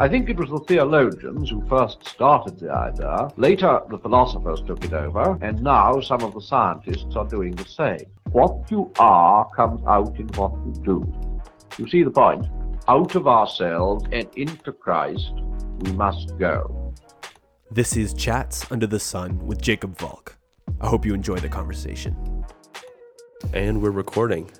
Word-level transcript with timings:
I 0.00 0.08
think 0.08 0.30
it 0.30 0.38
was 0.38 0.48
the 0.48 0.60
theologians 0.60 1.50
who 1.50 1.62
first 1.68 2.08
started 2.08 2.58
the 2.58 2.72
idea. 2.72 3.28
Later, 3.36 3.82
the 3.90 3.98
philosophers 3.98 4.62
took 4.66 4.82
it 4.82 4.94
over, 4.94 5.38
and 5.42 5.62
now 5.62 6.00
some 6.00 6.22
of 6.22 6.32
the 6.32 6.40
scientists 6.40 7.14
are 7.16 7.26
doing 7.26 7.54
the 7.54 7.66
same. 7.66 8.06
What 8.32 8.70
you 8.70 8.90
are 8.98 9.46
comes 9.54 9.82
out 9.86 10.18
in 10.18 10.28
what 10.28 10.52
you 10.64 10.72
do. 10.82 11.40
You 11.76 11.86
see 11.86 12.02
the 12.02 12.10
point? 12.10 12.46
Out 12.88 13.14
of 13.14 13.28
ourselves 13.28 14.06
and 14.10 14.26
into 14.36 14.72
Christ, 14.72 15.32
we 15.80 15.92
must 15.92 16.38
go. 16.38 16.94
This 17.70 17.94
is 17.94 18.14
Chats 18.14 18.72
Under 18.72 18.86
the 18.86 18.98
Sun 18.98 19.38
with 19.46 19.60
Jacob 19.60 19.98
Volk. 19.98 20.38
I 20.80 20.86
hope 20.86 21.04
you 21.04 21.12
enjoy 21.12 21.40
the 21.40 21.50
conversation. 21.50 22.16
And 23.52 23.82
we're 23.82 23.90
recording. 23.90 24.50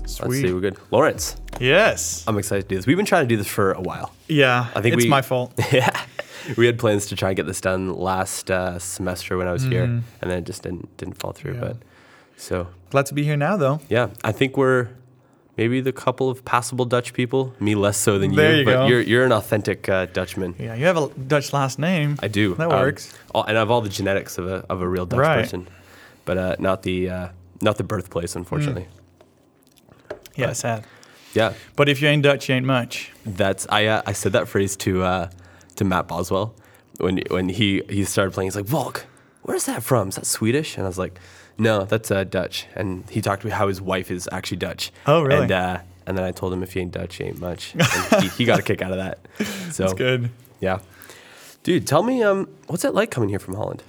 Let's 0.00 0.16
see, 0.16 0.54
we're 0.54 0.60
good. 0.60 0.78
Lawrence, 0.90 1.36
Yes. 1.60 2.24
I'm 2.26 2.38
excited 2.38 2.62
to 2.62 2.68
do 2.68 2.76
this. 2.76 2.86
We've 2.86 2.96
been 2.96 3.06
trying 3.06 3.24
to 3.24 3.28
do 3.28 3.36
this 3.36 3.46
for 3.46 3.72
a 3.72 3.80
while. 3.80 4.12
Yeah. 4.28 4.68
I 4.74 4.80
think 4.80 4.94
it's 4.94 5.04
we- 5.04 5.10
my 5.10 5.22
fault. 5.22 5.54
yeah. 5.72 5.90
We 6.56 6.66
had 6.66 6.78
plans 6.78 7.06
to 7.06 7.16
try 7.16 7.30
and 7.30 7.36
get 7.36 7.46
this 7.46 7.60
done 7.60 7.94
last 7.96 8.50
uh, 8.52 8.78
semester 8.78 9.36
when 9.36 9.48
I 9.48 9.52
was 9.52 9.64
here, 9.64 9.86
Mhm. 9.86 10.02
and 10.20 10.30
then 10.30 10.38
it 10.38 10.44
just 10.44 10.62
didn't 10.62 10.96
didn't 10.96 11.14
fall 11.18 11.32
through. 11.32 11.54
Yeah. 11.54 11.60
But 11.60 11.76
so 12.36 12.68
Glad 12.90 13.06
to 13.06 13.14
be 13.14 13.24
here 13.24 13.36
now, 13.36 13.56
though. 13.56 13.80
yeah, 13.88 14.10
I 14.22 14.30
think 14.30 14.56
we're 14.56 14.90
maybe 15.56 15.80
the 15.80 15.90
couple 15.92 16.30
of 16.30 16.44
passable 16.44 16.84
Dutch 16.84 17.12
people. 17.14 17.52
Me 17.58 17.74
less 17.74 17.96
so 17.96 18.20
than 18.20 18.32
There 18.36 18.52
you, 18.52 18.58
you 18.60 18.64
but 18.64 18.72
go. 18.74 18.86
you're 18.86 19.00
you're 19.00 19.24
an 19.24 19.32
authentic 19.32 19.88
uh, 19.88 20.06
Dutchman. 20.06 20.54
Yeah, 20.56 20.74
you 20.76 20.84
have 20.86 20.96
a 20.96 21.08
Dutch 21.18 21.52
last 21.52 21.80
name. 21.80 22.16
I 22.22 22.28
do. 22.28 22.54
That 22.54 22.70
Um, 22.70 22.78
works. 22.78 23.12
all, 23.34 23.42
and 23.42 23.56
I 23.56 23.60
have 23.60 23.72
all 23.72 23.80
the 23.80 23.88
genetics 23.88 24.38
of 24.38 24.46
a 24.46 24.64
of 24.70 24.80
a 24.82 24.88
real 24.88 25.04
Dutch 25.06 25.18
Right. 25.18 25.40
person, 25.42 25.66
but 26.26 26.38
uh, 26.38 26.54
not 26.60 26.82
the 26.84 27.10
uh, 27.10 27.28
not 27.60 27.76
the 27.76 27.82
birthplace, 27.84 28.36
unfortunately. 28.36 28.86
yeah, 30.36 30.46
but- 30.46 30.56
sad. 30.56 30.84
Yeah, 31.36 31.52
But 31.76 31.88
if 31.88 32.00
you 32.02 32.08
ain't 32.08 32.22
Dutch, 32.22 32.48
you 32.48 32.54
ain't 32.54 32.66
much. 32.66 33.12
that's 33.24 33.66
I 33.70 33.86
uh, 33.86 34.02
I 34.06 34.12
said 34.12 34.32
that 34.32 34.48
phrase 34.48 34.76
to 34.78 35.02
uh, 35.02 35.30
to 35.76 35.84
Matt 35.84 36.08
Boswell 36.08 36.54
when 36.98 37.20
when 37.30 37.48
he 37.50 37.82
he 37.88 38.04
started 38.04 38.32
playing. 38.32 38.46
He's 38.48 38.56
like, 38.56 38.64
Volk, 38.64 39.06
where's 39.42 39.64
that 39.66 39.82
from? 39.82 40.08
Is 40.08 40.16
that 40.16 40.26
Swedish? 40.26 40.76
And 40.76 40.84
I 40.84 40.88
was 40.88 40.98
like, 40.98 41.18
No, 41.58 41.84
that's 41.84 42.10
uh, 42.10 42.24
Dutch. 42.24 42.66
And 42.74 43.08
he 43.10 43.20
talked 43.20 43.42
to 43.42 43.46
me 43.48 43.52
how 43.52 43.68
his 43.68 43.80
wife 43.80 44.10
is 44.10 44.28
actually 44.32 44.56
Dutch. 44.58 44.90
Oh, 45.06 45.22
really? 45.22 45.42
And 45.42 45.52
uh, 45.52 45.78
and 46.06 46.16
then 46.16 46.24
I 46.24 46.30
told 46.32 46.52
him 46.52 46.62
if 46.62 46.74
you 46.74 46.82
ain't 46.82 46.92
Dutch, 46.92 47.20
you 47.20 47.26
ain't 47.26 47.40
much. 47.40 47.74
And 47.74 48.22
he, 48.22 48.28
he 48.30 48.44
got 48.44 48.58
a 48.58 48.62
kick 48.62 48.80
out 48.82 48.92
of 48.92 48.98
that. 48.98 49.18
So 49.72 49.82
That's 49.82 49.94
good. 49.94 50.30
yeah, 50.60 50.78
dude, 51.64 51.86
tell 51.86 52.02
me 52.02 52.22
um, 52.22 52.48
what's 52.68 52.84
it 52.84 52.94
like 52.94 53.10
coming 53.10 53.28
here 53.28 53.38
from 53.40 53.54
Holland, 53.56 53.82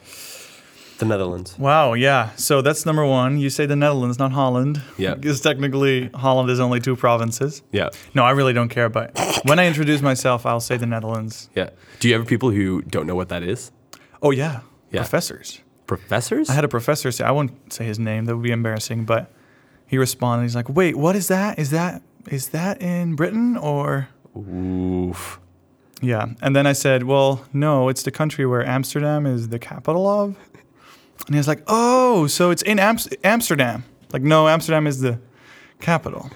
the 1.00 1.06
Netherlands? 1.06 1.58
Wow, 1.59 1.94
yeah. 1.94 2.31
So 2.36 2.62
that's 2.62 2.86
number 2.86 3.06
one. 3.06 3.38
You 3.40 3.50
say 3.50 3.66
the 3.66 3.76
Netherlands, 3.76 4.17
not 4.20 4.31
Holland. 4.31 4.81
Yeah. 4.98 5.16
Because 5.22 5.42
technically, 5.42 6.09
Holland 6.14 6.50
is 6.50 6.59
only 6.59 6.80
two 6.80 6.95
provinces. 6.95 7.62
Yeah, 7.72 7.90
No, 8.14 8.23
I 8.23 8.31
really 8.31 8.53
don't 8.53 8.70
care. 8.70 8.90
But 8.90 9.18
when 9.45 9.59
I 9.59 9.68
introduce 9.68 10.02
myself, 10.02 10.45
I'll 10.45 10.59
say 10.59 10.78
the 10.78 10.86
Netherlands. 10.86 11.50
yeah. 11.56 11.70
Do 12.00 12.08
you 12.08 12.14
have 12.18 12.28
people 12.28 12.52
who 12.52 12.81
don't 12.84 13.06
know 13.08 13.16
what 13.16 13.30
that 13.30 13.44
is? 13.44 13.72
Oh, 14.22 14.31
yeah. 14.31 14.62
Yeah. 14.92 15.02
Professors. 15.02 15.62
Professors? 15.86 16.50
I 16.50 16.53
had 16.53 16.64
a 16.64 16.68
professor 16.68 17.12
say, 17.12 17.23
I 17.23 17.31
won't 17.31 17.52
say 17.73 17.86
his 17.86 17.98
name, 18.00 18.25
that 18.25 18.36
would 18.36 18.44
be 18.44 18.52
embarrassing, 18.52 19.06
but 19.06 19.31
he 19.86 19.98
responded, 19.98 20.44
he's 20.44 20.56
like, 20.56 20.70
wait, 20.70 20.95
what 20.98 21.16
is 21.16 21.28
that? 21.30 21.58
Is 21.59 21.70
that 21.72 22.02
is 22.30 22.50
that 22.50 22.81
in 22.81 23.16
Britain 23.16 23.56
or 23.56 24.09
Oof. 24.36 25.40
Yeah. 26.02 26.28
And 26.42 26.56
then 26.56 26.68
I 26.68 26.73
said, 26.73 27.03
well, 27.03 27.45
no, 27.53 27.90
it's 27.90 28.03
the 28.03 28.12
country 28.12 28.45
where 28.45 28.66
Amsterdam 28.66 29.25
is 29.25 29.50
the 29.50 29.59
capital 29.59 30.06
of. 30.08 30.36
And 31.25 31.35
he 31.35 31.37
was 31.39 31.47
like, 31.47 31.63
oh, 31.67 32.27
so 32.27 32.51
it's 32.51 32.61
in 32.61 32.79
Ams- 32.79 33.09
Amsterdam. 33.23 33.83
Like, 34.13 34.21
no, 34.21 34.47
Amsterdam 34.47 34.87
is 34.87 35.01
the 35.01 35.19
capital. 35.79 36.29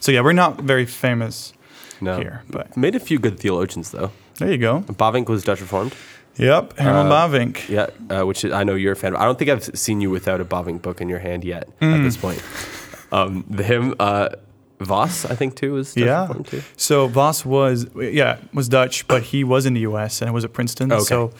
So 0.00 0.12
yeah, 0.12 0.20
we're 0.20 0.32
not 0.32 0.60
very 0.60 0.86
famous 0.86 1.52
No. 2.00 2.16
here, 2.18 2.42
but 2.50 2.76
Made 2.76 2.94
a 2.94 3.00
few 3.00 3.18
good 3.18 3.38
theologians 3.40 3.90
though. 3.90 4.10
there 4.38 4.50
you 4.50 4.58
go. 4.58 4.80
Bavinck 4.82 5.28
was 5.28 5.42
Dutch 5.44 5.60
Reformed. 5.60 5.94
Yep, 6.36 6.78
Herman 6.78 7.06
Uh, 7.06 7.10
Bavinck. 7.28 7.68
Yeah, 7.68 7.86
uh, 8.10 8.26
which 8.26 8.44
is, 8.44 8.52
I 8.52 8.64
know 8.64 8.74
you're 8.74 8.92
a 8.92 8.96
fan 8.96 9.14
of. 9.14 9.20
I 9.20 9.24
don't 9.24 9.38
think 9.38 9.50
I've 9.50 9.64
seen 9.78 10.00
you 10.00 10.10
without 10.10 10.40
a 10.40 10.44
Bavinck 10.44 10.82
book 10.82 11.00
in 11.00 11.08
your 11.08 11.20
hand 11.20 11.44
yet 11.44 11.68
at 11.80 12.02
this 12.02 12.16
point. 12.16 12.42
Um, 13.12 13.44
the 13.48 13.62
hymn, 13.62 13.94
uh, 14.00 14.28
Vos, 14.80 15.24
I 15.24 15.36
think 15.36 15.54
too, 15.54 15.74
was 15.74 15.94
Dutch 15.94 16.04
Yeah. 16.04 16.22
Reformed 16.22 16.46
too. 16.48 16.62
So 16.76 17.06
Vos 17.06 17.44
was, 17.46 17.86
yeah, 17.96 18.38
was 18.52 18.68
Dutch, 18.68 19.06
but 19.06 19.22
he 19.22 19.44
was 19.44 19.64
in 19.66 19.74
the 19.74 19.80
U.S. 19.82 20.20
and 20.20 20.28
it 20.28 20.32
was 20.32 20.44
at 20.44 20.52
Princeton. 20.52 20.92
Okay. 20.92 21.04
So 21.04 21.30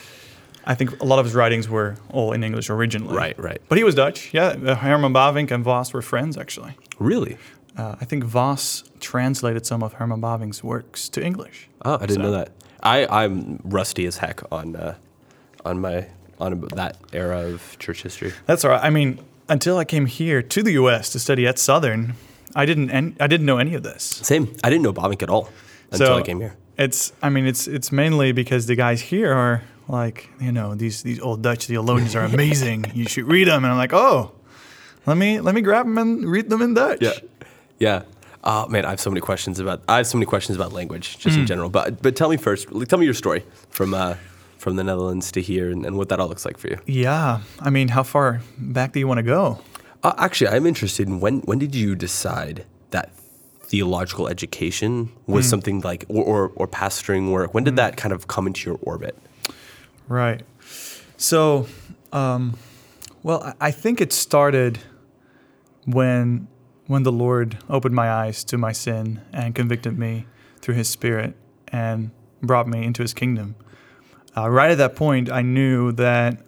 I 0.67 0.75
think 0.75 1.01
a 1.01 1.05
lot 1.05 1.19
of 1.19 1.25
his 1.27 1.35
writings 1.35 1.69
were 1.69 1.97
all 2.11 2.33
in 2.33 2.43
English 2.45 2.71
originally. 2.71 3.17
Right, 3.17 3.39
right. 3.39 3.61
But 3.69 3.79
he 3.79 3.85
was 3.85 3.95
Dutch. 3.95 4.33
Yeah, 4.33 4.49
uh, 4.65 4.75
Herman 4.77 5.13
Bavinck 5.13 5.51
and 5.51 5.63
Vos 5.65 5.93
were 5.93 6.03
friends 6.03 6.37
actually. 6.39 6.75
Really? 6.99 7.37
Uh, 7.77 7.97
I 8.01 8.05
think 8.05 8.25
Vos 8.25 8.85
translated 9.01 9.67
some 9.67 9.83
of 9.83 9.95
Herman 9.95 10.21
Bavinck's 10.21 10.63
works 10.65 11.09
to 11.11 11.23
English. 11.25 11.69
Oh, 11.85 11.95
I 11.97 12.07
didn't 12.07 12.17
So- 12.17 12.23
know 12.23 12.31
that. 12.33 12.51
I, 12.83 13.07
I'm 13.25 13.61
rusty 13.65 14.05
as 14.07 14.19
heck 14.19 14.43
on 14.53 14.77
uh, 14.77 14.95
on 15.65 15.81
my 15.81 16.07
on 16.39 16.61
that 16.77 16.97
era 17.15 17.41
of 17.53 17.79
church 17.79 18.03
history. 18.03 18.33
That's 18.47 18.63
all 18.65 18.71
right. 18.73 18.85
I 18.85 18.91
mean, 18.91 19.19
until 19.49 19.79
I 19.79 19.85
came 19.87 20.05
here 20.07 20.43
to 20.43 20.63
the 20.63 20.73
U.S. 20.73 21.09
to 21.13 21.19
study 21.19 21.47
at 21.47 21.59
Southern, 21.59 22.13
I 22.55 22.67
didn't 22.67 22.91
en- 22.91 23.17
I 23.21 23.27
didn't 23.27 23.47
know 23.47 23.57
any 23.57 23.75
of 23.75 23.83
this. 23.83 24.03
Same. 24.03 24.55
I 24.63 24.69
didn't 24.69 24.83
know 24.83 24.93
Bavinck 24.93 25.23
at 25.23 25.31
all 25.31 25.49
until 25.91 26.07
So- 26.09 26.17
I 26.19 26.23
came 26.23 26.41
here. 26.41 26.57
It's 26.77 27.13
I 27.23 27.29
mean 27.31 27.47
it's 27.47 27.67
it's 27.67 27.91
mainly 27.91 28.33
because 28.33 28.67
the 28.67 28.75
guys 28.77 29.01
here 29.01 29.33
are 29.33 29.63
like 29.89 30.29
you 30.41 30.53
know 30.53 30.75
these 30.75 31.03
these 31.03 31.21
old 31.21 31.43
Dutch 31.43 31.67
theologians 31.67 32.15
are 32.17 32.25
amazing. 32.35 32.87
you 32.95 33.07
should 33.07 33.25
read 33.27 33.49
them, 33.49 33.65
and 33.65 33.73
I'm 33.73 33.79
like, 33.79 33.93
oh, 33.93 34.33
let 35.07 35.17
me 35.17 35.41
let 35.41 35.55
me 35.55 35.61
grab 35.61 35.87
them 35.87 35.99
and 35.99 36.29
read 36.29 36.49
them 36.51 36.63
in 36.63 36.75
Dutch. 36.75 37.03
Yeah. 37.03 37.13
yeah. 37.79 38.03
Oh 38.47 38.69
man, 38.69 38.85
I 38.85 38.91
have 38.91 39.01
so 39.01 39.11
many 39.11 39.21
questions 39.21 39.59
about. 39.59 39.83
I 39.89 39.97
have 39.99 40.07
so 40.07 40.19
many 40.19 40.27
questions 40.27 40.57
about 40.57 40.73
language, 40.73 41.19
just 41.19 41.35
Hmm. 41.37 41.43
in 41.43 41.47
general. 41.47 41.71
But 41.71 42.03
but 42.03 42.15
tell 42.17 42.29
me 42.29 42.37
first. 42.37 42.69
Tell 42.89 42.99
me 42.99 43.05
your 43.07 43.15
story 43.15 43.43
from 43.71 43.95
uh, 43.95 44.15
from 44.59 44.77
the 44.77 44.85
Netherlands 44.85 45.33
to 45.33 45.41
here, 45.41 45.71
and, 45.71 45.85
and 45.87 45.97
what 45.97 46.09
that 46.11 46.21
all 46.21 46.29
looks 46.29 46.45
like 46.45 46.59
for 46.59 46.69
you. 46.69 46.79
Yeah. 46.87 47.41
I 47.61 47.71
mean, 47.71 47.89
how 47.89 48.03
far 48.03 48.41
back 48.59 48.93
do 48.93 48.99
you 49.01 49.09
want 49.09 49.19
to 49.19 49.23
go? 49.23 49.59
Uh, 50.03 50.13
actually, 50.19 50.49
I'm 50.49 50.67
interested 50.67 51.09
in 51.09 51.21
when 51.21 51.41
when 51.41 51.59
did 51.59 51.75
you 51.75 51.95
decide 51.97 52.65
that 52.91 53.13
theological 53.63 54.29
education 54.29 55.07
Hmm. 55.27 55.33
was 55.33 55.49
something 55.49 55.81
like 55.81 56.05
or, 56.09 56.23
or 56.25 56.53
or 56.57 56.69
pastoring 56.69 57.31
work? 57.31 57.55
When 57.55 57.65
did 57.65 57.77
that 57.77 57.97
kind 57.97 58.13
of 58.13 58.27
come 58.27 58.47
into 58.47 58.69
your 58.71 58.79
orbit? 58.83 59.17
Right. 60.09 60.43
So, 61.17 61.67
um, 62.13 62.57
well, 63.23 63.55
I 63.61 63.71
think 63.71 64.01
it 64.01 64.13
started 64.13 64.79
when 65.87 66.49
when 66.87 67.03
the 67.03 67.13
Lord 67.13 67.57
opened 67.71 67.95
my 67.95 68.11
eyes 68.11 68.45
to 68.45 68.59
my 68.59 68.73
sin 68.73 69.23
and 69.33 69.55
convicted 69.55 69.99
me 69.99 70.27
through 70.61 70.75
His 70.75 70.89
Spirit 70.89 71.35
and 71.69 72.11
brought 72.43 72.69
me 72.69 72.85
into 72.85 73.01
His 73.01 73.15
kingdom. 73.15 73.55
Uh, 74.37 74.51
right 74.51 74.71
at 74.71 74.79
that 74.79 74.95
point, 74.95 75.31
I 75.31 75.41
knew 75.41 75.93
that 75.93 76.39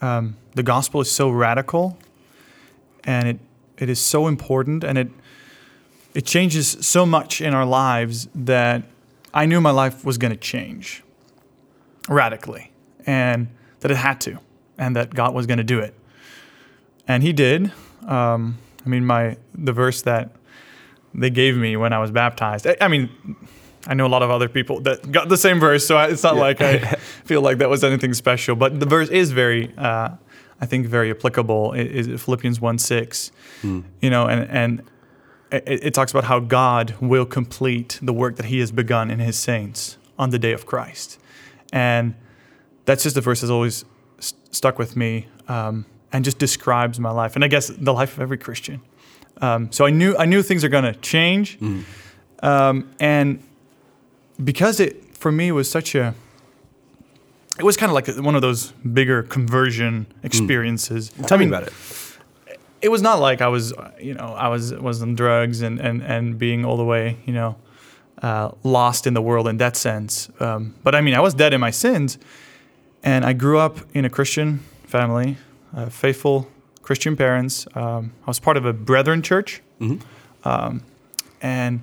um, 0.00 0.36
the 0.54 0.62
gospel 0.62 1.00
is 1.00 1.10
so 1.10 1.30
radical, 1.30 1.98
and 3.02 3.26
it 3.26 3.40
it 3.78 3.88
is 3.88 3.98
so 3.98 4.28
important, 4.28 4.84
and 4.84 4.96
it 4.96 5.10
it 6.14 6.24
changes 6.24 6.76
so 6.86 7.04
much 7.04 7.40
in 7.40 7.54
our 7.54 7.66
lives 7.66 8.28
that 8.34 8.84
I 9.34 9.46
knew 9.46 9.60
my 9.60 9.70
life 9.72 10.04
was 10.04 10.18
going 10.18 10.32
to 10.32 10.38
change 10.38 11.02
radically 12.08 12.72
and 13.06 13.48
that 13.80 13.90
it 13.90 13.96
had 13.96 14.20
to 14.22 14.38
and 14.78 14.96
that 14.96 15.14
God 15.14 15.34
was 15.34 15.46
going 15.46 15.58
to 15.58 15.64
do 15.64 15.78
it. 15.78 15.94
And 17.06 17.22
he 17.22 17.32
did. 17.32 17.72
Um, 18.06 18.58
I 18.84 18.88
mean, 18.88 19.04
my 19.04 19.36
the 19.54 19.72
verse 19.72 20.02
that 20.02 20.30
they 21.14 21.30
gave 21.30 21.56
me 21.56 21.76
when 21.76 21.92
I 21.92 21.98
was 21.98 22.10
baptized. 22.10 22.66
I, 22.66 22.76
I 22.80 22.88
mean, 22.88 23.10
I 23.86 23.94
know 23.94 24.06
a 24.06 24.08
lot 24.08 24.22
of 24.22 24.30
other 24.30 24.48
people 24.48 24.80
that 24.82 25.10
got 25.10 25.28
the 25.28 25.36
same 25.36 25.60
verse, 25.60 25.86
so 25.86 25.96
I, 25.96 26.08
it's 26.08 26.22
not 26.22 26.36
like 26.36 26.60
I 26.60 26.78
feel 27.24 27.42
like 27.42 27.58
that 27.58 27.68
was 27.68 27.84
anything 27.84 28.14
special. 28.14 28.56
But 28.56 28.80
the 28.80 28.86
verse 28.86 29.08
is 29.08 29.32
very, 29.32 29.72
uh, 29.76 30.10
I 30.60 30.66
think, 30.66 30.86
very 30.86 31.10
applicable. 31.10 31.72
It 31.72 31.86
is 31.86 32.22
Philippians 32.22 32.60
one 32.60 32.78
six. 32.78 33.32
You 34.00 34.10
know, 34.10 34.26
and 34.26 34.50
and 34.50 34.82
it, 35.50 35.86
it 35.86 35.94
talks 35.94 36.10
about 36.12 36.24
how 36.24 36.40
God 36.40 36.94
will 37.00 37.26
complete 37.26 37.98
the 38.02 38.12
work 38.12 38.36
that 38.36 38.46
He 38.46 38.60
has 38.60 38.72
begun 38.72 39.10
in 39.10 39.18
His 39.18 39.36
saints 39.36 39.98
on 40.18 40.30
the 40.30 40.38
day 40.38 40.52
of 40.52 40.66
Christ, 40.66 41.18
and 41.72 42.14
that's 42.84 43.02
just 43.02 43.16
a 43.16 43.20
verse 43.20 43.40
that's 43.40 43.50
always 43.50 43.84
st- 44.18 44.54
stuck 44.54 44.78
with 44.78 44.96
me 44.96 45.26
um, 45.48 45.86
and 46.12 46.24
just 46.24 46.38
describes 46.38 47.00
my 47.00 47.10
life, 47.10 47.34
and 47.34 47.44
I 47.44 47.48
guess 47.48 47.68
the 47.68 47.92
life 47.92 48.14
of 48.14 48.20
every 48.20 48.38
Christian. 48.38 48.80
Um, 49.40 49.72
so 49.72 49.84
I 49.86 49.90
knew 49.90 50.16
I 50.16 50.26
knew 50.26 50.42
things 50.42 50.62
are 50.64 50.68
going 50.68 50.84
to 50.84 50.94
change, 51.00 51.58
um, 52.42 52.90
and 53.00 53.42
because 54.42 54.78
it 54.80 55.16
for 55.16 55.32
me 55.32 55.50
was 55.52 55.70
such 55.70 55.94
a 55.94 56.14
it 57.58 57.64
was 57.64 57.76
kind 57.76 57.90
of 57.90 57.94
like 57.94 58.08
one 58.24 58.34
of 58.34 58.42
those 58.42 58.72
bigger 58.72 59.22
conversion 59.22 60.06
experiences. 60.22 61.10
Tell 61.10 61.36
I 61.36 61.40
mean, 61.40 61.50
me 61.50 61.56
about 61.56 61.68
it. 61.68 61.72
it 62.80 62.88
was 62.88 63.02
not 63.02 63.20
like 63.20 63.40
I 63.40 63.48
was, 63.48 63.72
you 64.00 64.14
know, 64.14 64.34
I 64.34 64.48
was 64.48 64.72
was 64.74 65.02
on 65.02 65.14
drugs 65.14 65.62
and 65.62 65.78
and 65.80 66.02
and 66.02 66.38
being 66.38 66.64
all 66.64 66.76
the 66.76 66.84
way, 66.84 67.18
you 67.26 67.32
know, 67.32 67.56
uh, 68.22 68.50
lost 68.62 69.06
in 69.06 69.14
the 69.14 69.22
world 69.22 69.48
in 69.48 69.58
that 69.58 69.76
sense. 69.76 70.30
Um, 70.40 70.74
but 70.84 70.94
I 70.94 71.00
mean, 71.00 71.14
I 71.14 71.20
was 71.20 71.34
dead 71.34 71.52
in 71.52 71.60
my 71.60 71.72
sins, 71.72 72.18
and 73.02 73.24
I 73.24 73.32
grew 73.34 73.58
up 73.58 73.78
in 73.94 74.04
a 74.04 74.08
Christian 74.10 74.60
family, 74.86 75.36
uh, 75.76 75.88
faithful 75.90 76.46
Christian 76.82 77.16
parents. 77.16 77.66
Um, 77.74 78.12
I 78.26 78.30
was 78.30 78.40
part 78.40 78.56
of 78.56 78.64
a 78.64 78.72
Brethren 78.72 79.22
church, 79.22 79.60
um, 80.44 80.82
and 81.40 81.80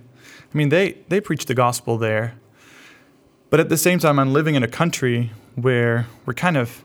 I 0.54 0.58
mean, 0.58 0.70
they 0.70 0.96
they 1.10 1.22
preached 1.22 1.48
the 1.48 1.56
gospel 1.56 1.98
there, 1.98 2.34
But 3.50 3.60
at 3.60 3.70
the 3.70 3.78
same 3.78 4.00
time, 4.00 4.20
I'm 4.20 4.32
living 4.34 4.56
in 4.56 4.64
a 4.64 4.68
country 4.68 5.32
where 5.56 6.08
we're 6.26 6.34
kind 6.34 6.58
of 6.58 6.84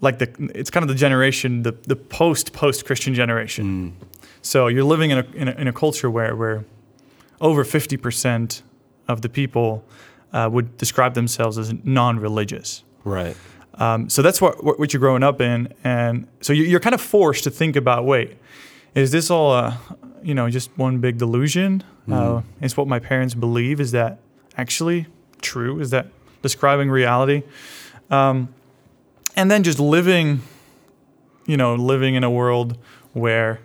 like 0.00 0.18
the 0.18 0.50
it's 0.54 0.70
kind 0.70 0.82
of 0.82 0.88
the 0.88 0.94
generation 0.94 1.62
the 1.62 1.72
the 1.86 1.96
post 1.96 2.52
post 2.52 2.86
Christian 2.86 3.14
generation. 3.14 3.96
So 4.40 4.66
you're 4.68 4.84
living 4.84 5.10
in 5.10 5.18
a, 5.18 5.26
in 5.34 5.48
a 5.48 5.52
in 5.52 5.68
a 5.68 5.72
culture 5.72 6.10
where 6.10 6.34
where 6.34 6.64
over 7.42 7.64
fifty 7.64 7.98
percent 7.98 8.62
of 9.08 9.20
the 9.20 9.28
people 9.28 9.84
uh, 10.32 10.48
would 10.50 10.78
describe 10.78 11.12
themselves 11.12 11.58
as 11.58 11.74
non-religious. 11.84 12.84
Right. 13.04 13.36
Um, 13.74 14.08
so 14.08 14.22
that's 14.22 14.40
what, 14.40 14.62
what 14.78 14.92
you're 14.92 15.00
growing 15.00 15.22
up 15.22 15.40
in, 15.40 15.74
and 15.84 16.26
so 16.40 16.52
you- 16.52 16.64
you're 16.64 16.80
kind 16.80 16.94
of 16.94 17.00
forced 17.00 17.44
to 17.44 17.50
think 17.50 17.76
about: 17.76 18.04
wait, 18.06 18.36
is 18.94 19.10
this 19.10 19.30
all, 19.30 19.52
uh, 19.52 19.74
you 20.22 20.34
know, 20.34 20.48
just 20.48 20.70
one 20.78 20.98
big 20.98 21.18
delusion? 21.18 21.82
Uh, 22.10 22.42
is 22.60 22.76
what 22.76 22.88
my 22.88 22.98
parents 22.98 23.32
believe 23.34 23.80
is 23.80 23.92
that 23.92 24.18
actually 24.56 25.06
true? 25.40 25.80
Is 25.80 25.90
that 25.90 26.06
describing 26.42 26.90
reality? 26.90 27.42
Um, 28.10 28.48
and 29.36 29.48
then 29.50 29.62
just 29.62 29.78
living, 29.78 30.40
you 31.46 31.56
know, 31.56 31.74
living 31.76 32.14
in 32.16 32.24
a 32.24 32.30
world 32.30 32.76
where 33.14 33.60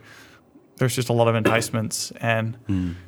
there's 0.78 0.96
just 0.96 1.10
a 1.10 1.14
lot 1.14 1.28
of 1.28 1.36
enticements, 1.36 2.12
and 2.22 2.58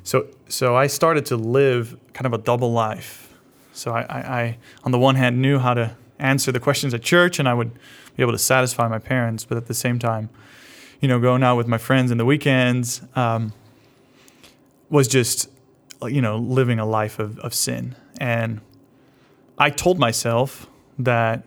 so 0.02 0.26
so 0.48 0.76
I 0.76 0.88
started 0.88 1.26
to 1.26 1.36
live 1.36 1.96
kind 2.12 2.26
of 2.26 2.32
a 2.32 2.38
double 2.38 2.72
life. 2.72 3.28
So 3.72 3.92
I, 3.92 4.02
I, 4.02 4.18
I, 4.40 4.58
on 4.84 4.92
the 4.92 4.98
one 4.98 5.14
hand, 5.14 5.40
knew 5.40 5.58
how 5.58 5.74
to 5.74 5.96
answer 6.18 6.52
the 6.52 6.60
questions 6.60 6.92
at 6.94 7.02
church, 7.02 7.38
and 7.38 7.48
I 7.48 7.54
would 7.54 7.70
be 8.16 8.22
able 8.22 8.32
to 8.32 8.38
satisfy 8.38 8.88
my 8.88 8.98
parents. 8.98 9.44
But 9.44 9.56
at 9.56 9.66
the 9.66 9.74
same 9.74 9.98
time, 9.98 10.28
you 11.00 11.08
know, 11.08 11.18
going 11.20 11.42
out 11.42 11.56
with 11.56 11.66
my 11.66 11.78
friends 11.78 12.10
in 12.10 12.18
the 12.18 12.24
weekends 12.24 13.00
um, 13.14 13.52
was 14.90 15.08
just, 15.08 15.48
you 16.02 16.20
know, 16.20 16.36
living 16.36 16.78
a 16.78 16.84
life 16.84 17.18
of, 17.18 17.38
of 17.38 17.54
sin. 17.54 17.94
And 18.18 18.60
I 19.56 19.70
told 19.70 19.98
myself 19.98 20.66
that, 20.98 21.44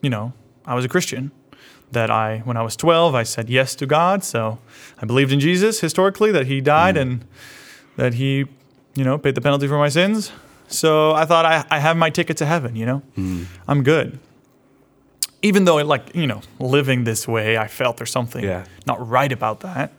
you 0.00 0.10
know, 0.10 0.32
I 0.66 0.74
was 0.74 0.84
a 0.84 0.88
Christian. 0.88 1.30
That 1.94 2.10
I, 2.10 2.38
when 2.44 2.56
I 2.56 2.62
was 2.62 2.76
12, 2.76 3.14
I 3.14 3.22
said 3.22 3.48
yes 3.48 3.74
to 3.76 3.86
God. 3.86 4.22
So 4.24 4.58
I 5.00 5.06
believed 5.06 5.32
in 5.32 5.40
Jesus 5.40 5.80
historically, 5.80 6.30
that 6.32 6.46
He 6.46 6.60
died 6.60 6.96
and 6.96 7.24
that 7.96 8.14
He, 8.14 8.46
you 8.94 9.04
know, 9.04 9.16
paid 9.18 9.34
the 9.34 9.40
penalty 9.40 9.66
for 9.68 9.78
my 9.78 9.88
sins. 9.88 10.30
So 10.68 11.12
I 11.12 11.24
thought 11.24 11.44
I, 11.44 11.64
I 11.70 11.78
have 11.78 11.96
my 11.96 12.10
ticket 12.10 12.36
to 12.38 12.46
heaven, 12.46 12.74
you 12.76 12.86
know? 12.86 13.02
I'm 13.68 13.82
good. 13.82 14.18
Even 15.42 15.64
though, 15.66 15.76
like, 15.76 16.14
you 16.14 16.26
know, 16.26 16.40
living 16.58 17.04
this 17.04 17.28
way, 17.28 17.58
I 17.58 17.68
felt 17.68 17.98
there's 17.98 18.10
something 18.10 18.42
Yeah. 18.44 18.64
not 18.86 19.06
right 19.06 19.30
about 19.30 19.60
that. 19.60 19.92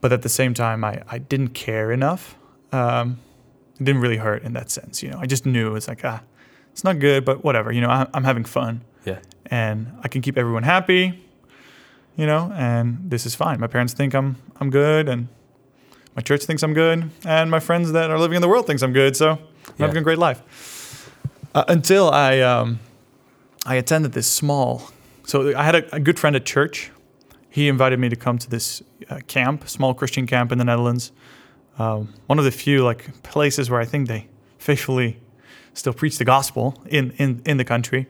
But 0.00 0.12
at 0.12 0.22
the 0.22 0.28
same 0.30 0.54
time, 0.54 0.82
I, 0.82 1.02
I 1.08 1.18
didn't 1.18 1.50
care 1.50 1.92
enough. 1.92 2.36
Um, 2.72 3.18
it 3.78 3.84
didn't 3.84 4.00
really 4.00 4.16
hurt 4.16 4.42
in 4.42 4.54
that 4.54 4.70
sense, 4.70 5.02
you 5.02 5.10
know? 5.10 5.18
I 5.20 5.26
just 5.26 5.44
knew 5.44 5.76
it's 5.76 5.88
like, 5.88 6.04
ah, 6.04 6.22
it's 6.72 6.84
not 6.84 6.98
good, 6.98 7.24
but 7.24 7.44
whatever, 7.44 7.70
you 7.70 7.80
know, 7.82 7.90
I, 7.90 8.06
I'm 8.14 8.24
having 8.24 8.44
fun 8.44 8.80
Yeah. 9.04 9.18
and 9.46 9.86
I 10.04 10.08
can 10.08 10.20
keep 10.22 10.36
everyone 10.38 10.62
happy, 10.64 11.22
you 12.16 12.26
know, 12.26 12.52
and 12.54 12.98
this 13.10 13.26
is 13.26 13.34
fine. 13.34 13.58
My 13.60 13.66
parents 13.66 13.92
think 13.94 14.14
I'm 14.14 14.36
I'm 14.60 14.70
good, 14.70 15.08
and 15.08 15.28
my 16.16 16.22
church 16.22 16.44
thinks 16.44 16.62
I'm 16.62 16.74
good, 16.74 17.10
and 17.24 17.50
my 17.50 17.60
friends 17.60 17.92
that 17.92 18.10
are 18.10 18.18
living 18.18 18.36
in 18.36 18.42
the 18.42 18.48
world 18.48 18.66
thinks 18.66 18.82
I'm 18.82 18.92
good. 18.92 19.16
So 19.16 19.30
I'm 19.30 19.38
Yeah. 19.78 19.86
having 19.86 19.96
a 19.98 20.02
great 20.04 20.18
life. 20.18 20.40
Uh, 21.54 21.64
until 21.68 22.10
I 22.10 22.40
um, 22.40 22.78
I 23.66 23.76
attended 23.76 24.12
this 24.12 24.26
small. 24.26 24.90
So 25.24 25.56
I 25.56 25.62
had 25.64 25.74
a, 25.74 25.96
a 25.96 26.00
good 26.00 26.18
friend 26.18 26.36
at 26.36 26.44
church. 26.44 26.90
He 27.50 27.68
invited 27.68 27.98
me 27.98 28.08
to 28.08 28.16
come 28.16 28.38
to 28.38 28.48
this 28.50 28.82
uh, 29.08 29.18
camp, 29.26 29.68
small 29.68 29.94
Christian 29.94 30.26
camp 30.26 30.52
in 30.52 30.58
the 30.58 30.64
Netherlands. 30.64 31.12
Um, 31.78 32.14
one 32.28 32.38
of 32.38 32.44
the 32.44 32.50
few 32.52 32.84
like 32.84 33.22
places 33.22 33.68
where 33.70 33.80
I 33.80 33.86
think 33.86 34.08
they 34.08 34.26
faithfully 34.58 35.16
still 35.74 35.92
preach 35.94 36.18
the 36.18 36.24
gospel 36.24 36.74
in 36.86 37.12
in 37.18 37.40
in 37.46 37.56
the 37.56 37.64
country. 37.64 38.06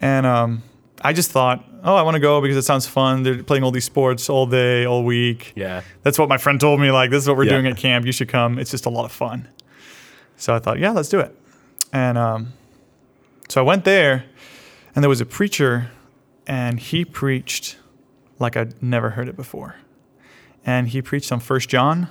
And 0.00 0.26
um, 0.26 0.62
I 1.02 1.12
just 1.12 1.30
thought, 1.30 1.64
oh, 1.82 1.94
I 1.94 2.02
want 2.02 2.14
to 2.14 2.20
go 2.20 2.40
because 2.40 2.56
it 2.56 2.62
sounds 2.62 2.86
fun. 2.86 3.22
They're 3.22 3.42
playing 3.42 3.64
all 3.64 3.70
these 3.70 3.84
sports 3.84 4.28
all 4.30 4.46
day, 4.46 4.84
all 4.84 5.04
week. 5.04 5.52
Yeah. 5.56 5.82
That's 6.02 6.18
what 6.18 6.28
my 6.28 6.38
friend 6.38 6.60
told 6.60 6.80
me. 6.80 6.90
Like, 6.90 7.10
this 7.10 7.22
is 7.22 7.28
what 7.28 7.36
we're 7.36 7.44
Yeah. 7.44 7.52
doing 7.52 7.66
at 7.66 7.76
camp. 7.76 8.06
You 8.06 8.12
should 8.12 8.28
come. 8.28 8.58
It's 8.58 8.70
just 8.70 8.86
a 8.86 8.90
lot 8.90 9.04
of 9.04 9.12
fun. 9.12 9.48
So 10.36 10.54
I 10.54 10.58
thought, 10.60 10.78
yeah, 10.78 10.90
let's 10.90 11.08
do 11.08 11.18
it. 11.20 11.34
And 11.92 12.16
um, 12.18 12.52
so 13.48 13.60
I 13.60 13.64
went 13.64 13.84
there, 13.84 14.24
and 14.94 15.02
there 15.02 15.08
was 15.08 15.20
a 15.20 15.26
preacher, 15.26 15.90
and 16.46 16.78
he 16.78 17.04
preached 17.04 17.76
like 18.38 18.56
I'd 18.56 18.80
never 18.82 19.10
heard 19.10 19.28
it 19.28 19.36
before. 19.36 19.76
And 20.64 20.88
he 20.88 21.02
preached 21.02 21.32
on 21.32 21.40
First 21.40 21.68
John, 21.68 22.08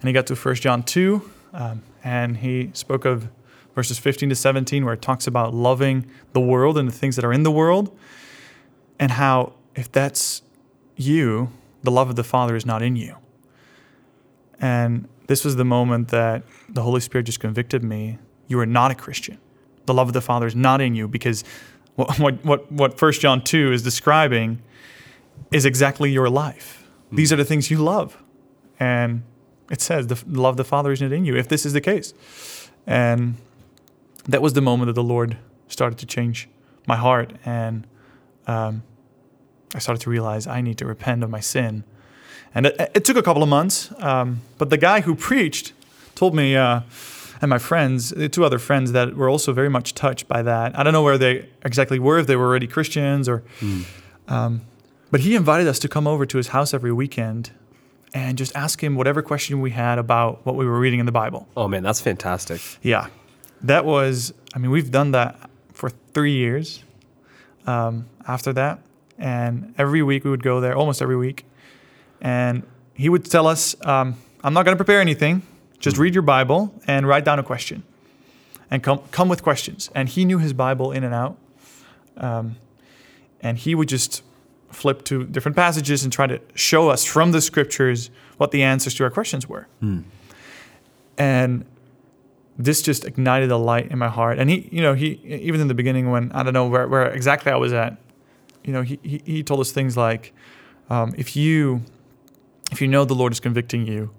and 0.00 0.08
he 0.08 0.12
got 0.12 0.26
to 0.28 0.36
First 0.36 0.62
John 0.62 0.82
2, 0.82 1.28
um, 1.54 1.82
and 2.04 2.36
he 2.38 2.70
spoke 2.74 3.04
of 3.04 3.28
verses 3.74 3.98
15 3.98 4.30
to 4.30 4.34
17, 4.34 4.84
where 4.84 4.94
it 4.94 5.02
talks 5.02 5.26
about 5.26 5.54
loving 5.54 6.06
the 6.32 6.40
world 6.40 6.76
and 6.76 6.88
the 6.88 6.92
things 6.92 7.16
that 7.16 7.24
are 7.24 7.32
in 7.32 7.42
the 7.42 7.50
world, 7.50 7.96
and 8.98 9.12
how 9.12 9.54
if 9.74 9.90
that's 9.90 10.42
you, 10.96 11.50
the 11.82 11.90
love 11.90 12.10
of 12.10 12.16
the 12.16 12.24
Father 12.24 12.56
is 12.56 12.66
not 12.66 12.82
in 12.82 12.96
you. 12.96 13.16
And 14.60 15.08
this 15.26 15.44
was 15.44 15.56
the 15.56 15.64
moment 15.64 16.08
that 16.08 16.42
the 16.68 16.82
Holy 16.82 17.00
Spirit 17.00 17.24
just 17.24 17.40
convicted 17.40 17.82
me. 17.82 18.18
You 18.48 18.58
are 18.60 18.66
not 18.66 18.90
a 18.90 18.94
Christian. 18.94 19.38
The 19.86 19.94
love 19.94 20.08
of 20.08 20.12
the 20.12 20.20
Father 20.20 20.46
is 20.46 20.54
not 20.54 20.80
in 20.80 20.94
you 20.94 21.08
because 21.08 21.44
what 21.94 22.18
what 22.18 22.44
what, 22.44 22.72
what 22.72 23.00
1 23.00 23.12
John 23.12 23.42
2 23.42 23.72
is 23.72 23.82
describing 23.82 24.60
is 25.50 25.64
exactly 25.64 26.10
your 26.10 26.28
life. 26.28 26.86
Hmm. 27.10 27.16
These 27.16 27.32
are 27.32 27.36
the 27.36 27.44
things 27.44 27.70
you 27.70 27.78
love. 27.78 28.22
And 28.78 29.22
it 29.70 29.80
says 29.80 30.08
the 30.08 30.22
love 30.26 30.54
of 30.54 30.56
the 30.56 30.64
Father 30.64 30.92
is 30.92 31.00
not 31.00 31.12
in 31.12 31.24
you 31.24 31.36
if 31.36 31.48
this 31.48 31.64
is 31.64 31.72
the 31.72 31.80
case. 31.80 32.12
And 32.86 33.36
that 34.32 34.42
was 34.42 34.52
the 34.52 34.60
moment 34.60 34.86
that 34.86 34.94
the 34.94 35.02
Lord 35.02 35.36
started 35.68 35.98
to 35.98 36.06
change 36.06 36.48
my 36.86 36.96
heart 36.96 37.32
and 37.44 37.86
um, 38.46 38.82
I 39.74 39.78
started 39.78 40.00
to 40.02 40.10
realize 40.10 40.46
I 40.46 40.60
need 40.60 40.78
to 40.78 40.86
repent 40.86 41.22
of 41.22 41.30
my 41.30 41.40
sin. 41.40 41.84
And 42.54 42.66
it, 42.66 42.90
it 42.94 43.04
took 43.04 43.16
a 43.16 43.22
couple 43.22 43.42
of 43.42 43.48
months, 43.48 43.92
um, 43.98 44.40
but 44.58 44.70
the 44.70 44.76
guy 44.76 45.02
who 45.02 45.14
preached 45.14 45.72
told 46.16 46.34
me, 46.34 46.56
uh, 46.56 46.80
and 47.40 47.48
my 47.48 47.58
friends, 47.58 48.10
the 48.10 48.28
two 48.28 48.44
other 48.44 48.58
friends, 48.58 48.92
that 48.92 49.16
were 49.16 49.28
also 49.28 49.52
very 49.52 49.70
much 49.70 49.94
touched 49.94 50.26
by 50.26 50.42
that. 50.42 50.76
I 50.78 50.82
don't 50.82 50.92
know 50.92 51.02
where 51.02 51.16
they 51.16 51.48
exactly 51.64 51.98
were, 51.98 52.18
if 52.18 52.26
they 52.26 52.36
were 52.36 52.46
already 52.46 52.66
Christians 52.66 53.28
or. 53.28 53.42
Um, 54.28 54.62
but 55.10 55.20
he 55.20 55.34
invited 55.34 55.66
us 55.66 55.78
to 55.80 55.88
come 55.88 56.06
over 56.06 56.24
to 56.26 56.36
his 56.36 56.48
house 56.48 56.72
every 56.74 56.92
weekend 56.92 57.50
and 58.14 58.38
just 58.38 58.54
ask 58.54 58.82
him 58.82 58.94
whatever 58.94 59.22
question 59.22 59.60
we 59.60 59.70
had 59.70 59.98
about 59.98 60.44
what 60.44 60.54
we 60.56 60.64
were 60.64 60.78
reading 60.78 61.00
in 61.00 61.06
the 61.06 61.12
Bible. 61.12 61.48
Oh 61.56 61.66
man, 61.68 61.82
that's 61.82 62.00
fantastic. 62.00 62.60
Yeah, 62.82 63.08
that 63.62 63.84
was. 63.84 64.32
I 64.54 64.58
mean, 64.58 64.70
we've 64.70 64.90
done 64.90 65.12
that 65.12 65.50
for 65.72 65.90
three 65.90 66.32
years. 66.32 66.82
Um, 67.66 68.06
after 68.26 68.52
that, 68.54 68.80
and 69.18 69.74
every 69.76 70.02
week 70.02 70.24
we 70.24 70.30
would 70.30 70.42
go 70.42 70.60
there, 70.60 70.74
almost 70.74 71.02
every 71.02 71.16
week, 71.16 71.44
and 72.20 72.62
he 72.94 73.08
would 73.08 73.24
tell 73.24 73.46
us, 73.46 73.76
um, 73.86 74.16
"I'm 74.42 74.54
not 74.54 74.64
going 74.64 74.76
to 74.76 74.82
prepare 74.82 75.00
anything. 75.00 75.42
Just 75.78 75.98
read 75.98 76.14
your 76.14 76.22
Bible 76.22 76.74
and 76.86 77.06
write 77.06 77.24
down 77.24 77.38
a 77.38 77.42
question, 77.42 77.82
and 78.70 78.82
come 78.82 79.00
come 79.10 79.28
with 79.28 79.42
questions." 79.42 79.90
And 79.94 80.08
he 80.08 80.24
knew 80.24 80.38
his 80.38 80.52
Bible 80.52 80.90
in 80.90 81.04
and 81.04 81.14
out, 81.14 81.36
um, 82.16 82.56
and 83.40 83.58
he 83.58 83.74
would 83.74 83.88
just 83.88 84.22
flip 84.70 85.04
to 85.04 85.24
different 85.24 85.56
passages 85.56 86.02
and 86.04 86.12
try 86.12 86.26
to 86.26 86.40
show 86.54 86.88
us 86.88 87.04
from 87.04 87.32
the 87.32 87.40
scriptures 87.40 88.10
what 88.38 88.52
the 88.52 88.62
answers 88.62 88.94
to 88.94 89.04
our 89.04 89.10
questions 89.10 89.48
were. 89.48 89.66
And 91.18 91.64
this 92.64 92.82
just 92.82 93.04
ignited 93.04 93.50
a 93.50 93.56
light 93.56 93.90
in 93.90 93.98
my 93.98 94.08
heart. 94.08 94.38
And 94.38 94.50
he, 94.50 94.68
you 94.70 94.82
know, 94.82 94.94
he 94.94 95.20
even 95.24 95.60
in 95.60 95.68
the 95.68 95.74
beginning 95.74 96.10
when 96.10 96.30
I 96.32 96.42
don't 96.42 96.52
know 96.52 96.66
where, 96.66 96.86
where 96.86 97.06
exactly 97.06 97.50
I 97.50 97.56
was 97.56 97.72
at, 97.72 97.96
you 98.64 98.72
know, 98.72 98.82
he, 98.82 98.98
he, 99.02 99.22
he 99.24 99.42
told 99.42 99.60
us 99.60 99.72
things 99.72 99.96
like, 99.96 100.34
um, 100.90 101.14
if 101.16 101.36
you 101.36 101.82
if 102.70 102.80
you 102.80 102.88
know 102.88 103.04
the 103.04 103.14
Lord 103.14 103.32
is 103.32 103.40
convicting 103.40 103.86
you, 103.86 104.10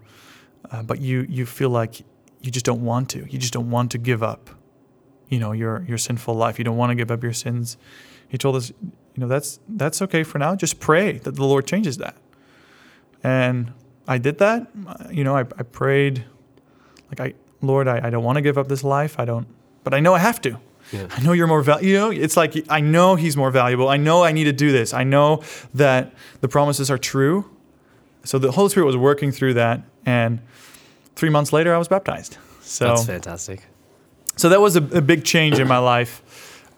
uh, 0.72 0.84
but 0.84 1.00
you 1.00 1.26
you 1.30 1.46
feel 1.46 1.70
like 1.70 2.02
you 2.42 2.52
just 2.52 2.66
don't 2.66 2.84
want 2.84 3.10
to, 3.10 3.20
you 3.30 3.38
just 3.38 3.54
don't 3.54 3.70
want 3.70 3.92
to 3.92 3.98
give 3.98 4.24
up, 4.24 4.50
you 5.30 5.40
know, 5.40 5.52
your 5.52 5.84
your 5.88 5.98
sinful 5.98 6.34
life. 6.34 6.58
You 6.58 6.66
don't 6.66 6.78
want 6.78 6.90
to 6.90 6.96
give 6.96 7.12
up 7.12 7.22
your 7.22 7.34
sins. 7.34 7.78
He 8.28 8.38
told 8.38 8.56
us, 8.56 8.72
you 8.82 9.18
know, 9.18 9.28
that's 9.28 9.60
that's 9.68 10.02
okay 10.02 10.24
for 10.24 10.40
now. 10.40 10.56
Just 10.56 10.80
pray 10.80 11.20
that 11.20 11.36
the 11.36 11.44
Lord 11.44 11.68
changes 11.68 11.98
that. 11.98 12.16
And 13.24 13.74
I 14.08 14.18
did 14.18 14.40
that. 14.40 14.68
You 15.12 15.24
know, 15.24 15.36
I, 15.36 15.42
I 15.42 15.64
prayed, 15.64 16.26
like 17.10 17.20
I, 17.20 17.34
Lord, 17.62 17.88
I, 17.88 18.08
I 18.08 18.10
don't 18.10 18.24
want 18.24 18.38
to 18.38 18.42
give 18.42 18.58
up 18.58 18.68
this 18.68 18.84
life. 18.84 19.20
I 19.20 19.26
don't, 19.26 19.48
but 19.84 19.94
I 19.94 20.00
know 20.00 20.14
I 20.14 20.20
have 20.20 20.42
to. 20.42 20.58
Yeah. 20.92 21.08
I 21.12 21.22
know 21.22 21.32
you're 21.32 21.48
more 21.48 21.62
valuable. 21.62 21.88
You 21.88 21.98
know, 21.98 22.10
it's 22.12 22.36
like 22.36 22.66
I 22.70 22.82
know 22.82 23.16
He's 23.16 23.38
more 23.38 23.52
valuable. 23.52 23.88
I 23.88 23.98
know 23.98 24.24
I 24.24 24.32
need 24.32 24.46
to 24.46 24.54
do 24.54 24.72
this. 24.72 24.94
I 24.94 25.04
know 25.04 25.42
that 25.74 26.14
the 26.42 26.48
promises 26.48 26.92
are 26.92 26.98
true. 26.98 27.50
So 28.24 28.38
the 28.40 28.52
Holy 28.52 28.70
Spirit 28.70 28.86
was 28.86 28.98
working 28.98 29.32
through 29.32 29.54
that, 29.56 29.82
and 30.06 30.42
three 31.16 31.30
months 31.30 31.54
later, 31.54 31.74
I 31.74 31.78
was 31.78 31.88
baptized. 31.88 32.38
So 32.62 32.86
That's 32.88 33.06
fantastic. 33.06 33.62
so 34.36 34.50
that 34.50 34.62
was 34.62 34.76
a, 34.76 34.84
a 34.98 35.02
big 35.02 35.24
change 35.24 35.60
in 35.60 35.68
my 35.68 35.78
life. 35.78 36.22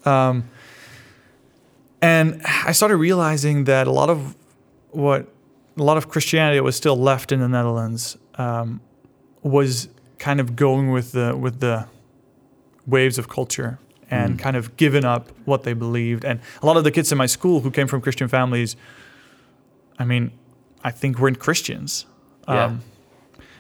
Um, 0.05 0.49
and 2.01 2.41
I 2.43 2.73
started 2.73 2.97
realizing 2.97 3.63
that 3.65 3.87
a 3.87 3.91
lot 3.91 4.09
of 4.09 4.35
what 4.91 5.27
a 5.77 5.83
lot 5.83 5.97
of 5.97 6.09
Christianity 6.09 6.57
that 6.57 6.63
was 6.63 6.75
still 6.75 6.97
left 6.97 7.31
in 7.31 7.39
the 7.39 7.47
Netherlands 7.47 8.17
um, 8.35 8.79
was 9.41 9.87
kind 10.23 10.39
of 10.39 10.55
going 10.55 10.89
with 10.89 11.11
the 11.11 11.35
with 11.35 11.59
the 11.59 11.85
waves 12.87 13.17
of 13.17 13.27
culture 13.27 13.77
and 14.09 14.39
kind 14.39 14.55
of 14.55 14.77
given 14.77 15.03
up 15.03 15.29
what 15.43 15.63
they 15.63 15.73
believed. 15.73 16.23
And 16.23 16.39
a 16.61 16.65
lot 16.65 16.77
of 16.77 16.83
the 16.85 16.91
kids 16.91 17.11
in 17.11 17.17
my 17.17 17.25
school 17.25 17.59
who 17.59 17.71
came 17.71 17.87
from 17.87 17.99
Christian 17.99 18.27
families, 18.27 18.77
I 19.99 20.05
mean, 20.05 20.31
I 20.83 20.91
think 20.91 21.19
weren't 21.19 21.39
Christians. 21.39 22.05
Yeah. 22.47 22.65
Um, 22.65 22.81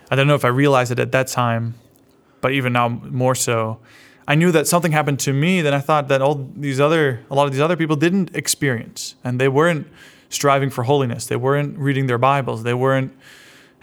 I 0.09 0.15
don't 0.15 0.27
know 0.27 0.35
if 0.35 0.45
I 0.45 0.49
realized 0.49 0.91
it 0.91 0.99
at 0.99 1.11
that 1.11 1.27
time, 1.27 1.73
but 2.39 2.51
even 2.53 2.71
now 2.73 2.87
more 2.87 3.35
so. 3.35 3.79
I 4.25 4.35
knew 4.35 4.51
that 4.51 4.67
something 4.67 4.93
happened 4.93 5.19
to 5.21 5.33
me 5.33 5.61
that 5.61 5.73
I 5.73 5.81
thought 5.81 6.07
that 6.07 6.21
all 6.21 6.49
these 6.55 6.79
other, 6.79 7.25
a 7.29 7.35
lot 7.35 7.45
of 7.45 7.51
these 7.51 7.61
other 7.61 7.75
people 7.75 7.97
didn't 7.97 8.33
experience, 8.35 9.15
and 9.23 9.39
they 9.41 9.49
weren't 9.49 9.87
striving 10.29 10.69
for 10.69 10.83
holiness. 10.83 11.25
They 11.25 11.35
weren't 11.35 11.77
reading 11.77 12.07
their 12.07 12.19
Bibles. 12.19 12.63
They 12.63 12.73
weren't 12.73 13.11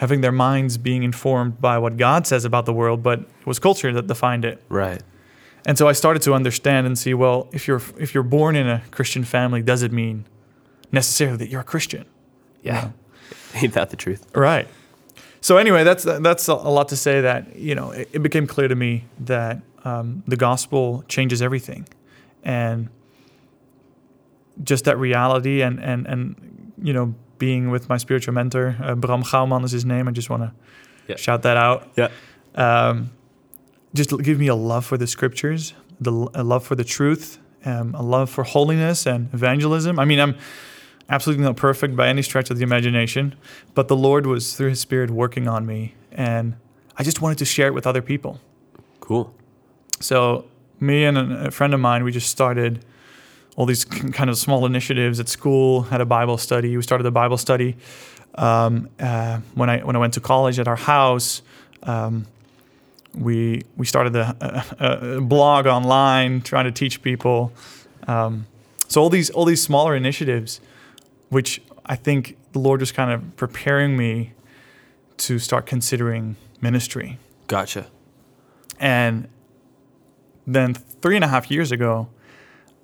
having 0.01 0.23
their 0.23 0.33
minds 0.33 0.79
being 0.79 1.03
informed 1.03 1.61
by 1.61 1.77
what 1.77 1.99
God 1.99 2.27
says 2.27 2.47
about 2.47 2.65
the 2.65 2.73
world, 2.73 3.03
but 3.03 3.21
it 3.21 3.47
was 3.47 3.59
culture 3.59 3.93
that 3.93 4.07
defined 4.07 4.47
it. 4.47 4.63
Right. 4.71 5.03
And 5.67 5.77
so 5.77 5.89
I 5.89 5.93
started 5.93 6.23
to 6.23 6.33
understand 6.33 6.87
and 6.87 6.99
see, 6.99 7.13
well, 7.13 7.51
if 7.53 7.69
you're 7.69 7.83
if 7.99 8.15
you're 8.15 8.23
born 8.23 8.57
in 8.57 8.67
a 8.67 8.83
Christian 8.93 9.25
family, 9.25 9.61
does 9.61 9.83
it 9.83 9.93
mean 9.93 10.25
necessarily 10.91 11.37
that 11.37 11.51
you're 11.51 11.61
a 11.61 11.65
Christian? 11.65 12.07
Yeah. 12.63 12.93
Ain't 13.57 13.75
that 13.75 13.91
the 13.91 13.97
truth? 13.97 14.27
Right. 14.35 14.67
So 15.43 15.59
anyway, 15.59 15.85
that's 15.85 16.05
that's 16.05 16.49
a 16.49 16.55
lot 16.55 16.89
to 16.89 16.97
say. 16.97 17.21
That 17.21 17.55
you 17.57 17.75
know, 17.75 17.91
it, 17.91 18.09
it 18.15 18.23
became 18.23 18.47
clear 18.47 18.69
to 18.69 18.75
me 18.75 19.05
that 19.19 19.61
um, 19.85 20.23
the 20.27 20.37
gospel 20.37 21.05
changes 21.09 21.43
everything, 21.43 21.87
and 22.43 22.89
just 24.63 24.87
that 24.87 24.97
reality, 24.97 25.61
and 25.61 25.79
and 25.79 26.07
and 26.07 26.73
you 26.83 26.95
know, 26.95 27.15
being 27.41 27.71
with 27.73 27.89
my 27.89 27.97
spiritual 27.97 28.33
mentor, 28.35 28.77
uh, 28.81 28.95
Bram 28.95 29.23
Gauman 29.23 29.65
is 29.65 29.73
his 29.73 29.85
name. 29.85 30.07
I 30.07 30.13
just 30.13 30.31
want 30.31 30.43
to 30.45 30.53
Yeah. 31.09 31.17
shout 31.17 31.43
that 31.43 31.57
out. 31.57 31.89
Yeah. 31.97 32.09
Um, 32.55 33.11
just 33.93 34.17
give 34.23 34.39
me 34.39 34.47
a 34.47 34.55
love 34.55 34.85
for 34.87 34.97
the 34.97 35.09
scriptures, 35.09 35.75
the 36.01 36.13
a 36.35 36.45
love 36.45 36.65
for 36.65 36.77
the 36.77 36.85
truth, 36.85 37.39
um, 37.65 37.95
a 37.97 38.03
love 38.03 38.31
for 38.31 38.45
holiness 38.45 39.07
and 39.07 39.29
evangelism. 39.35 39.99
I 39.99 40.05
mean, 40.05 40.21
I'm 40.21 40.37
absolutely 41.09 41.45
not 41.45 41.57
perfect 41.57 41.97
by 41.97 42.07
any 42.07 42.23
stretch 42.23 42.51
of 42.51 42.57
the 42.59 42.63
imagination, 42.63 43.35
but 43.75 43.89
the 43.89 43.97
Lord 43.97 44.27
was 44.27 44.55
through 44.55 44.69
His 44.71 44.81
Spirit 44.81 45.11
working 45.11 45.49
on 45.49 45.67
me, 45.67 45.95
and 46.13 46.55
I 46.97 47.03
just 47.03 47.21
wanted 47.21 47.39
to 47.39 47.45
share 47.45 47.67
it 47.67 47.75
with 47.75 47.87
other 47.87 48.03
people. 48.03 48.39
Cool. 49.01 49.35
So 49.99 50.45
me 50.79 51.05
and 51.05 51.19
a 51.19 51.47
a 51.47 51.51
friend 51.51 51.75
of 51.75 51.81
mine, 51.81 52.05
we 52.05 52.13
just 52.13 52.29
started 52.31 52.85
all 53.61 53.67
these 53.67 53.85
kind 53.85 54.31
of 54.31 54.39
small 54.39 54.65
initiatives 54.65 55.21
at 55.21 55.29
school. 55.29 55.83
Had 55.83 56.01
a 56.01 56.07
Bible 56.07 56.39
study. 56.39 56.75
We 56.79 56.83
started 56.83 57.07
a 57.07 57.11
Bible 57.11 57.37
study 57.37 57.77
um, 58.37 58.89
uh, 58.99 59.41
when 59.55 59.69
I 59.69 59.81
when 59.81 59.95
I 59.97 59.99
went 59.99 60.15
to 60.15 60.21
college 60.21 60.59
at 60.59 60.67
our 60.67 60.77
house. 60.77 61.43
Um, 61.83 62.27
we 63.15 63.61
we 63.77 63.85
started 63.85 64.17
a, 64.17 64.35
a, 64.81 65.17
a 65.17 65.21
blog 65.21 65.67
online 65.67 66.41
trying 66.41 66.65
to 66.65 66.73
teach 66.73 67.03
people. 67.03 67.53
Um, 68.09 68.47
so 68.89 69.03
all 69.03 69.11
these 69.11 69.29
all 69.29 69.45
these 69.45 69.63
smaller 69.63 69.95
initiatives, 69.95 70.63
which 71.29 71.61
I 71.85 71.97
think 71.97 72.39
the 72.53 72.61
Lord 72.61 72.81
was 72.81 72.93
kind 72.93 73.11
of 73.11 73.37
preparing 73.37 73.95
me 73.95 74.33
to 75.19 75.39
start 75.39 75.67
considering 75.67 76.37
ministry. 76.63 77.19
Gotcha. 77.47 77.89
And 78.79 79.29
then 80.47 80.73
three 80.73 81.15
and 81.15 81.25
a 81.25 81.29
half 81.29 81.51
years 81.51 81.71
ago, 81.71 82.09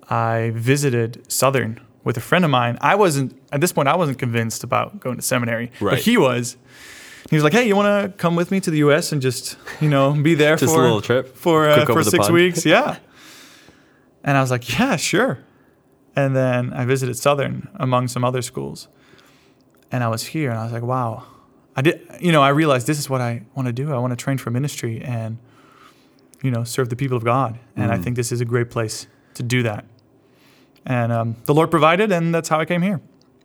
I 0.09 0.51
visited 0.55 1.29
Southern 1.31 1.79
with 2.03 2.15
a 2.17 2.21
friend 2.21 2.45
of 2.45 2.51
mine. 2.51 2.77
I 2.81 2.95
wasn't, 2.95 3.37
at 3.51 3.59
this 3.61 3.73
point, 3.73 3.87
I 3.89 3.95
wasn't 3.95 4.17
convinced 4.19 4.63
about 4.63 4.99
going 4.99 5.17
to 5.17 5.21
seminary, 5.21 5.71
Right. 5.81 5.91
but 5.91 5.99
he 5.99 6.17
was. 6.17 6.55
He 7.29 7.35
was 7.35 7.43
like, 7.43 7.51
"Hey, 7.51 7.67
you 7.67 7.75
want 7.75 8.11
to 8.13 8.17
come 8.17 8.37
with 8.37 8.51
me 8.51 8.61
to 8.61 8.71
the 8.71 8.77
U.S. 8.77 9.11
and 9.11 9.21
just, 9.21 9.57
you 9.81 9.89
know, 9.89 10.13
be 10.13 10.33
there 10.33 10.55
Just 10.55 10.71
a 10.71 10.75
for 10.75 10.81
little 10.81 11.01
trip? 11.01 11.35
for 11.35 11.67
uh, 11.69 11.85
for 11.85 12.03
six 12.03 12.19
pond?" 12.27 12.33
weeks?" 12.33 12.65
Yeah. 12.65 12.97
And 14.23 14.37
I 14.37 14.41
was 14.41 14.49
like, 14.51 14.77
"Yeah, 14.79 14.95
sure." 14.95 15.39
And 16.15 16.35
then 16.35 16.71
I 16.73 16.85
visited 16.85 17.15
Southern 17.17 17.67
among 17.75 18.07
some 18.07 18.23
other 18.23 18.41
schools, 18.41 18.87
and 19.91 20.03
I 20.03 20.07
was 20.07 20.23
here, 20.27 20.49
and 20.49 20.57
I 20.59 20.63
was 20.63 20.71
like, 20.71 20.83
"Wow." 20.83 21.25
I 21.75 21.81
did, 21.81 22.01
you 22.19 22.31
know, 22.31 22.41
I 22.41 22.49
realized 22.49 22.87
this 22.87 22.97
is 22.97 23.07
what 23.07 23.21
I 23.21 23.43
want 23.53 23.67
to 23.67 23.73
do. 23.73 23.93
I 23.93 23.99
want 23.99 24.09
to 24.11 24.15
train 24.17 24.39
for 24.39 24.49
ministry 24.49 24.99
and, 24.99 25.37
you 26.41 26.49
know, 26.49 26.63
serve 26.63 26.89
the 26.89 26.95
people 26.95 27.15
of 27.17 27.23
God. 27.23 27.59
And 27.75 27.91
I 27.91 27.99
think 27.99 28.15
this 28.15 28.31
is 28.31 28.41
a 28.41 28.45
great 28.45 28.71
place 28.71 29.05
to 29.35 29.43
do 29.43 29.61
that. 29.61 29.85
And 30.87 31.11
um, 31.11 31.35
the 31.45 31.53
Lord 31.53 31.69
provided, 31.69 32.11
and 32.11 32.33
that's 32.33 32.47
how 32.49 32.59
I 32.59 32.65
came 32.65 32.81
here. 32.81 33.01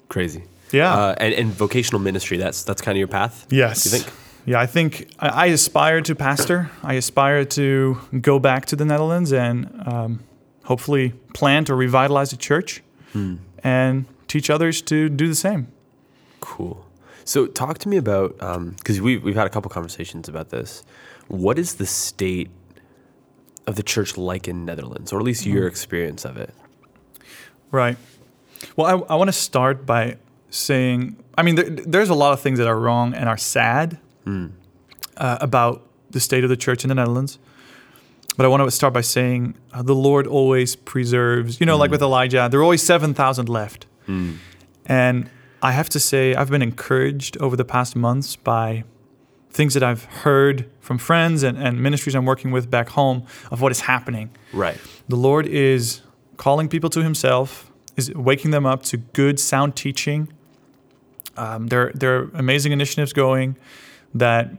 Crazy. 0.08 0.44
Yeah. 0.70 0.94
Uh, 0.94 1.14
and, 1.18 1.34
and 1.34 1.48
vocational 1.50 2.00
ministry, 2.00 2.38
that's 2.38 2.62
that's 2.64 2.80
kind 2.80 2.96
of 2.96 3.00
your 3.00 3.08
path? 3.08 3.46
Yes. 3.50 3.84
You 3.84 3.98
think? 3.98 4.14
Yeah, 4.46 4.60
I 4.60 4.66
think 4.66 5.10
I, 5.18 5.46
aspire 5.46 6.00
to 6.02 6.14
pastor. 6.14 6.70
I 6.82 6.94
aspire 6.94 7.44
to 7.44 7.98
go 8.20 8.38
back 8.38 8.66
to 8.66 8.76
the 8.76 8.84
Netherlands 8.84 9.32
and 9.32 9.70
um, 9.86 10.20
hopefully 10.64 11.12
plant 11.34 11.68
or 11.68 11.76
revitalize 11.76 12.32
a 12.32 12.36
church 12.36 12.82
Hmm. 13.12 13.36
and 13.62 14.06
teach 14.26 14.48
others 14.48 14.80
to 14.82 15.08
do 15.10 15.28
the 15.28 15.34
same. 15.34 15.66
Cool. 16.40 16.84
So 17.24 17.46
talk 17.46 17.78
to 17.78 17.88
me 17.88 17.96
about 17.98 18.38
because 18.78 19.00
we've 19.00 19.22
we've 19.22 19.36
had 19.36 19.46
a 19.46 19.50
couple 19.50 19.70
conversations 19.70 20.28
about 20.28 20.48
this. 20.48 20.82
What 21.28 21.58
is 21.58 21.74
the 21.74 21.86
state 21.86 22.50
of 23.66 23.76
the 23.76 23.82
church 23.82 24.16
like 24.16 24.48
in 24.48 24.64
Netherlands, 24.64 25.12
or 25.12 25.18
at 25.18 25.24
least 25.24 25.44
your 25.46 25.66
experience 25.68 26.24
of 26.24 26.36
it? 26.36 26.52
Right. 27.72 27.96
Well, 28.76 28.86
I, 28.86 29.14
I 29.14 29.16
want 29.16 29.26
to 29.28 29.32
start 29.32 29.84
by 29.84 30.18
saying, 30.50 31.16
I 31.36 31.42
mean, 31.42 31.56
there, 31.56 31.68
there's 31.68 32.10
a 32.10 32.14
lot 32.14 32.32
of 32.32 32.40
things 32.40 32.58
that 32.60 32.68
are 32.68 32.78
wrong 32.78 33.14
and 33.14 33.28
are 33.28 33.36
sad 33.38 33.98
uh, 35.16 35.38
about 35.40 35.82
the 36.10 36.20
state 36.20 36.44
of 36.44 36.50
the 36.50 36.56
church 36.56 36.84
in 36.84 36.88
the 36.88 36.94
Netherlands. 36.94 37.38
But 38.36 38.46
I 38.46 38.48
want 38.48 38.62
to 38.62 38.70
start 38.70 38.94
by 38.94 39.00
saying 39.00 39.56
uh, 39.72 39.82
the 39.82 39.94
Lord 39.94 40.26
always 40.26 40.76
preserves, 40.76 41.58
you 41.60 41.66
know, 41.66 41.76
like 41.76 41.90
with 41.90 42.02
Elijah, 42.02 42.48
there 42.50 42.60
are 42.60 42.62
always 42.62 42.82
7,000 42.82 43.48
left. 43.48 43.86
And 44.86 45.30
I 45.62 45.72
have 45.72 45.88
to 45.90 46.00
say, 46.00 46.34
I've 46.34 46.50
been 46.50 46.62
encouraged 46.62 47.36
over 47.38 47.56
the 47.56 47.64
past 47.64 47.94
months 47.96 48.36
by 48.36 48.84
things 49.50 49.74
that 49.74 49.82
I've 49.82 50.04
heard 50.04 50.68
from 50.80 50.98
friends 50.98 51.42
and, 51.42 51.58
and 51.58 51.82
ministries 51.82 52.14
I'm 52.14 52.24
working 52.24 52.50
with 52.52 52.70
back 52.70 52.88
home 52.90 53.26
of 53.50 53.60
what 53.60 53.70
is 53.70 53.80
happening. 53.80 54.30
Right. 54.52 54.78
The 55.08 55.16
Lord 55.16 55.46
is 55.46 56.00
calling 56.42 56.68
people 56.68 56.90
to 56.90 57.04
Himself, 57.04 57.70
is 57.96 58.12
waking 58.14 58.50
them 58.50 58.66
up 58.66 58.82
to 58.82 58.96
good, 58.96 59.38
sound 59.38 59.76
teaching. 59.76 60.26
Um, 61.36 61.68
there, 61.68 61.92
there 61.94 62.16
are 62.16 62.30
amazing 62.34 62.72
initiatives 62.72 63.12
going 63.12 63.54
that 64.12 64.50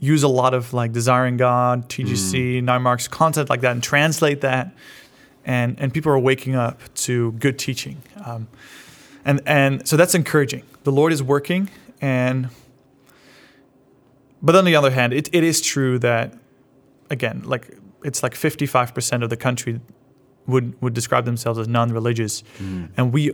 use 0.00 0.24
a 0.24 0.28
lot 0.28 0.52
of 0.52 0.74
like 0.74 0.90
desiring 0.90 1.36
God, 1.36 1.88
TGC, 1.88 2.60
Nine 2.60 2.82
Marks 2.82 3.06
content 3.06 3.48
like 3.48 3.60
that, 3.60 3.70
and 3.70 3.84
translate 3.84 4.40
that, 4.40 4.74
and 5.44 5.78
and 5.78 5.94
people 5.94 6.10
are 6.10 6.18
waking 6.18 6.56
up 6.56 6.80
to 7.06 7.30
good 7.32 7.56
teaching, 7.56 8.02
um, 8.24 8.48
and 9.24 9.42
and 9.46 9.86
so 9.86 9.96
that's 9.96 10.16
encouraging. 10.16 10.64
The 10.82 10.90
Lord 10.90 11.12
is 11.12 11.22
working, 11.22 11.70
and 12.00 12.48
but 14.42 14.56
on 14.56 14.64
the 14.64 14.74
other 14.74 14.90
hand, 14.90 15.12
it, 15.12 15.28
it 15.32 15.44
is 15.44 15.60
true 15.60 16.00
that 16.00 16.34
again, 17.10 17.42
like 17.44 17.78
it's 18.02 18.24
like 18.24 18.34
55% 18.34 19.22
of 19.22 19.30
the 19.30 19.36
country 19.36 19.80
would 20.46 20.80
would 20.82 20.94
describe 20.94 21.24
themselves 21.24 21.58
as 21.58 21.68
non-religious, 21.68 22.42
and 22.96 23.12
we 23.12 23.32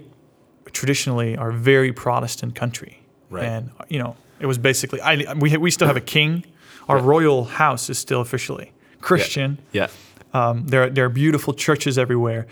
traditionally 0.72 1.36
are 1.36 1.50
a 1.50 1.54
very 1.54 1.92
Protestant 1.92 2.54
country. 2.54 3.02
Right. 3.30 3.44
And 3.44 3.70
you 3.88 3.98
know, 3.98 4.16
it 4.40 4.46
was 4.46 4.58
basically 4.58 5.00
I 5.00 5.32
we 5.34 5.56
we 5.56 5.70
still 5.70 5.86
have 5.86 5.96
a 5.96 6.00
king. 6.18 6.44
Our 6.88 6.98
Yeah. 6.98 7.04
royal 7.06 7.44
house 7.44 7.88
is 7.90 7.98
still 7.98 8.20
officially 8.20 8.72
Christian. 9.00 9.58
Yeah. 9.72 9.88
Um, 10.32 10.66
there, 10.66 10.84
are- 10.84 10.90
there 10.90 11.04
are 11.04 11.08
beautiful 11.08 11.52
churches 11.54 11.98
everywhere. 11.98 12.46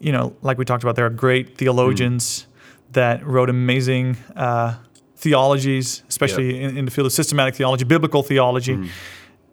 You 0.00 0.12
know, 0.12 0.34
like 0.42 0.58
we 0.58 0.64
talked 0.64 0.82
about, 0.84 0.96
there 0.96 1.06
are 1.06 1.10
great 1.26 1.56
theologians 1.58 2.46
that 2.92 3.26
wrote 3.26 3.50
amazing 3.50 4.16
uh, 4.36 4.74
theologies, 5.16 6.02
especially 6.08 6.60
in, 6.62 6.76
in 6.78 6.84
the 6.84 6.90
field 6.90 7.06
of 7.06 7.12
systematic 7.12 7.54
theology, 7.56 7.84
biblical 7.84 8.22
theology. 8.22 8.90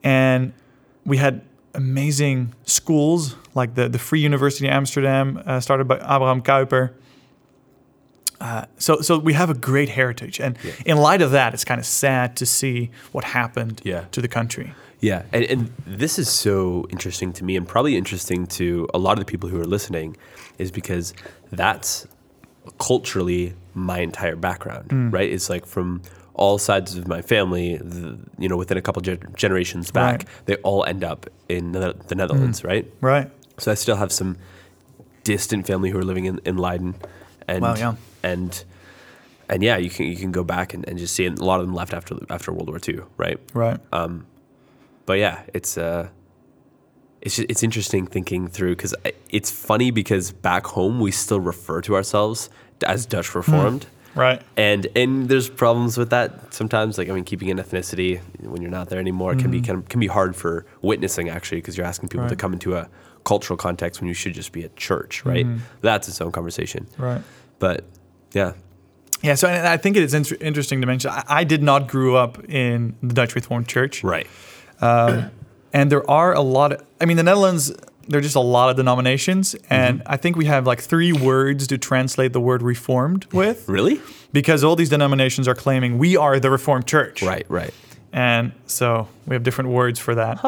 And 0.03 0.53
we 1.05 1.17
had 1.17 1.41
amazing 1.75 2.53
schools, 2.65 3.36
like 3.53 3.75
the, 3.75 3.88
the 3.89 4.00
Free 4.00 4.20
University 4.20 4.67
of 4.67 4.74
Amsterdam, 4.74 5.41
uh, 5.46 5.60
started 5.60 5.88
by 5.88 5.96
Abraham 5.98 6.41
Kuyper. 6.41 6.94
Uh, 8.41 8.65
so, 8.77 9.00
so 9.01 9.17
we 9.17 9.34
have 9.34 9.50
a 9.50 9.53
great 9.53 9.89
heritage, 9.89 10.39
and 10.41 10.58
in 10.86 10.98
light 10.98 11.22
of 11.22 11.32
that, 11.32 11.53
it's 11.53 11.63
kind 11.63 11.79
of 11.79 11.86
sad 11.86 12.36
to 12.38 12.46
see 12.46 12.91
what 13.13 13.24
happened 13.24 13.82
Yeah. 13.86 14.05
to 14.12 14.22
the 14.22 14.27
country. 14.27 14.74
Yeah, 15.00 15.24
and, 15.32 15.46
and 15.46 15.72
this 15.86 16.20
is 16.20 16.29
so 16.29 16.86
interesting 16.89 17.32
to 17.34 17.44
me, 17.46 17.55
and 17.55 17.65
probably 17.67 17.96
interesting 17.96 18.46
to 18.48 18.88
a 18.94 18.98
lot 18.98 19.13
of 19.13 19.20
the 19.20 19.25
people 19.25 19.48
who 19.50 19.60
are 19.62 19.65
listening, 19.65 20.17
is 20.58 20.70
because 20.72 21.13
that's 21.51 22.08
culturally 22.77 23.53
my 23.74 24.00
entire 24.00 24.36
background, 24.36 24.89
Mm. 24.89 25.13
right? 25.13 25.29
It's 25.32 25.50
like 25.50 25.65
from 25.65 26.01
all 26.35 26.57
sides 26.57 26.95
of 26.97 27.07
my 27.07 27.21
family, 27.21 27.77
the, 27.77 28.17
you 28.37 28.47
know, 28.49 28.57
within 28.57 28.77
a 28.77 28.81
couple 28.81 29.01
gen- 29.01 29.33
generations 29.35 29.89
back, 29.91 30.19
Right. 30.19 30.25
they 30.45 30.55
all 30.57 30.83
end 30.85 31.03
up 31.03 31.25
in 31.49 31.71
the, 31.71 31.95
the 32.07 32.15
Netherlands, 32.15 32.63
right? 32.63 32.85
Right. 33.01 33.31
So 33.57 33.71
I 33.71 33.75
still 33.75 33.95
have 33.95 34.11
some 34.11 34.37
distant 35.23 35.65
family 35.65 35.89
who 35.91 35.97
are 35.97 36.03
living 36.03 36.25
in, 36.25 36.39
in 36.45 36.57
Leiden, 36.57 36.95
and 37.47 37.61
Wow, 37.61 37.75
yeah. 37.75 37.95
and 38.21 38.63
and 39.47 39.63
yeah, 39.63 39.77
you 39.77 39.89
can 39.89 40.07
you 40.07 40.17
can 40.17 40.31
go 40.31 40.43
back 40.43 40.73
and, 40.73 40.87
and 40.89 40.97
just 40.97 41.15
see, 41.15 41.25
and 41.25 41.39
a 41.39 41.43
lot 41.45 41.59
of 41.61 41.65
them 41.67 41.73
left 41.75 41.93
after 41.93 42.17
after 42.29 42.51
World 42.51 42.67
War 42.69 42.79
II, 42.85 42.99
right? 43.17 43.39
Right. 43.53 43.79
Um, 43.93 44.25
but 45.05 45.19
yeah, 45.19 45.43
it's 45.53 45.77
uh, 45.77 46.09
it's 47.21 47.37
just, 47.37 47.49
it's 47.49 47.63
interesting 47.63 48.07
thinking 48.07 48.47
through 48.47 48.75
because 48.75 48.93
it's 49.29 49.49
funny 49.51 49.89
because 49.91 50.31
back 50.31 50.65
home 50.67 50.99
we 50.99 51.11
still 51.11 51.39
refer 51.39 51.81
to 51.81 51.95
ourselves 51.95 52.49
as 52.85 53.05
Dutch 53.05 53.33
Reformed. 53.35 53.85
Right. 54.15 54.41
And 54.55 54.88
and 54.95 55.27
there's 55.29 55.50
problems 55.50 55.98
with 55.98 56.10
that 56.10 56.53
sometimes. 56.53 56.98
Like 56.98 57.10
I 57.10 57.13
mean, 57.13 57.25
keeping 57.25 57.51
an 57.51 57.57
ethnicity 57.57 58.22
when 58.41 58.62
you're 58.62 58.72
not 58.72 58.89
there 58.89 59.00
anymore 59.00 59.36
can 59.36 59.51
be 59.51 59.57
mm-hmm. 59.57 59.65
can, 59.65 59.81
can 59.84 60.00
be 60.00 60.07
hard 60.07 60.36
for 60.36 60.65
witnessing 60.81 61.29
actually 61.29 61.57
because 61.60 61.77
you're 61.77 61.86
asking 61.86 62.10
people 62.10 62.27
to 62.27 62.36
come 62.36 62.53
into 62.53 62.75
a 62.75 62.89
cultural 63.25 63.57
context 63.57 64.00
when 64.00 64.07
you 64.07 64.13
should 64.13 64.34
just 64.34 64.51
be 64.51 64.63
at 64.63 64.75
church, 64.75 65.25
right? 65.25 65.45
Mm-hmm. 65.45 65.57
That's 65.81 66.07
its 66.07 66.22
own 66.22 66.31
conversation. 66.31 66.88
Right. 66.98 67.22
But 67.60 67.84
yeah, 68.34 68.53
Yeah. 69.22 69.36
So 69.36 69.50
I 69.50 69.77
think 69.77 69.98
it 69.98 70.03
is 70.03 70.13
inter- 70.13 70.38
interesting 70.39 70.81
to 70.81 70.88
mention. 70.88 71.12
I, 71.12 71.24
I 71.27 71.43
did 71.43 71.62
not 71.62 71.88
grow 71.88 72.15
up 72.15 72.43
in 72.50 72.95
the 73.01 73.13
Dutch 73.13 73.36
Reformed 73.36 73.67
Church. 73.67 74.03
right. 74.03 74.27
Um, 74.81 75.31
and 75.75 75.91
there 75.91 76.10
are 76.10 76.34
a 76.34 76.41
lot 76.41 76.72
of 76.72 76.84
i 77.00 77.05
mean 77.05 77.17
the 77.17 77.24
netherlands 77.24 77.72
there 78.07 78.19
are 78.19 78.21
just 78.21 78.35
a 78.35 78.39
lot 78.39 78.69
of 78.69 78.75
denominations 78.77 79.55
and 79.69 80.00
Mm-hmm. 80.00 80.12
i 80.13 80.17
think 80.17 80.35
we 80.35 80.45
have 80.45 80.65
like 80.67 80.79
three 80.81 81.12
words 81.13 81.67
to 81.67 81.77
translate 81.77 82.33
the 82.33 82.39
word 82.41 82.62
reformed 82.62 83.25
with 83.33 83.67
Really? 83.77 84.00
because 84.33 84.63
all 84.63 84.75
these 84.75 84.89
denominations 84.89 85.47
are 85.47 85.55
claiming 85.55 85.97
we 85.97 86.15
are 86.17 86.39
the 86.39 86.50
reformed 86.51 86.85
church 86.88 87.21
Right. 87.24 87.45
Right. 87.50 87.74
and 88.13 88.51
so 88.67 89.07
we 89.27 89.35
have 89.35 89.43
different 89.43 89.69
words 89.71 90.00
for 90.00 90.15
that 90.15 90.43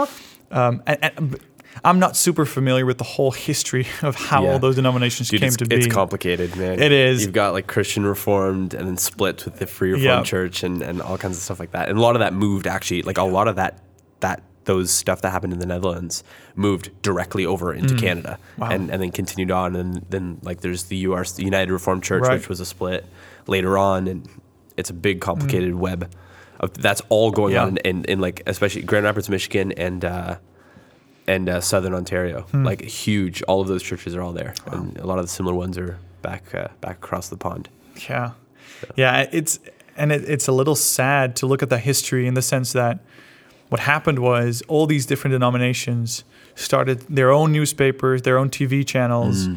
um, 0.51 0.81
and, 0.85 0.97
and 1.01 1.31
b- 1.31 1.37
i'm 1.85 1.99
not 1.99 2.15
super 2.15 2.45
familiar 2.45 2.85
with 2.85 2.97
the 2.97 3.03
whole 3.03 3.31
history 3.31 3.85
of 4.01 4.15
how 4.15 4.43
Yeah. 4.43 4.51
all 4.53 4.59
those 4.59 4.75
denominations 4.75 5.29
Dude, 5.29 5.41
came 5.41 5.51
to 5.51 5.65
be 5.65 5.75
it's 5.75 5.87
complicated, 5.87 6.55
man. 6.55 6.79
It 6.81 6.91
is. 6.91 7.23
You've 7.23 7.33
got 7.33 7.53
like 7.53 7.67
Christian 7.67 8.03
Reformed 8.05 8.73
and 8.73 8.87
then 8.87 8.97
split 8.97 9.45
with 9.45 9.59
the 9.59 9.67
Free 9.67 9.91
Reformed 9.91 10.03
Yeah. 10.05 10.23
Church 10.23 10.63
and, 10.63 10.81
and 10.81 11.01
all 11.03 11.17
kinds 11.19 11.37
of 11.37 11.43
stuff 11.43 11.59
like 11.59 11.71
that. 11.71 11.87
And 11.89 11.97
a 11.99 12.01
lot 12.01 12.15
of 12.15 12.21
that 12.21 12.33
moved 12.33 12.65
actually, 12.65 13.03
like 13.03 13.17
a 13.19 13.23
lot 13.23 13.47
of 13.47 13.57
that 13.57 13.79
that 14.21 14.41
those 14.67 14.91
stuff 14.91 15.21
that 15.21 15.31
happened 15.31 15.51
in 15.53 15.59
the 15.59 15.65
Netherlands 15.65 16.23
moved 16.55 16.91
directly 17.01 17.45
over 17.45 17.73
into 17.73 17.95
Canada 17.95 18.37
Mm. 18.55 18.59
Wow. 18.59 18.69
and, 18.69 18.91
and 18.91 19.01
then 19.01 19.11
continued 19.11 19.49
on. 19.51 19.75
And 19.75 20.05
then 20.09 20.37
like 20.43 20.61
there's 20.61 20.83
the 20.83 21.05
UR, 21.07 21.23
the 21.25 21.43
United 21.43 21.71
Reformed 21.73 22.03
Church, 22.03 22.21
Right. 22.23 22.33
which 22.39 22.47
was 22.49 22.59
a 22.59 22.65
split 22.65 23.05
later 23.47 23.77
on, 23.77 24.07
and 24.07 24.29
it's 24.77 24.89
a 24.91 24.93
big 24.93 25.19
complicated 25.21 25.73
web. 25.75 26.11
Of, 26.59 26.73
that's 26.75 27.01
all 27.09 27.31
going 27.31 27.51
Mm. 27.53 27.55
Yeah. 27.55 27.63
on 27.65 27.77
in, 27.77 28.05
in 28.05 28.19
like 28.19 28.43
especially 28.45 28.83
Grand 28.83 29.05
Rapids, 29.05 29.27
Michigan, 29.29 29.71
and. 29.73 30.05
Uh, 30.05 30.35
and 31.29 31.49
uh, 31.49 31.59
Southern 31.59 31.93
Ontario. 31.93 32.43
Hmm. 32.51 32.63
Like 32.63 32.81
huge, 32.81 33.41
all 33.49 33.59
of 33.59 33.67
those 33.67 33.83
churches 33.83 34.15
are 34.15 34.21
all 34.21 34.31
there, 34.31 34.53
and 34.67 34.97
a 34.97 35.05
lot 35.05 35.19
of 35.19 35.25
the 35.25 35.29
similar 35.29 35.53
ones 35.53 35.77
are 35.77 35.97
back 36.21 36.55
uh, 36.55 36.69
back 36.79 36.97
across 37.03 37.27
the 37.27 37.35
pond. 37.35 37.67
Yeah, 38.07 38.31
yeah. 38.95 39.27
It's 39.33 39.59
and 39.97 40.13
it, 40.13 40.23
it's 40.29 40.47
a 40.47 40.53
little 40.53 40.73
sad 40.75 41.35
to 41.37 41.45
look 41.45 41.61
at 41.61 41.69
the 41.69 41.79
history 41.79 42.27
in 42.27 42.33
the 42.33 42.41
sense 42.41 42.71
that 42.71 42.99
what 43.69 43.79
happened 43.81 44.19
was 44.19 44.61
all 44.67 44.85
these 44.87 45.05
different 45.05 45.33
denominations 45.33 46.23
started 46.55 47.01
their 47.01 47.31
own 47.31 47.51
newspapers, 47.51 48.21
their 48.23 48.37
own 48.37 48.49
TV 48.49 48.85
channels. 48.85 49.47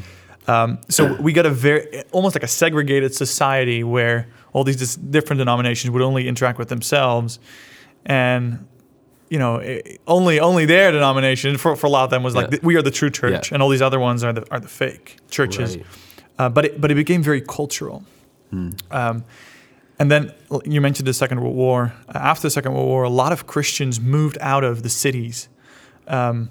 Um, 0.47 0.79
so 0.88 1.14
we 1.21 1.33
got 1.33 1.47
a 1.47 1.50
very 1.50 2.02
almost 2.12 2.35
like 2.35 2.43
a 2.43 2.49
segregated 2.49 3.14
society 3.14 3.85
where 3.85 4.26
all 4.52 4.64
these 4.64 4.76
dis- 4.76 4.97
different 4.97 5.38
denominations 5.38 5.90
would 5.93 6.02
only 6.02 6.26
interact 6.26 6.59
with 6.59 6.69
themselves, 6.69 7.38
and 8.05 8.67
you 9.29 9.38
know 9.38 9.57
it, 9.57 10.00
only 10.09 10.40
only 10.40 10.64
their 10.67 10.90
denomination 10.90 11.57
for, 11.57 11.76
for 11.76 11.87
a 11.87 11.90
lot 11.90 12.05
of 12.05 12.11
them 12.11 12.23
was 12.25 12.35
like 12.35 12.50
Yeah. 12.50 12.59
we 12.62 12.75
are 12.76 12.83
the 12.83 12.90
true 12.90 13.11
church, 13.11 13.50
Yeah. 13.50 13.55
and 13.55 13.62
all 13.62 13.69
these 13.69 13.83
other 13.83 14.00
ones 14.00 14.25
are 14.25 14.33
the 14.33 14.45
are 14.50 14.59
the 14.61 14.69
fake 14.69 15.19
churches. 15.31 15.76
Right. 15.76 15.87
Uh, 16.38 16.49
but 16.49 16.64
it, 16.64 16.81
but 16.81 16.90
it 16.90 16.95
became 16.97 17.23
very 17.23 17.43
cultural. 17.43 18.02
Um, 18.90 19.25
and 20.00 20.11
then 20.11 20.33
you 20.64 20.80
mentioned 20.80 21.07
the 21.07 21.14
Second 21.14 21.40
World 21.40 21.54
War. 21.54 21.92
Uh, 22.09 22.19
After 22.19 22.42
the 22.42 22.50
Second 22.50 22.73
World 22.75 22.88
War, 22.88 23.04
a 23.04 23.09
lot 23.09 23.30
of 23.33 23.47
Christians 23.47 24.00
moved 24.00 24.37
out 24.40 24.64
of 24.64 24.83
the 24.83 24.88
cities. 24.88 25.49
Um, 26.09 26.50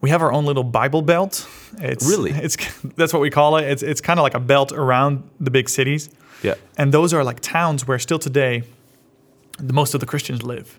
we 0.00 0.10
have 0.10 0.22
our 0.22 0.32
own 0.32 0.44
little 0.44 0.62
Bible 0.64 1.02
belt. 1.02 1.48
It's 1.80 2.06
Really? 2.06 2.30
it's 2.46 2.56
that's 2.96 3.12
what 3.12 3.22
we 3.22 3.30
call 3.30 3.56
it. 3.56 3.64
It's 3.64 3.82
it's 3.82 4.00
kind 4.00 4.20
of 4.20 4.22
like 4.22 4.34
a 4.34 4.40
belt 4.40 4.70
around 4.72 5.22
the 5.40 5.50
big 5.50 5.68
cities, 5.68 6.10
Yeah. 6.42 6.54
and 6.78 6.92
those 6.92 7.12
are 7.12 7.24
like 7.24 7.40
towns 7.40 7.88
where 7.88 7.98
still 7.98 8.18
today, 8.18 8.62
the 9.58 9.72
most 9.72 9.94
of 9.94 10.00
the 10.00 10.06
Christians 10.06 10.42
live. 10.42 10.78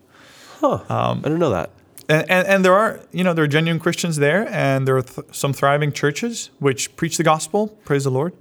Huh. 0.61 0.79
Um, 0.89 1.19
I 1.19 1.23
didn't 1.29 1.39
know 1.39 1.49
that. 1.51 1.69
And, 2.07 2.29
and, 2.29 2.47
and 2.47 2.63
there 2.63 2.75
are, 2.75 2.99
you 3.11 3.23
know, 3.23 3.33
there 3.33 3.43
are 3.45 3.47
genuine 3.47 3.79
Christians 3.79 4.17
there, 4.17 4.47
and 4.51 4.87
there 4.87 4.95
are 4.95 5.01
th- 5.01 5.27
some 5.31 5.53
thriving 5.53 5.91
churches 5.91 6.51
which 6.59 6.95
preach 6.95 7.17
the 7.17 7.23
gospel, 7.23 7.69
praise 7.83 8.03
the 8.03 8.11
Lord. 8.11 8.33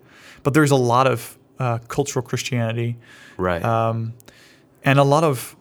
But 0.43 0.53
there's 0.53 0.71
a 0.71 0.77
lot 0.77 1.07
of 1.07 1.39
uh, 1.59 1.79
cultural 1.89 2.23
Christianity 2.25 2.97
Right. 3.37 3.63
um, 3.65 4.13
and 4.85 4.99
a 4.99 5.05
lot 5.05 5.25
of 5.25 5.57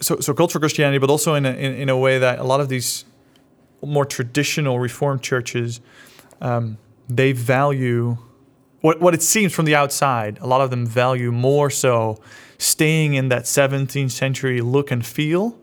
so, 0.00 0.20
so 0.20 0.34
cultural 0.34 0.60
Christianity, 0.60 0.98
but 0.98 1.08
also 1.10 1.34
in 1.34 1.46
a, 1.46 1.50
in, 1.50 1.74
in 1.74 1.88
a 1.88 1.96
way 1.96 2.18
that 2.18 2.38
a 2.38 2.44
lot 2.44 2.60
of 2.60 2.68
these 2.68 3.04
more 3.82 4.04
traditional 4.04 4.78
Reformed 4.78 5.22
churches 5.22 5.80
um, 6.40 6.78
they 7.08 7.32
value 7.32 8.16
what 8.80 9.00
what 9.00 9.14
it 9.14 9.22
seems 9.22 9.52
from 9.54 9.64
the 9.66 9.74
outside. 9.74 10.38
A 10.40 10.46
lot 10.46 10.60
of 10.60 10.70
them 10.70 10.86
value 10.86 11.30
more 11.32 11.70
so 11.70 12.18
staying 12.58 13.14
in 13.14 13.28
that 13.28 13.44
17th 13.44 14.10
century 14.10 14.60
look 14.60 14.90
and 14.90 15.04
feel 15.04 15.56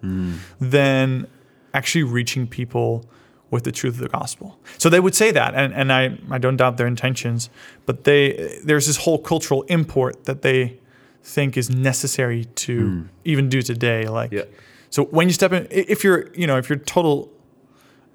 than 0.60 1.28
actually 1.74 2.04
reaching 2.04 2.48
people 2.48 3.06
with 3.52 3.64
the 3.66 3.72
truth 3.72 3.96
of 3.96 4.00
the 4.00 4.10
gospel. 4.10 4.58
So 4.78 4.90
they 4.90 5.00
would 5.00 5.14
say 5.14 5.30
that, 5.32 5.54
and, 5.54 5.74
and 5.74 5.92
I, 5.94 6.18
I 6.32 6.38
don't 6.40 6.56
doubt 6.58 6.78
their 6.78 6.88
intentions, 6.88 7.50
but 7.86 8.06
they 8.06 8.60
there's 8.64 8.88
this 8.88 8.98
whole 8.98 9.20
cultural 9.20 9.62
import 9.64 10.26
that 10.26 10.42
they 10.42 10.80
think 11.24 11.58
is 11.58 11.70
necessary 11.70 12.46
to 12.46 13.08
even 13.26 13.50
do 13.50 13.62
today. 13.62 14.08
Like, 14.08 14.32
Yeah. 14.32 14.44
so 14.90 15.04
when 15.04 15.28
you 15.28 15.34
step 15.34 15.52
in, 15.52 15.68
if 15.70 16.04
you're 16.04 16.34
you 16.34 16.48
know 16.48 16.58
if 16.58 16.70
you're 16.70 16.80
a 16.80 16.82
total 16.82 17.30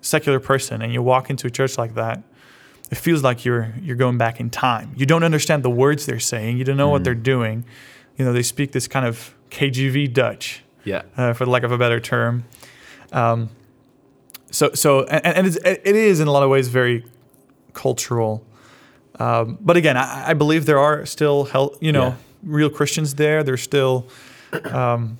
secular 0.00 0.40
person 0.40 0.82
and 0.82 0.92
you 0.92 1.02
walk 1.02 1.30
into 1.30 1.46
a 1.46 1.50
church 1.50 1.78
like 1.78 1.94
that, 1.94 2.22
it 2.90 2.96
feels 2.96 3.22
like 3.22 3.44
you're 3.44 3.74
you're 3.82 3.96
going 3.96 4.18
back 4.18 4.40
in 4.40 4.48
time. 4.50 4.92
You 4.96 5.06
don't 5.06 5.22
understand 5.22 5.62
the 5.62 5.70
words 5.70 6.06
they're 6.06 6.18
saying. 6.18 6.56
You 6.58 6.64
don't 6.64 6.76
know 6.78 6.88
what 6.88 7.04
they're 7.04 7.14
doing. 7.14 7.64
You 8.16 8.24
know, 8.24 8.32
they 8.32 8.42
speak 8.42 8.72
this 8.72 8.88
kind 8.88 9.04
of 9.06 9.34
KJV 9.50 10.12
Dutch 10.14 10.62
yeah. 10.84 11.02
uh, 11.16 11.34
for 11.34 11.44
the 11.44 11.50
lack 11.50 11.64
of 11.64 11.72
a 11.72 11.78
better 11.78 12.00
term. 12.00 12.44
Um, 13.12 13.50
so, 14.58 14.64
so, 14.74 15.04
and, 15.04 15.36
and 15.36 15.46
it's, 15.46 15.56
it 15.64 15.96
is 16.10 16.20
in 16.20 16.28
a 16.28 16.32
lot 16.36 16.42
of 16.42 16.50
ways 16.50 16.68
very 16.68 17.04
cultural. 17.74 18.42
Um, 19.18 19.58
but 19.60 19.76
again, 19.76 19.96
I, 19.96 20.30
I 20.30 20.34
believe 20.34 20.66
there 20.66 20.78
are 20.78 21.06
still, 21.06 21.44
hel- 21.52 21.74
you 21.80 21.92
know, 21.92 22.08
Yeah. 22.08 22.14
real 22.58 22.70
Christians 22.70 23.14
there. 23.14 23.42
There's 23.42 23.62
still 23.62 24.06
um, 24.80 25.18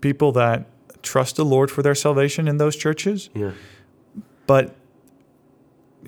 people 0.00 0.32
that 0.32 0.66
trust 1.02 1.36
the 1.36 1.44
Lord 1.44 1.70
for 1.70 1.82
their 1.82 1.94
salvation 1.94 2.48
in 2.48 2.56
those 2.58 2.76
churches. 2.76 3.30
Yeah. 3.34 3.52
But 4.46 4.74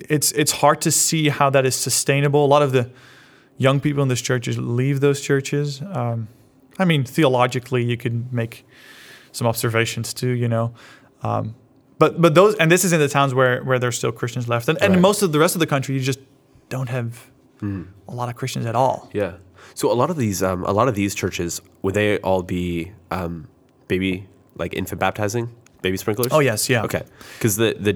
it's 0.09 0.31
it's 0.31 0.51
hard 0.51 0.81
to 0.81 0.91
see 0.91 1.29
how 1.29 1.49
that 1.51 1.65
is 1.65 1.75
sustainable. 1.75 2.43
A 2.45 2.51
lot 2.55 2.63
of 2.63 2.71
the 2.71 2.89
young 3.57 3.79
people 3.79 4.01
in 4.03 4.09
those 4.09 4.21
churches 4.21 4.57
leave 4.57 4.99
those 4.99 5.21
churches. 5.21 5.81
Um, 5.81 6.27
I 6.79 6.85
mean, 6.85 7.03
theologically, 7.03 7.83
you 7.83 7.97
could 7.97 8.33
make 8.33 8.65
some 9.31 9.47
observations 9.47 10.13
too, 10.13 10.29
you 10.43 10.47
know. 10.47 10.71
Um, 11.23 11.53
but 12.01 12.11
but 12.23 12.31
those 12.39 12.53
and 12.61 12.67
this 12.73 12.83
is 12.83 12.91
in 12.95 12.99
the 13.05 13.07
towns 13.17 13.31
where 13.39 13.55
where 13.67 13.79
there's 13.81 13.97
still 14.01 14.11
Christians 14.21 14.45
left, 14.53 14.67
and 14.69 14.77
and 14.83 14.91
Right. 14.93 15.01
most 15.07 15.19
of 15.25 15.29
the 15.33 15.39
rest 15.39 15.53
of 15.55 15.59
the 15.65 15.67
country, 15.73 15.91
you 15.95 16.01
just 16.01 16.19
don't 16.75 16.89
have 16.97 17.09
Hmm. 17.61 17.83
a 18.07 18.15
lot 18.19 18.27
of 18.29 18.35
Christians 18.35 18.65
at 18.65 18.75
all. 18.75 18.97
Yeah. 19.13 19.33
So 19.75 19.91
a 19.91 19.97
lot 20.01 20.09
of 20.09 20.17
these, 20.17 20.41
um, 20.49 20.63
a 20.65 20.73
lot 20.79 20.87
of 20.87 20.95
these 20.95 21.13
churches, 21.21 21.61
would 21.83 21.93
they 21.93 22.17
all 22.27 22.43
be 22.43 22.91
um, 23.11 23.47
baby, 23.87 24.13
like 24.61 24.73
infant 24.73 24.99
baptizing, 24.99 25.45
baby 25.83 25.97
sprinklers? 25.97 26.31
Oh 26.33 26.39
yes, 26.41 26.69
yeah. 26.69 26.83
Okay. 26.87 27.03
Because 27.37 27.55
the 27.57 27.69
the 27.87 27.93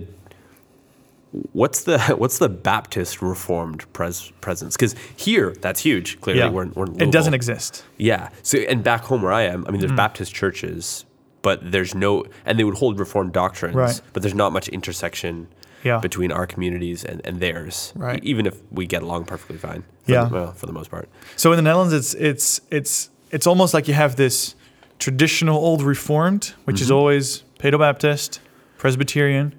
what's 1.53 1.83
the 1.83 1.99
what's 2.17 2.37
the 2.37 2.49
Baptist 2.49 3.21
Reformed 3.21 3.85
pres- 3.93 4.31
presence? 4.41 4.75
Because 4.75 4.95
here, 5.15 5.53
that's 5.61 5.81
huge. 5.81 6.19
Clearly, 6.21 6.41
Yeah. 6.41 6.49
we're, 6.49 6.67
we're 6.67 6.85
in 6.85 7.01
it 7.01 7.11
doesn't 7.11 7.33
exist. 7.33 7.83
Yeah. 7.97 8.29
So 8.43 8.57
and 8.59 8.83
back 8.83 9.01
home 9.05 9.21
where 9.21 9.33
I 9.33 9.43
am, 9.43 9.65
I 9.67 9.71
mean, 9.71 9.79
there's 9.81 9.91
Hmm. 9.91 9.97
Baptist 9.97 10.33
churches, 10.33 11.04
but 11.47 11.57
there's 11.71 11.93
no, 11.93 12.11
and 12.45 12.57
they 12.57 12.63
would 12.63 12.77
hold 12.83 12.99
Reformed 12.99 13.31
doctrines, 13.33 13.75
Right. 13.75 14.01
but 14.13 14.21
there's 14.23 14.33
not 14.43 14.51
much 14.51 14.67
intersection 14.69 15.47
Yeah. 15.83 15.99
between 16.07 16.31
our 16.31 16.47
communities 16.53 17.05
and, 17.05 17.21
and 17.27 17.39
theirs. 17.39 17.93
Right. 17.95 18.19
E- 18.23 18.27
even 18.31 18.45
if 18.47 18.55
we 18.71 18.83
get 18.87 19.01
along 19.03 19.25
perfectly 19.25 19.57
fine. 19.57 19.83
For 20.05 20.11
Yeah. 20.11 20.25
The, 20.25 20.33
well, 20.35 20.51
for 20.53 20.65
the 20.65 20.73
most 20.79 20.89
part. 20.89 21.07
So 21.35 21.51
in 21.51 21.57
the 21.57 21.61
Netherlands, 21.69 21.93
it's 21.93 22.13
it's 22.15 22.47
it's 22.71 23.09
it's 23.35 23.47
almost 23.47 23.73
like 23.75 23.87
you 23.87 23.93
have 23.93 24.15
this 24.15 24.55
traditional 24.97 25.57
old 25.67 25.81
Reformed, 25.83 26.53
which 26.65 26.77
Mm-hmm. 26.77 26.83
is 26.83 26.91
always 26.91 27.43
Paedo-Baptist, 27.59 28.39
Presbyterian, 28.79 29.53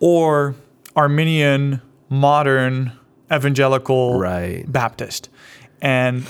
or 0.00 0.54
Arminian, 0.96 1.80
modern, 2.10 2.92
evangelical 3.32 4.18
Right. 4.18 4.64
Baptist, 4.70 5.28
and 5.80 6.24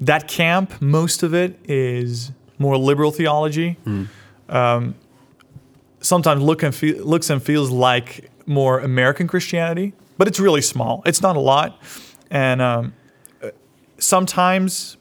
that 0.00 0.26
camp, 0.28 0.80
most 0.80 1.22
of 1.22 1.32
it 1.34 1.58
is 1.68 2.32
more 2.58 2.76
liberal 2.76 3.10
theology. 3.10 3.78
Hmm. 3.84 4.04
Um, 4.48 4.94
sometimes 6.00 6.42
look 6.42 6.62
and 6.62 6.74
feel, 6.74 7.04
looks 7.04 7.30
and 7.30 7.42
feels 7.42 7.70
like 7.70 8.30
more 8.46 8.80
American 8.80 9.26
Christianity, 9.26 9.92
but 10.18 10.28
it's 10.28 10.38
really 10.38 10.62
small. 10.62 11.02
It's 11.04 11.20
not 11.20 11.36
a 11.36 11.40
lot, 11.40 11.82
and 12.30 12.62
um, 12.62 12.94
sometimes 13.98 14.96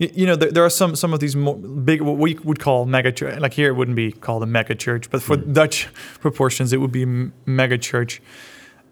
you 0.00 0.24
know, 0.24 0.34
there, 0.34 0.50
there 0.50 0.64
are 0.64 0.70
some 0.70 0.96
some 0.96 1.12
of 1.12 1.20
these 1.20 1.36
more 1.36 1.56
big 1.56 2.00
what 2.00 2.16
we 2.16 2.34
would 2.42 2.58
call 2.58 2.86
mega 2.86 3.12
church. 3.12 3.38
Like 3.38 3.52
here, 3.52 3.68
it 3.68 3.74
wouldn't 3.74 3.96
be 3.96 4.12
called 4.12 4.42
a 4.42 4.46
mega 4.46 4.74
church, 4.74 5.10
but 5.10 5.22
for 5.22 5.36
Dutch 5.36 5.88
proportions, 6.20 6.72
it 6.72 6.78
would 6.78 6.90
be 6.90 7.02
m- 7.02 7.34
mega 7.44 7.76
church. 7.76 8.22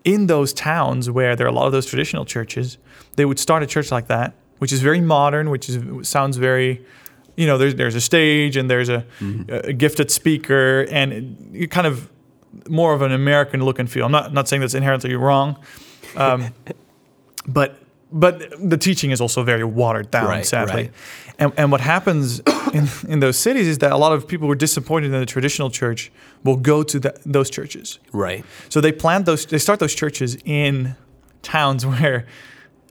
In 0.05 0.27
those 0.27 0.53
towns 0.53 1.11
where 1.11 1.35
there 1.35 1.47
are 1.47 1.51
a 1.51 1.53
lot 1.53 1.65
of 1.65 1.73
those 1.73 1.87
traditional 1.87 2.27
churches, 2.27 2.77
they 3.17 3.25
would 3.25 3.39
start 3.39 3.63
a 3.63 3.67
church 3.67 3.91
like 3.91 4.07
that, 4.09 4.35
which 4.59 4.71
is 4.71 4.83
very 4.83 5.01
modern, 5.01 5.49
which 5.49 5.71
is 5.71 6.07
sounds 6.07 6.37
very, 6.37 6.85
you 7.39 7.47
know, 7.47 7.57
there's 7.59 7.75
there's 7.77 7.95
a 7.95 8.01
stage 8.01 8.57
and 8.61 8.69
there's 8.69 8.89
a, 8.89 9.05
a 9.49 9.73
gifted 9.73 10.11
speaker, 10.11 10.87
and 10.91 11.11
it, 11.55 11.71
kind 11.71 11.87
of 11.87 12.09
more 12.69 12.93
of 12.97 13.03
an 13.03 13.13
American 13.13 13.65
look 13.65 13.79
and 13.79 13.89
feel. 13.91 14.05
I'm 14.07 14.13
not 14.13 14.33
not 14.33 14.49
saying 14.49 14.61
that's 14.63 14.75
inherently 14.75 15.15
wrong, 15.15 15.57
um, 16.17 16.41
but 17.47 17.71
but 18.11 18.33
the 18.71 18.77
teaching 18.79 19.11
is 19.13 19.21
also 19.21 19.43
very 19.45 19.65
watered 19.65 20.11
down, 20.11 20.29
Right, 20.29 20.47
sadly. 20.47 20.75
right. 20.75 20.93
And 21.39 21.53
and 21.57 21.71
what 21.71 21.81
happens 21.81 22.41
in, 22.75 22.89
in 23.09 23.21
those 23.21 23.39
cities 23.39 23.67
is 23.69 23.79
that 23.79 23.93
a 23.93 23.97
lot 23.97 24.13
of 24.13 24.27
people 24.27 24.47
who 24.49 24.53
are 24.53 24.57
disappointed 24.67 25.13
in 25.13 25.21
the 25.21 25.27
traditional 25.27 25.71
church 25.71 26.11
will 26.45 26.57
go 26.57 26.83
to 26.83 26.99
the, 26.99 27.13
those 27.27 27.51
churches. 27.51 27.99
Right. 28.13 28.45
So 28.69 28.81
they 28.81 28.93
plant 28.93 29.27
those, 29.27 29.47
they 29.47 29.59
start 29.59 29.79
those 29.79 29.95
churches 29.95 30.37
in 30.45 30.97
towns 31.43 31.85
where 31.93 32.25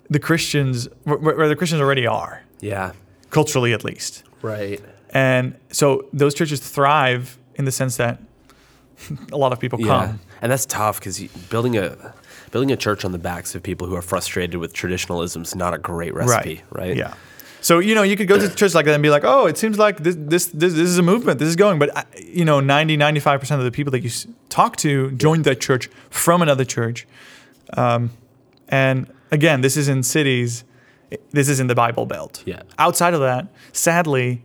the 0.09 0.19
Christians, 0.19 0.87
where, 1.03 1.17
where 1.17 1.47
the 1.49 1.55
Christians 1.55 1.81
already 1.81 2.07
are, 2.07 2.41
Yeah. 2.61 2.91
culturally 3.29 3.73
at 3.73 3.83
least. 3.83 4.23
Right. 4.41 4.81
And 5.11 5.55
so 5.71 6.05
those 6.13 6.33
churches 6.33 6.59
thrive 6.59 7.37
in 7.55 7.65
the 7.65 7.71
sense 7.71 7.97
that 7.97 8.19
a 9.31 9.37
lot 9.37 9.51
of 9.53 9.59
people 9.59 9.79
Yeah. 9.79 9.87
come. 10.07 10.19
And 10.41 10.51
that's 10.51 10.65
tough 10.65 10.99
because 10.99 11.19
building 11.49 11.77
a 11.77 12.13
building 12.51 12.71
a 12.71 12.77
church 12.77 13.03
on 13.03 13.11
the 13.11 13.17
backs 13.17 13.55
of 13.55 13.63
people 13.63 13.87
who 13.87 13.95
are 13.95 14.01
frustrated 14.01 14.55
with 14.59 14.71
traditionalism 14.73 15.41
is 15.41 15.55
not 15.55 15.73
a 15.73 15.77
great 15.77 16.13
recipe, 16.13 16.61
right? 16.71 16.95
Yeah. 16.95 17.13
So 17.61 17.79
you 17.79 17.95
know, 17.95 18.03
you 18.03 18.15
could 18.15 18.27
go 18.27 18.37
to 18.39 18.47
church 18.53 18.75
like 18.75 18.85
that 18.85 18.93
and 18.93 19.01
be 19.01 19.09
like, 19.09 19.23
"Oh, 19.25 19.47
it 19.47 19.57
seems 19.57 19.79
like 19.79 19.97
this 20.03 20.15
this 20.17 20.45
this, 20.47 20.73
this 20.73 20.87
is 20.89 20.97
a 20.99 21.01
movement. 21.01 21.39
This 21.39 21.47
is 21.49 21.55
going." 21.55 21.79
But 21.79 22.07
you 22.23 22.45
know, 22.45 22.59
90 22.59 22.97
95 22.97 23.39
percent 23.39 23.59
of 23.59 23.65
the 23.65 23.71
people 23.71 23.91
that 23.91 24.01
you 24.03 24.11
talk 24.49 24.75
to 24.77 25.11
joined 25.11 25.43
that 25.45 25.59
church 25.59 25.89
from 26.11 26.41
another 26.43 26.63
church. 26.65 27.07
Um, 27.73 28.11
and 28.69 29.07
again, 29.31 29.61
this 29.61 29.75
is 29.75 29.87
in 29.89 30.03
cities. 30.03 30.63
This 31.31 31.49
is 31.49 31.59
in 31.59 31.67
the 31.67 31.75
Bible 31.75 32.05
Belt. 32.05 32.43
Yeah. 32.45 32.63
Outside 32.77 33.13
of 33.13 33.21
that, 33.21 33.47
sadly, 33.71 34.43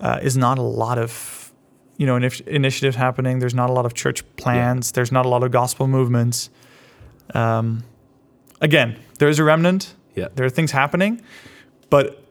uh, 0.00 0.18
is 0.22 0.36
not 0.36 0.58
a 0.58 0.62
lot 0.62 0.98
of 0.98 1.52
you 1.96 2.06
know 2.06 2.16
initi- 2.16 2.46
initiatives 2.46 2.96
happening. 2.96 3.38
There's 3.38 3.54
not 3.54 3.70
a 3.70 3.72
lot 3.72 3.86
of 3.86 3.94
church 3.94 4.22
plans. 4.36 4.92
There's 4.92 5.12
not 5.12 5.26
a 5.26 5.28
lot 5.28 5.42
of 5.42 5.50
gospel 5.50 5.86
movements. 5.88 6.50
Um, 7.34 7.84
again, 8.60 8.98
there 9.18 9.28
is 9.28 9.38
a 9.38 9.44
remnant. 9.44 9.94
Yeah. 10.14 10.28
There 10.34 10.44
are 10.44 10.50
things 10.50 10.72
happening, 10.72 11.22
but 11.90 12.22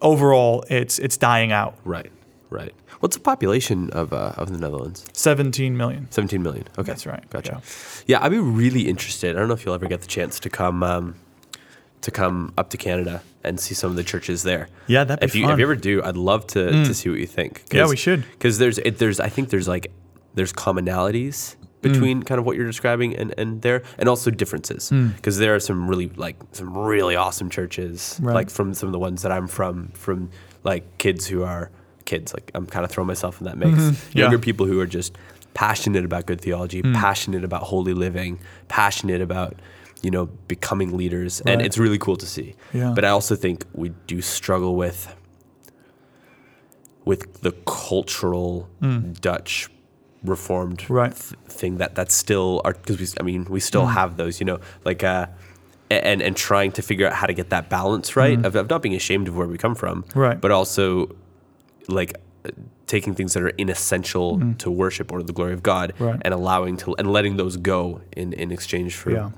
overall, 0.00 0.64
it's 0.68 0.98
it's 0.98 1.16
dying 1.16 1.52
out. 1.52 1.76
Right. 1.84 2.10
Right. 2.50 2.74
What's 3.00 3.16
the 3.16 3.22
population 3.22 3.90
of 3.90 4.12
uh, 4.12 4.34
of 4.36 4.52
the 4.52 4.58
Netherlands? 4.58 5.04
17 5.12 5.76
million. 5.76 6.06
17 6.10 6.42
million. 6.42 6.66
Okay. 6.78 6.86
That's 6.92 7.06
right. 7.06 7.28
Gotcha. 7.30 7.62
Yeah. 8.06 8.22
I'd 8.22 8.30
be 8.30 8.38
really 8.38 8.88
interested. 8.88 9.34
I 9.36 9.38
don't 9.40 9.48
know 9.48 9.54
if 9.54 9.64
you'll 9.64 9.74
ever 9.74 9.86
get 9.86 10.02
the 10.02 10.06
chance 10.06 10.38
to 10.40 10.50
come 10.50 10.82
um, 10.82 11.14
to 12.02 12.10
come 12.10 12.52
up 12.58 12.70
to 12.70 12.76
Canada 12.76 13.22
and 13.44 13.58
see 13.58 13.74
some 13.74 13.90
of 13.90 13.96
the 13.96 14.04
churches 14.04 14.42
there. 14.42 14.68
Yeah, 14.86 15.04
that'd 15.04 15.20
be 15.20 15.24
if 15.26 15.34
you 15.34 15.42
fun. 15.44 15.50
Mm. 15.50 15.54
if 15.54 15.58
you 15.58 15.64
ever 15.64 15.76
do, 15.76 16.02
I'd 16.02 16.16
love 16.16 16.46
to 16.48 16.70
to 16.84 16.94
see 16.94 17.08
what 17.10 17.18
you 17.18 17.26
think. 17.26 17.62
Yeah, 17.72 17.88
we 17.88 17.96
should. 17.96 18.24
Because 18.32 18.58
there's 18.58 18.78
it, 18.78 18.98
there's 18.98 19.18
I 19.20 19.28
think 19.28 19.48
there's 19.50 19.68
like 19.68 19.90
there's 20.34 20.52
commonalities 20.52 21.56
Mm. 21.82 21.92
between 21.92 22.22
kind 22.22 22.38
of 22.38 22.44
what 22.46 22.56
you're 22.56 22.66
describing 22.66 23.16
and, 23.16 23.34
and 23.36 23.60
there 23.62 23.82
and 23.98 24.08
also 24.08 24.30
differences 24.30 24.90
Mm. 24.90 25.16
because 25.16 25.38
there 25.38 25.52
are 25.56 25.58
some 25.58 25.88
really 25.90 26.08
like 26.14 26.36
some 26.52 26.78
really 26.78 27.16
awesome 27.16 27.50
churches 27.50 28.20
Right. 28.22 28.34
like 28.34 28.50
from 28.50 28.72
some 28.72 28.86
of 28.88 28.92
the 28.92 29.00
ones 29.00 29.22
that 29.22 29.32
I'm 29.32 29.48
from 29.48 29.88
from 29.94 30.30
like 30.62 30.84
kids 30.98 31.26
who 31.26 31.42
are 31.42 31.70
kids 32.04 32.32
like 32.34 32.52
I'm 32.54 32.66
kind 32.66 32.84
of 32.84 32.90
throwing 32.92 33.08
myself 33.08 33.40
in 33.40 33.46
that 33.46 33.58
mix 33.58 33.72
Mm-hmm. 33.80 34.16
Yeah. 34.18 34.22
younger 34.26 34.38
people 34.38 34.64
who 34.66 34.78
are 34.78 34.86
just 34.86 35.16
passionate 35.54 36.04
about 36.04 36.26
good 36.26 36.40
theology 36.40 36.82
Mm. 36.82 36.94
passionate 36.94 37.42
about 37.42 37.64
holy 37.64 37.94
living 37.94 38.38
passionate 38.68 39.20
about 39.20 39.56
you 40.02 40.10
know 40.10 40.26
becoming 40.48 40.96
leaders 40.96 41.40
and 41.42 41.62
it's 41.62 41.78
really 41.78 41.98
cool 41.98 42.16
to 42.16 42.26
see 42.26 42.54
Yeah. 42.72 42.92
but 42.94 43.04
I 43.04 43.08
also 43.08 43.36
think 43.36 43.64
we 43.72 43.90
do 44.06 44.20
struggle 44.20 44.74
with 44.76 45.14
with 47.04 47.40
the 47.42 47.52
cultural 47.66 48.68
Dutch 49.20 49.68
reformed 50.24 50.78
Mm. 50.82 50.90
Right. 50.90 51.12
th- 51.16 51.34
thing 51.48 51.78
that 51.78 51.94
that's 51.96 52.14
still 52.14 52.60
are 52.64 52.74
because 52.74 52.98
we 53.00 53.06
I 53.18 53.22
mean 53.24 53.44
we 53.50 53.58
still 53.60 53.86
Mm. 53.86 53.92
have 53.94 54.16
those 54.16 54.38
you 54.40 54.46
know 54.46 54.58
like 54.84 55.02
uh 55.02 55.26
and 55.90 56.22
and 56.22 56.36
trying 56.36 56.70
to 56.72 56.82
figure 56.82 57.06
out 57.08 57.12
how 57.14 57.26
to 57.26 57.34
get 57.34 57.50
that 57.50 57.68
balance 57.68 58.14
right 58.16 58.38
of, 58.46 58.54
of 58.54 58.70
not 58.70 58.82
being 58.82 58.94
ashamed 58.94 59.26
of 59.28 59.36
where 59.36 59.48
we 59.48 59.58
come 59.58 59.74
from 59.74 60.04
Mm. 60.04 60.16
Right. 60.16 60.40
but 60.40 60.50
also 60.52 61.08
like 61.88 62.12
taking 62.86 63.14
things 63.14 63.32
that 63.34 63.42
are 63.42 63.54
inessential 63.58 64.40
to 64.58 64.70
worship 64.70 65.10
or 65.12 65.22
the 65.24 65.32
glory 65.32 65.54
of 65.54 65.62
God 65.62 65.92
Mm. 65.98 66.06
Right. 66.06 66.20
and 66.24 66.32
allowing 66.34 66.76
to 66.78 66.94
and 66.98 67.12
letting 67.12 67.36
those 67.36 67.56
go 67.56 68.00
in 68.16 68.32
in 68.32 68.52
exchange 68.52 68.94
for 68.94 69.10
Yeah. 69.10 69.30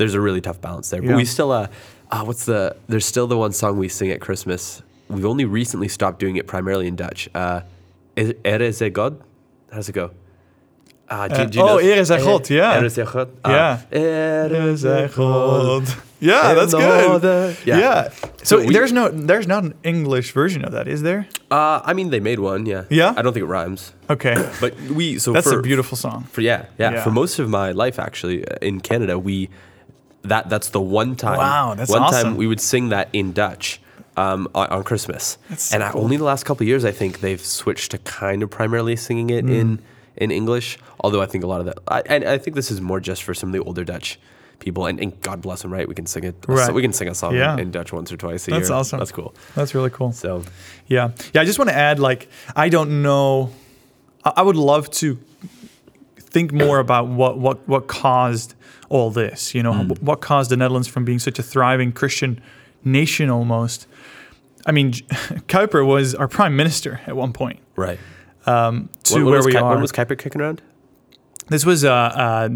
There's 0.00 0.14
a 0.14 0.20
really 0.20 0.40
tough 0.40 0.60
balance 0.60 0.88
there. 0.90 1.02
But 1.02 1.10
Yeah. 1.10 1.16
we 1.16 1.24
still, 1.36 1.52
uh, 1.52 1.68
uh, 2.10 2.24
what's 2.24 2.44
the? 2.46 2.74
There's 2.88 3.06
still 3.06 3.26
the 3.28 3.36
one 3.36 3.52
song 3.52 3.78
we 3.78 3.88
sing 3.88 4.10
at 4.10 4.20
Christmas. 4.20 4.82
We've 5.08 5.26
only 5.26 5.44
recently 5.44 5.88
stopped 5.88 6.18
doing 6.18 6.36
it 6.36 6.46
primarily 6.46 6.86
in 6.86 6.96
Dutch. 6.96 7.28
Uh, 7.34 7.60
er 8.18 8.62
is 8.70 8.80
a 8.82 8.90
God? 8.90 9.12
How 9.70 9.76
does 9.76 9.88
it 9.88 9.92
go? 9.92 10.10
Uh, 11.08 11.26
do, 11.28 11.46
do 11.46 11.58
you 11.58 11.64
oh, 11.64 11.66
know- 11.66 11.78
er 11.78 11.98
is 12.04 12.10
a 12.10 12.18
God, 12.18 12.48
yeah. 12.50 12.80
Er 12.80 12.84
is 12.84 12.96
a 12.98 13.04
God. 13.04 13.28
Ah, 13.44 13.50
Yeah. 13.50 14.00
Er 14.00 14.68
is 14.72 14.84
a 14.84 15.10
God. 15.14 15.84
Yeah, 16.20 16.54
that's 16.54 16.74
good. 16.74 17.22
Yeah. 17.64 17.78
Yeah. 17.78 18.08
So, 18.10 18.28
So 18.44 18.66
we- 18.66 18.74
there's 18.74 18.92
no 18.92 19.08
there's 19.08 19.48
not 19.54 19.64
an 19.64 19.74
English 19.82 20.28
version 20.32 20.64
of 20.64 20.72
that, 20.72 20.86
is 20.86 21.00
there? 21.02 21.26
Uh, 21.50 21.80
I 21.90 21.92
mean, 21.94 22.10
they 22.10 22.20
made 22.20 22.38
one. 22.38 22.62
Yeah. 22.66 22.84
Yeah? 22.90 23.14
I 23.16 23.22
don't 23.22 23.32
think 23.34 23.42
it 23.48 23.52
rhymes, 23.58 23.92
Okay. 24.08 24.36
but 24.62 24.72
we. 24.98 25.18
So 25.18 25.32
That's 25.32 25.50
for, 25.50 25.58
a 25.58 25.62
beautiful 25.62 25.96
song. 25.96 26.24
For 26.34 26.42
yeah, 26.42 26.66
yeah, 26.78 26.92
Yeah. 26.92 27.02
For 27.04 27.10
most 27.10 27.38
of 27.42 27.48
my 27.48 27.72
life, 27.72 27.98
actually, 27.98 28.38
uh, 28.46 28.68
in 28.68 28.80
Canada, 28.80 29.18
we 29.18 29.48
that 30.22 30.48
that's 30.48 30.70
the 30.70 30.80
one 30.80 31.16
time. 31.16 31.38
Wow, 31.38 31.74
that's 31.74 31.90
one 31.90 32.02
awesome. 32.02 32.22
time 32.28 32.36
we 32.36 32.46
would 32.46 32.60
sing 32.60 32.90
that 32.90 33.08
in 33.12 33.32
Dutch 33.32 33.80
um, 34.16 34.48
on, 34.54 34.66
on 34.68 34.84
Christmas. 34.84 35.38
That's 35.48 35.64
so 35.64 35.74
and 35.76 35.84
I, 35.84 35.92
cool. 35.92 36.02
only 36.04 36.16
the 36.16 36.24
last 36.24 36.44
couple 36.44 36.64
of 36.64 36.68
years, 36.68 36.84
I 36.84 36.92
think 36.92 37.20
they've 37.20 37.40
switched 37.40 37.92
to 37.92 37.98
kind 37.98 38.42
of 38.42 38.50
primarily 38.50 38.96
singing 38.96 39.30
it 39.30 39.44
Mm. 39.44 39.50
in 39.60 39.82
in 40.16 40.30
English. 40.30 40.78
Although 41.00 41.22
I 41.22 41.26
think 41.26 41.44
a 41.44 41.46
lot 41.46 41.60
of 41.60 41.66
that, 41.66 41.78
I, 41.88 42.02
and 42.06 42.24
I 42.24 42.36
think 42.38 42.54
this 42.54 42.70
is 42.70 42.80
more 42.80 43.00
just 43.00 43.22
for 43.22 43.32
some 43.34 43.48
of 43.48 43.52
the 43.54 43.60
older 43.64 43.84
Dutch 43.84 44.18
people. 44.58 44.84
And, 44.84 45.00
and 45.00 45.18
God 45.22 45.40
bless 45.40 45.62
them, 45.62 45.72
right? 45.72 45.88
We 45.88 45.94
can 45.94 46.04
sing 46.04 46.24
it. 46.24 46.34
Right. 46.46 46.74
We 46.74 46.82
can 46.82 46.92
sing 46.92 47.08
a 47.08 47.14
song 47.14 47.34
Yeah. 47.34 47.56
in 47.56 47.70
Dutch 47.70 47.94
once 47.94 48.12
or 48.12 48.18
twice 48.18 48.46
a 48.46 48.50
That's 48.50 48.68
year. 48.68 48.76
awesome. 48.76 48.98
That's 48.98 49.12
cool. 49.12 49.34
That's 49.54 49.74
really 49.74 49.88
cool. 49.88 50.12
So 50.12 50.44
Yeah. 50.86 51.12
Yeah. 51.32 51.40
I 51.40 51.44
just 51.46 51.58
want 51.58 51.70
to 51.70 51.74
add, 51.76 51.98
like, 51.98 52.28
I 52.54 52.68
don't 52.68 53.00
know. 53.02 53.52
I 54.22 54.32
I 54.36 54.42
would 54.42 54.56
love 54.56 54.90
to 55.00 55.16
think 56.30 56.52
more 56.52 56.78
about 56.78 57.08
what 57.08 57.38
what 57.38 57.66
what 57.68 57.86
caused 57.88 58.54
all 58.88 59.10
this. 59.10 59.54
You 59.54 59.62
know, 59.62 59.72
Hmm. 59.72 59.88
what 60.04 60.20
caused 60.20 60.50
the 60.50 60.56
Netherlands 60.56 60.88
from 60.88 61.04
being 61.04 61.18
such 61.18 61.38
a 61.38 61.42
thriving 61.42 61.92
Christian 61.92 62.40
nation 62.84 63.30
almost. 63.30 63.86
I 64.66 64.72
mean, 64.72 64.92
Kuyper 65.48 65.86
was 65.86 66.14
our 66.14 66.28
prime 66.28 66.56
minister 66.56 67.00
at 67.06 67.16
one 67.16 67.32
point. 67.32 67.60
right. 67.76 67.98
To 68.44 68.52
When- 68.52 68.88
when 69.12 69.24
where 69.26 69.36
was 69.38 69.46
we 69.46 69.52
Ki- 69.52 69.58
are. 69.58 69.70
When 69.70 69.80
was 69.80 69.92
Kuyper 69.92 70.16
kicking 70.18 70.40
around? 70.40 70.60
This 71.48 71.64
was 71.66 71.84
uh, 71.84 71.92
uh, 71.92 72.48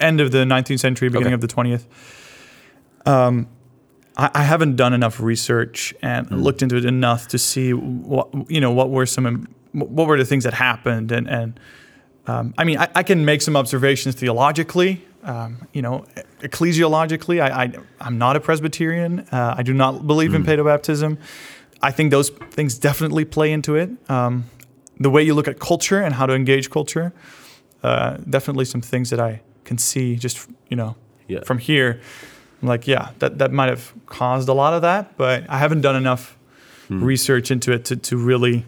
end 0.00 0.20
of 0.20 0.32
the 0.32 0.44
19th 0.44 0.80
century, 0.80 1.08
beginning 1.08 1.34
Okay. 1.34 1.34
of 1.34 1.40
the 1.42 1.48
20th. 1.48 1.84
Um, 3.04 3.46
I, 4.16 4.30
I 4.34 4.42
haven't 4.42 4.76
done 4.76 4.92
enough 4.92 5.20
research 5.20 5.94
and 6.02 6.28
Mm. 6.28 6.42
looked 6.42 6.62
into 6.62 6.76
it 6.76 6.84
enough 6.84 7.28
to 7.28 7.38
see 7.38 7.72
what 7.72 8.28
you 8.50 8.60
know 8.60 8.70
what 8.72 8.90
were 8.90 9.06
some 9.06 9.46
what 9.72 10.06
were 10.06 10.16
the 10.18 10.24
things 10.24 10.44
that 10.44 10.54
happened 10.54 11.12
and 11.12 11.28
and 11.28 11.60
um, 12.26 12.54
I 12.58 12.64
mean 12.64 12.78
I, 12.78 12.88
I 12.94 13.02
can 13.02 13.24
make 13.24 13.42
some 13.42 13.56
observations 13.56 14.14
theologically. 14.14 15.04
Um, 15.22 15.66
you 15.72 15.82
know, 15.82 16.04
ecclesiologically, 16.40 17.40
I, 17.40 17.64
I 17.64 17.72
I'm 18.00 18.16
not 18.18 18.36
a 18.36 18.40
Presbyterian. 18.40 19.20
Uh, 19.32 19.54
I 19.58 19.62
do 19.62 19.72
not 19.74 20.06
believe 20.06 20.34
in 20.34 20.44
paedobaptism. 20.44 21.18
I 21.82 21.90
think 21.92 22.10
those 22.10 22.30
things 22.50 22.78
definitely 22.78 23.24
play 23.24 23.52
into 23.52 23.74
it. 23.76 23.90
Um, 24.08 24.44
the 25.00 25.10
way 25.10 25.22
you 25.22 25.34
look 25.34 25.48
at 25.48 25.58
culture 25.58 26.00
and 26.00 26.14
how 26.14 26.26
to 26.26 26.32
engage 26.34 26.70
culture, 26.70 27.12
uh, 27.82 28.16
definitely 28.30 28.64
some 28.64 28.80
things 28.80 29.10
that 29.10 29.20
I 29.20 29.40
can 29.64 29.78
see 29.78 30.16
just 30.16 30.48
you 30.70 30.76
know 30.76 30.94
Yeah. 31.28 31.40
from 31.44 31.58
here. 31.58 32.00
I'm 32.62 32.68
like, 32.68 32.86
yeah, 32.86 33.10
that 33.18 33.38
that 33.38 33.50
might 33.52 33.68
have 33.68 33.92
caused 34.06 34.48
a 34.48 34.54
lot 34.54 34.72
of 34.74 34.82
that, 34.82 35.16
but 35.16 35.44
I 35.48 35.58
haven't 35.58 35.80
done 35.82 35.96
enough 35.96 36.36
research 36.88 37.50
into 37.50 37.72
it 37.72 37.84
to 37.86 37.96
to 37.96 38.16
really 38.16 38.64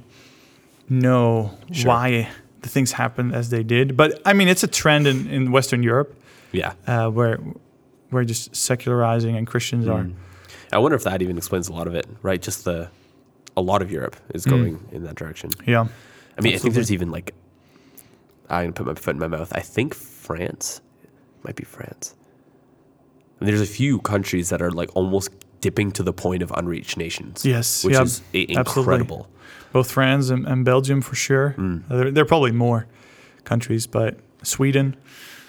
know 0.89 1.53
Sure. 1.73 1.89
why 1.89 2.29
the 2.63 2.69
things 2.69 2.93
happened 2.93 3.35
as 3.35 3.51
they 3.51 3.63
did. 3.63 3.97
But 3.97 4.21
I 4.25 4.33
mean, 4.33 4.49
it's 4.49 4.63
a 4.63 4.67
trend 4.69 5.07
in, 5.07 5.29
in 5.29 5.53
Western 5.53 5.83
Europe 5.83 6.15
Yeah. 6.53 6.73
uh, 6.87 7.09
where 7.11 7.39
where 8.11 8.25
just 8.25 8.55
secularizing 8.57 9.37
and 9.37 9.47
Christians 9.47 9.87
are. 9.87 10.05
Mm. 10.05 10.15
I 10.73 10.79
wonder 10.79 10.97
if 10.97 11.05
that 11.05 11.23
even 11.23 11.37
explains 11.39 11.69
a 11.69 11.73
lot 11.73 11.87
of 11.87 11.95
it, 11.95 12.07
right? 12.23 12.41
Just 12.41 12.65
the 12.65 12.89
a 13.57 13.61
lot 13.63 13.83
of 13.83 13.91
Europe 13.91 14.17
is 14.35 14.45
Mm. 14.47 14.51
going 14.51 14.89
in 14.93 15.03
that 15.05 15.15
direction. 15.17 15.51
Yeah, 15.67 15.87
I 16.37 16.41
mean, 16.41 16.55
I 16.55 16.59
think 16.59 16.75
there's 16.75 16.93
even 16.93 17.11
like 17.11 17.35
I'm 18.51 18.71
gonna 18.71 18.73
put 18.73 18.87
my 18.87 18.95
foot 18.95 19.15
in 19.15 19.19
my 19.21 19.29
mouth. 19.29 19.53
I 19.55 19.61
think 19.61 19.95
France 19.95 20.81
might 21.43 21.57
be 21.57 21.65
France. 21.65 22.15
And 23.41 23.49
there's 23.49 23.61
a 23.61 23.67
few 23.67 24.01
countries 24.01 24.49
that 24.49 24.61
are 24.63 24.71
like 24.73 24.91
almost 24.97 25.31
dipping 25.61 25.93
to 25.93 26.03
the 26.03 26.13
point 26.13 26.43
of 26.43 26.51
unreached 26.57 26.97
nations. 26.97 27.45
Yes, 27.45 27.85
which 27.85 27.95
yeah, 27.95 28.03
is 28.03 28.23
incredible. 28.33 28.59
absolutely. 28.59 29.27
Both 29.73 29.91
France 29.91 30.31
and, 30.31 30.47
and 30.47 30.65
Belgium 30.65 31.01
for 31.03 31.15
sure. 31.15 31.55
Mm. 31.59 31.83
Uh, 31.91 31.97
There, 31.97 32.11
there 32.11 32.23
are 32.23 32.27
probably 32.29 32.53
more 32.53 32.87
countries, 33.45 33.87
but 33.87 34.19
Sweden, 34.43 34.97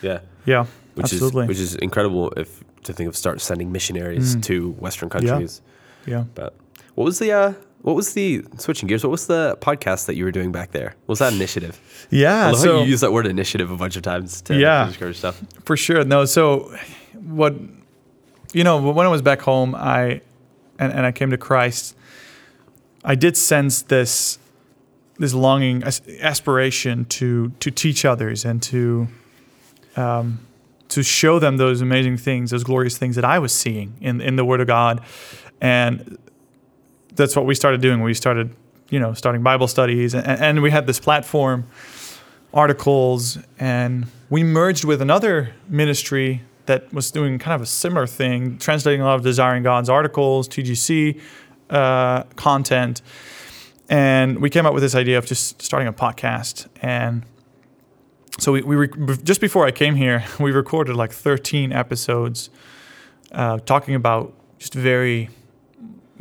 Yeah, 0.01 0.19
yeah, 0.45 0.65
which 0.95 1.05
absolutely. 1.05 1.43
is 1.43 1.47
which 1.49 1.59
is 1.59 1.75
incredible 1.75 2.31
if 2.37 2.63
to 2.83 2.93
think 2.93 3.07
of 3.09 3.15
start 3.15 3.41
sending 3.41 3.71
missionaries 3.71 4.35
Mm. 4.35 4.43
to 4.43 4.71
Western 4.79 5.09
countries. 5.09 5.61
yeah. 6.05 6.23
But 6.35 6.53
what 6.95 7.05
was 7.05 7.19
the 7.19 7.31
uh, 7.31 7.53
what 7.81 7.95
was 7.95 8.13
the 8.13 8.43
switching 8.57 8.87
gears? 8.89 9.03
What 9.03 9.11
was 9.11 9.27
the 9.27 9.57
podcast 9.61 10.05
that 10.07 10.15
you 10.15 10.25
were 10.25 10.31
doing 10.31 10.51
back 10.51 10.71
there? 10.71 10.95
What 11.05 11.13
was 11.13 11.19
that 11.19 11.33
initiative? 11.33 11.79
Yeah, 12.09 12.51
so 12.53 12.81
you 12.81 12.87
use 12.91 12.99
that 13.01 13.11
word 13.13 13.25
initiative 13.27 13.71
a 13.71 13.77
bunch 13.77 13.95
of 13.95 14.01
times 14.01 14.41
to 14.43 14.53
Yeah. 14.55 14.91
stuff. 15.13 15.41
for 15.65 15.77
sure. 15.77 16.03
No, 16.03 16.25
so 16.25 16.73
what 17.13 17.53
you 18.53 18.63
know, 18.63 18.81
when 18.91 19.05
I 19.05 19.09
was 19.09 19.21
back 19.21 19.41
home, 19.41 19.75
I 19.75 20.21
and, 20.79 20.91
and 20.93 21.05
I 21.05 21.11
came 21.11 21.29
to 21.31 21.37
Christ, 21.37 21.95
I 23.03 23.15
did 23.15 23.37
sense 23.37 23.81
this 23.81 24.39
this 25.17 25.33
longing, 25.33 25.83
aspiration 26.21 27.05
to 27.05 27.49
to 27.59 27.71
teach 27.71 28.05
others 28.05 28.45
and 28.45 28.61
to 28.63 29.07
um, 29.95 30.39
to 30.89 31.03
show 31.03 31.39
them 31.39 31.57
those 31.57 31.81
amazing 31.81 32.17
things, 32.17 32.51
those 32.51 32.63
glorious 32.63 32.97
things 32.97 33.15
that 33.15 33.25
I 33.25 33.39
was 33.39 33.53
seeing 33.53 33.95
in 34.01 34.21
in 34.21 34.35
the 34.35 34.45
Word 34.45 34.61
of 34.61 34.67
God, 34.67 35.01
and 35.61 36.17
that's 37.15 37.35
what 37.35 37.45
we 37.45 37.55
started 37.55 37.81
doing. 37.81 38.01
We 38.01 38.13
started, 38.13 38.55
you 38.89 38.99
know, 38.99 39.13
starting 39.13 39.43
Bible 39.43 39.67
studies, 39.67 40.13
and, 40.13 40.25
and 40.25 40.61
we 40.61 40.71
had 40.71 40.87
this 40.87 40.99
platform, 40.99 41.67
articles, 42.53 43.37
and 43.59 44.07
we 44.29 44.43
merged 44.43 44.85
with 44.85 45.01
another 45.01 45.53
ministry 45.67 46.43
that 46.65 46.93
was 46.93 47.11
doing 47.11 47.39
kind 47.39 47.55
of 47.55 47.61
a 47.61 47.65
similar 47.65 48.05
thing, 48.05 48.57
translating 48.59 49.01
a 49.01 49.05
lot 49.05 49.15
of 49.15 49.23
Desiring 49.23 49.63
God's 49.63 49.89
articles, 49.89 50.47
TGC 50.47 51.19
uh, 51.69 52.23
content, 52.35 53.01
and 53.89 54.39
we 54.39 54.49
came 54.49 54.65
up 54.65 54.73
with 54.73 54.83
this 54.83 54.95
idea 54.95 55.17
of 55.17 55.25
just 55.25 55.61
starting 55.61 55.87
a 55.87 55.93
podcast. 55.93 56.67
And 56.81 57.23
so 58.37 58.51
we, 58.51 58.61
we 58.61 58.75
rec- 58.75 59.23
just 59.23 59.41
before 59.41 59.65
I 59.65 59.71
came 59.71 59.95
here, 59.95 60.23
we 60.39 60.51
recorded 60.51 60.95
like 60.95 61.11
13 61.11 61.71
episodes 61.71 62.49
uh, 63.31 63.59
talking 63.59 63.95
about 63.95 64.33
just 64.57 64.73
very 64.73 65.29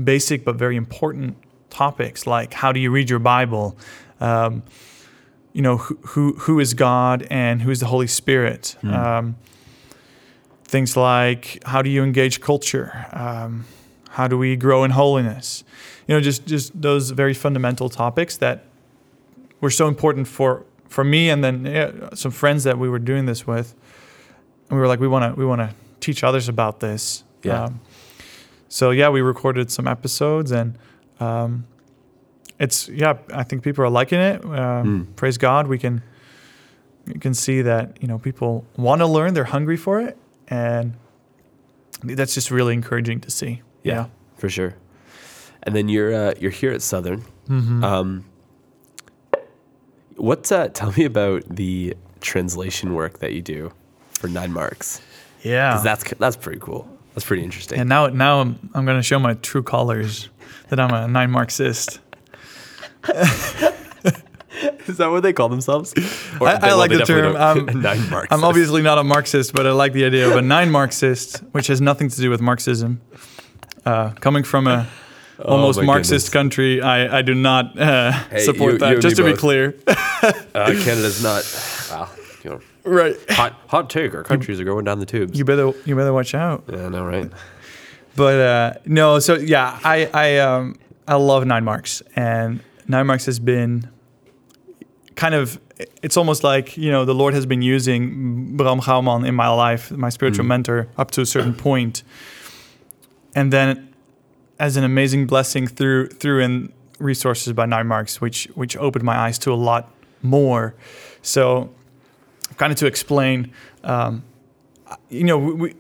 basic 0.03 0.45
but 0.45 0.55
very 0.55 0.77
important 0.77 1.37
topics 1.71 2.27
like 2.27 2.55
how 2.55 2.73
do 2.73 2.81
you 2.81 2.91
read 2.91 3.11
your 3.11 3.19
Bible, 3.19 3.77
um, 4.21 4.63
you 5.53 5.63
know 5.63 5.77
who, 5.77 5.99
who 6.03 6.33
who 6.35 6.61
is 6.61 6.75
God 6.75 7.27
and 7.31 7.63
who 7.63 7.71
is 7.71 7.81
the 7.81 7.87
Holy 7.87 8.07
Spirit, 8.07 8.77
um, 8.85 9.37
things 10.65 10.97
like 10.97 11.63
how 11.65 11.83
do 11.83 11.91
you 11.91 12.03
engage 12.03 12.41
culture, 12.41 13.07
um, 13.13 13.65
how 14.18 14.26
do 14.26 14.37
we 14.37 14.57
grow 14.57 14.83
in 14.85 14.90
holiness, 14.90 15.62
you 16.09 16.14
know 16.14 16.20
just 16.20 16.44
just 16.44 16.72
those 16.83 17.11
very 17.11 17.35
fundamental 17.35 17.88
topics 17.88 18.37
that 18.38 18.64
were 19.61 19.70
so 19.70 19.87
important 19.87 20.26
for 20.26 20.64
for 20.88 21.04
me 21.04 21.31
and 21.31 21.44
then 21.44 21.64
yeah, 21.64 21.90
some 22.14 22.33
friends 22.33 22.64
that 22.64 22.78
we 22.78 22.88
were 22.88 22.98
doing 22.98 23.26
this 23.26 23.46
with, 23.46 23.74
and 24.68 24.76
we 24.76 24.81
were 24.81 24.88
like 24.88 25.00
we 25.00 25.09
want 25.09 25.24
to 25.24 25.40
we 25.40 25.46
want 25.46 25.61
to 25.61 25.70
teach 26.00 26.24
others 26.24 26.48
about 26.48 26.81
this. 26.81 27.24
Yeah. 27.44 27.64
Um, 27.64 27.81
so 28.68 28.90
yeah, 28.90 29.09
we 29.09 29.20
recorded 29.20 29.70
some 29.70 29.87
episodes 29.87 30.50
and 30.50 30.76
um, 31.20 31.64
it's 32.59 32.88
yeah, 32.88 33.14
I 33.33 33.44
think 33.44 33.62
people 33.62 33.85
are 33.85 33.90
liking 34.00 34.20
it. 34.20 34.44
Um, 34.44 34.50
Mm. 34.88 35.16
Praise 35.16 35.38
God, 35.38 35.68
we 35.68 35.78
can 35.78 36.02
you 37.07 37.20
can 37.20 37.35
see 37.35 37.62
that 37.62 37.98
you 38.00 38.09
know 38.09 38.18
people 38.18 38.64
want 38.76 39.00
to 39.00 39.07
learn, 39.07 39.35
they're 39.35 39.52
hungry 39.52 39.76
for 39.76 40.00
it, 40.00 40.16
and 40.48 40.94
that's 42.02 42.35
just 42.35 42.50
really 42.50 42.74
encouraging 42.74 43.20
to 43.20 43.31
see. 43.31 43.62
Yeah, 43.83 44.07
for 44.37 44.49
sure. 44.49 44.75
And 45.62 45.75
then 45.75 45.88
you're 45.88 46.14
uh, 46.14 46.35
you're 46.41 46.51
here 46.51 46.73
at 46.73 46.83
Southern. 46.83 47.25
Mhm. 47.49 47.83
Um, 47.85 48.25
what? 50.17 50.51
Uh, 50.51 50.69
tell 50.69 50.93
me 50.93 51.05
about 51.05 51.45
the 51.49 51.95
translation 52.21 52.95
work 52.95 53.19
that 53.21 53.33
you 53.33 53.43
do 53.43 53.73
for 54.12 54.29
Nine 54.29 54.53
Marks. 54.53 55.01
Yeah, 55.43 55.81
that's 55.83 56.05
that's 56.19 56.37
pretty 56.37 56.59
cool. 56.61 56.88
That's 57.14 57.25
pretty 57.27 57.43
interesting. 57.43 57.79
and 57.81 57.88
now 57.88 58.07
now 58.09 58.41
I'm 58.41 58.71
I'm 58.75 58.85
going 58.85 58.99
to 58.99 59.03
show 59.03 59.19
my 59.19 59.35
true 59.35 59.62
colors 59.62 60.29
that 60.69 60.79
I'm 60.81 60.93
a 60.93 61.09
nine 61.09 61.31
Marxist. 61.31 62.01
Is 64.88 64.97
that 64.97 65.11
what 65.11 65.23
they 65.23 65.33
call 65.33 65.49
themselves? 65.49 65.95
Or 66.41 66.49
I- 66.49 66.59
I 66.71 66.73
like 66.75 66.91
the 66.91 67.05
term, 67.05 67.37
um, 67.37 67.67
Nine 67.83 68.09
Marks. 68.11 68.29
I'm 68.31 68.45
obviously 68.45 68.81
not 68.83 68.99
a 68.99 69.05
Marxist, 69.05 69.53
but 69.53 69.67
I 69.67 69.71
like 69.73 69.93
the 69.93 70.05
idea 70.05 70.29
of 70.29 70.37
a 70.37 70.43
nine 70.43 70.71
Marxist, 70.71 71.38
which 71.53 71.67
has 71.67 71.81
nothing 71.81 72.09
to 72.09 72.17
do 72.21 72.31
with 72.31 72.41
Marxism. 72.41 73.01
Uh, 73.88 74.11
coming 74.20 74.44
from 74.44 74.66
a 74.66 74.87
almost 75.44 75.79
Oh 75.79 75.83
Marxist 75.83 76.27
goodness. 76.27 76.29
country, 76.31 76.81
I, 76.83 77.18
I 77.18 77.22
do 77.22 77.35
not 77.35 77.79
uh, 77.79 78.12
Hey, 78.31 78.40
support 78.44 78.72
you- 78.74 78.79
that. 78.79 78.92
you 78.96 79.01
just 79.01 79.16
to 79.16 79.22
me 79.24 79.33
be 79.33 79.37
clear, 79.38 79.74
Uh, 79.87 80.33
Canada's 80.85 81.22
not. 81.22 81.42
Well, 81.90 82.11
you 82.44 82.51
know, 82.51 82.61
right? 82.85 83.16
hot 83.31 83.55
hot 83.68 83.88
take. 83.90 84.14
Our 84.14 84.24
countries 84.24 84.61
are 84.61 84.64
going 84.64 84.85
down 84.85 84.98
the 85.01 85.07
tubes. 85.07 85.38
You 85.38 85.44
better 85.44 85.72
you 85.87 85.94
better 85.96 86.12
watch 86.12 86.35
out. 86.35 86.64
yeah, 86.68 86.88
no 86.88 87.05
right? 87.05 87.31
But 88.16 88.40
uh, 88.40 88.72
no, 88.85 89.18
so 89.20 89.35
yeah, 89.37 89.79
I 89.85 90.07
I 90.12 90.38
um 90.38 90.74
I 91.07 91.14
love 91.16 91.46
Nine 91.46 91.64
Marks, 91.64 92.03
and 92.16 92.61
Nine 92.88 93.07
Marks 93.07 93.27
has 93.27 93.38
been 93.38 93.88
kind 95.14 95.35
of 95.35 95.59
it's 96.03 96.16
almost 96.16 96.42
like 96.42 96.77
you 96.77 96.90
know 96.90 97.05
the 97.05 97.14
Lord 97.14 97.35
has 97.35 97.46
been 97.46 97.62
using 97.62 98.57
Bram 98.57 98.81
Gauman 98.81 99.24
in 99.24 99.35
my 99.35 99.48
life, 99.48 99.90
my 99.92 100.09
spiritual 100.11 100.44
Mhm. 100.44 100.48
mentor, 100.48 100.88
up 100.96 101.11
to 101.12 101.20
a 101.20 101.27
certain 101.27 101.55
point, 101.55 102.03
and 103.38 103.53
then 103.53 103.94
as 104.59 104.77
an 104.77 104.83
amazing 104.83 105.24
blessing 105.29 105.68
through 105.68 106.09
through 106.09 106.40
in 106.40 106.72
resources 106.98 107.53
by 107.53 107.66
Nine 107.66 107.87
Marks, 107.87 108.20
which 108.20 108.46
which 108.57 108.77
opened 108.77 109.05
my 109.05 109.16
eyes 109.16 109.38
to 109.40 109.53
a 109.53 109.61
lot 109.70 109.94
more. 110.22 110.74
So, 111.22 111.72
kind 112.57 112.72
of 112.72 112.79
to 112.79 112.87
explain, 112.87 113.53
um, 113.85 114.24
you 115.09 115.22
know, 115.22 115.38
we, 115.38 115.53
we, 115.53 115.74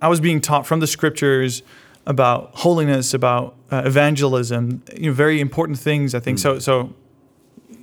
I 0.00 0.08
was 0.08 0.18
being 0.18 0.40
taught 0.40 0.66
from 0.66 0.80
the 0.80 0.86
scriptures 0.86 1.62
about 2.06 2.52
holiness, 2.54 3.12
about 3.12 3.54
uh, 3.70 3.82
evangelism, 3.84 4.82
you 4.96 5.10
know, 5.10 5.12
very 5.12 5.40
important 5.40 5.78
things. 5.78 6.14
I 6.14 6.20
think 6.20 6.38
so. 6.38 6.58
So, 6.58 6.94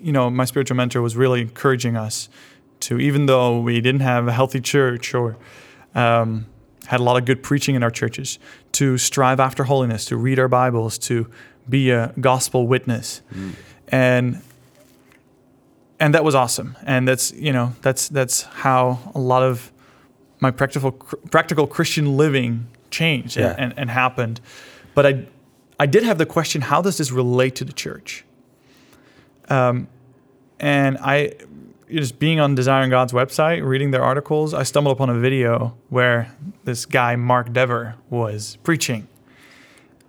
you 0.02 0.12
know, 0.12 0.32
my 0.32 0.46
spiritual 0.46 0.78
mentor 0.78 1.04
was 1.04 1.16
really 1.16 1.42
encouraging 1.42 1.96
us 1.96 2.28
to, 2.82 3.00
even 3.00 3.28
though 3.28 3.60
we 3.60 3.82
didn't 3.82 4.02
have 4.02 4.28
a 4.28 4.32
healthy 4.32 4.62
church 4.62 5.14
or 5.14 5.38
um, 5.94 6.48
had 6.92 7.00
a 7.00 7.04
lot 7.04 7.18
of 7.18 7.26
good 7.26 7.42
preaching 7.42 7.76
in 7.76 7.84
our 7.84 7.90
churches, 7.92 8.38
to 8.74 8.98
strive 8.98 9.40
after 9.40 9.64
holiness, 9.64 10.06
to 10.06 10.18
read 10.18 10.38
our 10.40 10.48
Bibles, 10.50 10.98
to 11.00 11.26
be 11.70 11.90
a 11.90 12.14
gospel 12.20 12.68
witness, 12.68 13.22
and 13.88 14.42
and 16.00 16.14
that 16.14 16.24
was 16.24 16.36
awesome. 16.36 16.76
And 16.86 17.08
that's 17.08 17.32
you 17.34 17.54
know 17.54 17.74
that's 17.82 18.10
that's 18.10 18.44
how 18.44 19.00
a 19.16 19.20
lot 19.20 19.42
of 19.44 19.72
my 20.42 20.52
practical 20.52 20.92
practical 21.32 21.66
Christian 21.68 22.18
living 22.18 22.68
changed 22.90 23.38
Yeah. 23.38 23.52
and, 23.52 23.60
and, 23.60 23.74
and 23.80 23.90
happened. 23.90 24.42
But 24.94 25.06
I 25.06 25.26
I 25.80 25.86
did 25.88 26.04
have 26.04 26.18
the 26.18 26.26
question: 26.26 26.62
How 26.62 26.82
does 26.82 26.98
this 26.98 27.12
relate 27.12 27.56
to 27.56 27.66
the 27.66 27.74
church? 27.74 28.26
Um, 29.50 29.88
and 30.60 30.98
I 30.98 31.34
just 31.92 32.20
being 32.20 32.40
on 32.40 32.56
Desiring 32.56 32.90
God's 32.90 33.14
website, 33.14 33.66
reading 33.66 33.92
their 33.92 34.04
articles, 34.04 34.54
I 34.54 34.64
stumbled 34.64 34.96
upon 34.96 35.10
a 35.10 35.20
video 35.20 35.78
where 35.90 36.36
this 36.64 36.86
guy 36.86 37.16
Mark 37.16 37.52
Dever 37.54 37.96
was 38.10 38.58
preaching, 38.64 39.08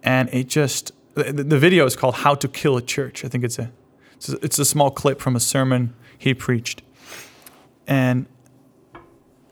and 0.03 0.29
it 0.33 0.49
just 0.49 0.93
the, 1.15 1.33
the 1.33 1.59
video 1.59 1.85
is 1.87 1.97
called 1.97 2.17
"How 2.17 2.35
to 2.35 2.49
Kill 2.49 2.77
a 2.77 2.83
Church." 2.83 3.25
I 3.25 3.29
think 3.29 3.45
it's 3.45 3.59
a 3.59 3.71
it's 4.15 4.29
a, 4.29 4.37
it's 4.45 4.59
a 4.59 4.65
small 4.65 4.91
clip 4.91 5.21
from 5.21 5.37
a 5.37 5.41
sermon 5.41 5.95
he 6.17 6.35
preached, 6.35 6.83
and 7.87 8.27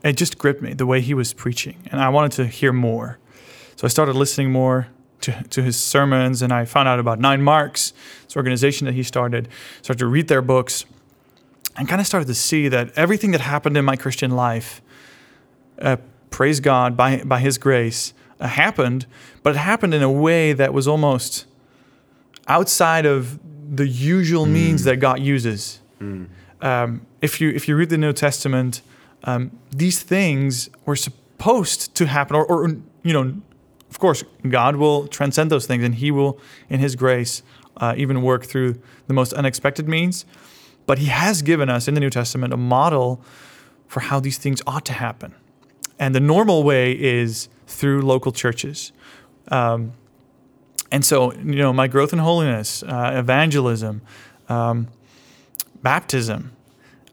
it 0.03 0.13
just 0.13 0.37
gripped 0.37 0.61
me 0.61 0.73
the 0.73 0.85
way 0.85 1.01
he 1.01 1.13
was 1.13 1.33
preaching, 1.33 1.77
and 1.91 2.01
I 2.01 2.09
wanted 2.09 2.31
to 2.33 2.47
hear 2.47 2.73
more. 2.73 3.19
So 3.75 3.85
I 3.85 3.89
started 3.89 4.15
listening 4.15 4.51
more 4.51 4.87
to, 5.21 5.43
to 5.49 5.63
his 5.63 5.79
sermons, 5.79 6.41
and 6.41 6.51
I 6.51 6.65
found 6.65 6.87
out 6.87 6.99
about 6.99 7.19
Nine 7.19 7.41
Marks, 7.41 7.93
this 8.25 8.35
organization 8.35 8.85
that 8.85 8.93
he 8.93 9.03
started. 9.03 9.47
Started 9.81 9.99
to 9.99 10.07
read 10.07 10.27
their 10.27 10.41
books, 10.41 10.85
and 11.77 11.87
kind 11.87 12.01
of 12.01 12.07
started 12.07 12.27
to 12.27 12.33
see 12.33 12.67
that 12.67 12.91
everything 12.97 13.31
that 13.31 13.41
happened 13.41 13.77
in 13.77 13.85
my 13.85 13.95
Christian 13.95 14.31
life, 14.31 14.81
uh, 15.81 15.97
praise 16.29 16.59
God 16.59 16.95
by 16.97 17.23
by 17.23 17.39
His 17.39 17.57
grace, 17.57 18.13
uh, 18.39 18.47
happened, 18.47 19.05
but 19.43 19.55
it 19.55 19.59
happened 19.59 19.93
in 19.93 20.03
a 20.03 20.11
way 20.11 20.53
that 20.53 20.73
was 20.73 20.87
almost 20.87 21.45
outside 22.47 23.05
of 23.05 23.39
the 23.75 23.87
usual 23.87 24.45
means 24.45 24.83
that 24.83 24.97
God 24.97 25.19
uses. 25.19 25.79
Um, 26.61 27.05
if 27.21 27.39
you 27.39 27.49
if 27.49 27.67
you 27.67 27.75
read 27.75 27.89
the 27.89 27.97
New 27.97 28.13
Testament, 28.13 28.81
um, 29.23 29.51
these 29.71 30.01
things 30.01 30.69
were 30.85 30.95
supposed 30.95 31.95
to 31.95 32.05
happen, 32.05 32.35
or, 32.35 32.45
or 32.45 32.69
you 33.03 33.13
know, 33.13 33.41
of 33.89 33.99
course, 33.99 34.23
God 34.47 34.75
will 34.75 35.07
transcend 35.07 35.49
those 35.51 35.65
things, 35.65 35.83
and 35.83 35.95
He 35.95 36.11
will, 36.11 36.39
in 36.69 36.79
His 36.79 36.95
grace, 36.95 37.43
uh, 37.77 37.93
even 37.97 38.21
work 38.21 38.45
through 38.45 38.79
the 39.07 39.13
most 39.13 39.33
unexpected 39.33 39.87
means. 39.87 40.25
But 40.91 40.99
He 40.99 41.05
has 41.05 41.41
given 41.41 41.69
us 41.69 41.87
in 41.87 41.93
the 41.93 42.01
New 42.01 42.09
Testament 42.09 42.51
a 42.51 42.57
model 42.57 43.21
for 43.87 44.01
how 44.01 44.19
these 44.19 44.37
things 44.37 44.61
ought 44.67 44.83
to 44.87 44.91
happen, 44.91 45.33
and 45.97 46.13
the 46.13 46.19
normal 46.19 46.63
way 46.63 46.91
is 46.91 47.47
through 47.65 48.01
local 48.01 48.33
churches. 48.33 48.91
Um, 49.47 49.93
and 50.91 51.05
so 51.05 51.31
you 51.31 51.55
know 51.55 51.71
my 51.71 51.87
growth 51.87 52.11
in 52.11 52.19
holiness, 52.19 52.83
uh, 52.83 53.13
evangelism, 53.15 54.01
um, 54.49 54.89
baptism, 55.81 56.51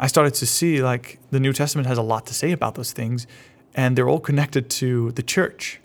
I 0.00 0.08
started 0.08 0.34
to 0.34 0.46
see 0.46 0.82
like 0.82 1.20
the 1.30 1.38
New 1.38 1.52
Testament 1.52 1.86
has 1.86 1.98
a 1.98 2.02
lot 2.02 2.26
to 2.26 2.34
say 2.34 2.50
about 2.50 2.74
those 2.74 2.90
things, 2.90 3.28
and 3.76 3.96
they're 3.96 4.08
all 4.08 4.18
connected 4.18 4.70
to 4.70 5.12
the 5.12 5.22
church, 5.22 5.78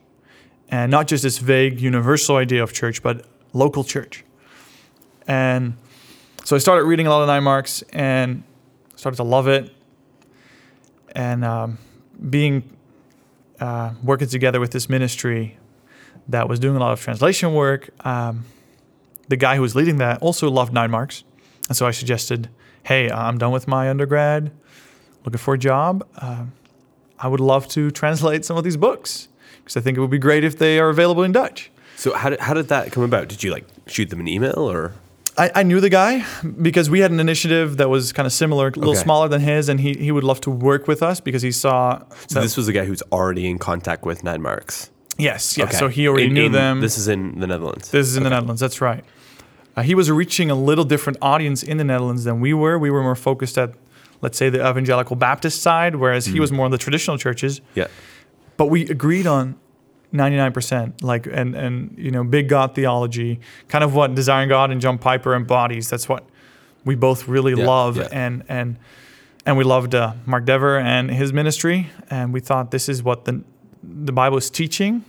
and 0.68 0.90
not 0.90 1.06
just 1.06 1.22
this 1.22 1.38
vague 1.38 1.80
universal 1.80 2.38
idea 2.38 2.64
of 2.64 2.74
church, 2.74 3.04
but 3.04 3.28
local 3.54 3.84
church. 3.84 4.26
And 5.28 5.76
so 6.44 6.56
I 6.56 6.60
started 6.60 6.84
reading 6.86 7.08
a 7.08 7.10
lot 7.10 7.22
of 7.22 7.28
nine 7.28 7.44
marks 7.44 7.84
and 7.94 8.44
started 8.96 9.18
to 9.18 9.24
love 9.24 9.48
it, 9.48 9.74
and 11.16 11.44
um, 11.44 11.78
being 12.30 12.64
uh, 13.60 13.94
working 14.04 14.28
together 14.28 14.60
with 14.60 14.72
this 14.72 14.90
ministry 14.90 15.58
that 16.28 16.48
was 16.48 16.60
doing 16.60 16.76
a 16.76 16.80
lot 16.80 16.92
of 16.94 17.02
translation 17.02 17.54
work. 17.54 17.90
Um, 18.06 18.46
the 19.28 19.38
guy 19.38 19.56
who 19.56 19.62
was 19.62 19.76
leading 19.76 19.98
that 19.98 20.22
also 20.22 20.50
loved 20.50 20.74
nine 20.74 20.92
marks, 20.92 21.24
and 21.68 21.78
so 21.78 21.86
I 21.86 21.92
suggested, 21.92 22.50
"Hey, 22.84 23.10
I'm 23.10 23.38
done 23.38 23.52
with 23.52 23.68
my 23.68 23.90
undergrad, 23.90 24.52
looking 25.26 25.40
for 25.40 25.54
a 25.54 25.58
job. 25.60 26.08
Um 26.18 26.54
I 27.20 27.28
would 27.28 27.40
love 27.40 27.70
to 27.70 27.90
translate 27.90 28.44
some 28.44 28.58
of 28.58 28.66
these 28.66 28.76
books 28.76 29.30
because 29.60 29.78
I 29.78 29.82
think 29.82 29.98
it 29.98 30.02
would 30.02 30.10
be 30.10 30.18
great 30.20 30.44
if 30.44 30.58
they 30.58 30.78
are 30.80 30.90
available 30.90 31.24
in 31.24 31.32
Dutch." 31.32 31.72
So 31.96 32.14
how 32.14 32.30
did 32.30 32.40
how 32.42 32.54
did 32.54 32.68
that 32.68 32.92
come 32.92 33.04
about? 33.04 33.30
Did 33.30 33.44
you 33.44 33.52
like 33.52 33.66
shoot 33.88 34.10
them 34.10 34.20
an 34.20 34.28
email 34.28 34.60
or? 34.60 34.94
I, 35.38 35.52
I 35.56 35.64
knew 35.64 35.80
the 35.80 35.90
guy 35.90 36.24
because 36.62 36.90
we 36.90 37.00
had 37.00 37.12
an 37.12 37.20
initiative 37.20 37.78
that 37.78 37.90
was 37.90 38.14
kind 38.14 38.26
of 38.28 38.34
similar, 38.34 38.68
a 38.68 38.72
little 38.72 38.92
Okay. 38.92 39.00
smaller 39.02 39.28
than 39.28 39.42
his, 39.42 39.68
and 39.70 39.80
he, 39.80 39.94
he 39.94 40.12
would 40.12 40.24
love 40.24 40.40
to 40.42 40.52
work 40.52 40.88
with 40.88 41.02
us 41.02 41.20
because 41.20 41.42
he 41.42 41.52
saw. 41.52 42.04
So 42.28 42.40
this 42.42 42.56
was 42.56 42.68
the 42.68 42.74
guy 42.74 42.86
who's 42.86 43.02
already 43.12 43.48
in 43.50 43.58
contact 43.58 44.06
with 44.06 44.24
Nine 44.24 44.42
Marks. 44.42 44.92
yes, 45.18 45.58
yes. 45.58 45.70
Okay. 45.70 45.78
So 45.78 45.88
he 45.88 46.08
already 46.08 46.26
In- 46.28 46.34
knew 46.34 46.46
in- 46.46 46.52
them. 46.52 46.82
This 46.82 46.98
is 46.98 47.08
in 47.08 47.40
the 47.40 47.48
Netherlands. 47.48 47.90
This 47.92 48.08
is 48.08 48.16
in 48.18 48.24
the 48.24 48.30
Netherlands. 48.30 48.62
That's 48.62 48.80
right. 48.82 49.04
Uh, 49.76 49.82
he 49.82 49.96
was 49.96 50.12
reaching 50.12 50.52
a 50.52 50.56
little 50.56 50.86
different 50.86 51.18
audience 51.22 51.64
in 51.64 51.78
the 51.78 51.84
Netherlands 51.84 52.26
than 52.26 52.40
we 52.40 52.54
were. 52.54 52.78
We 52.78 52.92
were 52.92 53.02
more 53.02 53.16
focused 53.16 53.58
at, 53.58 53.74
let's 54.22 54.38
say, 54.38 54.50
the 54.52 54.60
evangelical 54.60 55.16
Baptist 55.16 55.64
side, 55.64 55.96
whereas 55.96 56.28
he 56.28 56.40
was 56.40 56.52
more 56.52 56.66
on 56.66 56.72
the 56.72 56.78
traditional 56.78 57.18
churches. 57.18 57.60
yeah. 57.74 57.88
But 58.56 58.68
we 58.68 58.88
agreed 58.88 59.26
on 59.26 59.56
99%, 60.14 61.02
like, 61.04 61.26
and, 61.26 61.56
and, 61.56 61.96
you 61.98 62.12
know, 62.12 62.24
big 62.24 62.48
God 62.48 62.76
theology, 62.76 63.40
kind 63.68 63.84
of 63.84 63.96
what 63.96 64.14
Desiring 64.16 64.50
God 64.50 64.72
and 64.72 64.80
John 64.80 64.98
Piper 64.98 65.34
embodies. 65.36 65.90
That's 65.90 66.08
what 66.08 66.26
we 66.86 66.96
both 66.96 67.28
really 67.28 67.54
Yeah, 67.54 67.66
love. 67.66 67.98
yeah. 67.98 68.08
And, 68.12 68.44
and, 68.48 68.78
and 69.46 69.58
we 69.58 69.64
loved 69.64 69.96
uh, 69.96 70.14
Mark 70.26 70.46
Dever 70.46 70.78
and 70.78 71.10
his 71.10 71.34
ministry. 71.34 71.90
And 72.10 72.32
we 72.32 72.40
thought 72.40 72.72
this 72.72 72.88
is 72.88 73.02
what 73.02 73.26
the, 73.26 73.44
the 73.82 74.12
Bible 74.12 74.38
is 74.38 74.50
teaching 74.50 75.04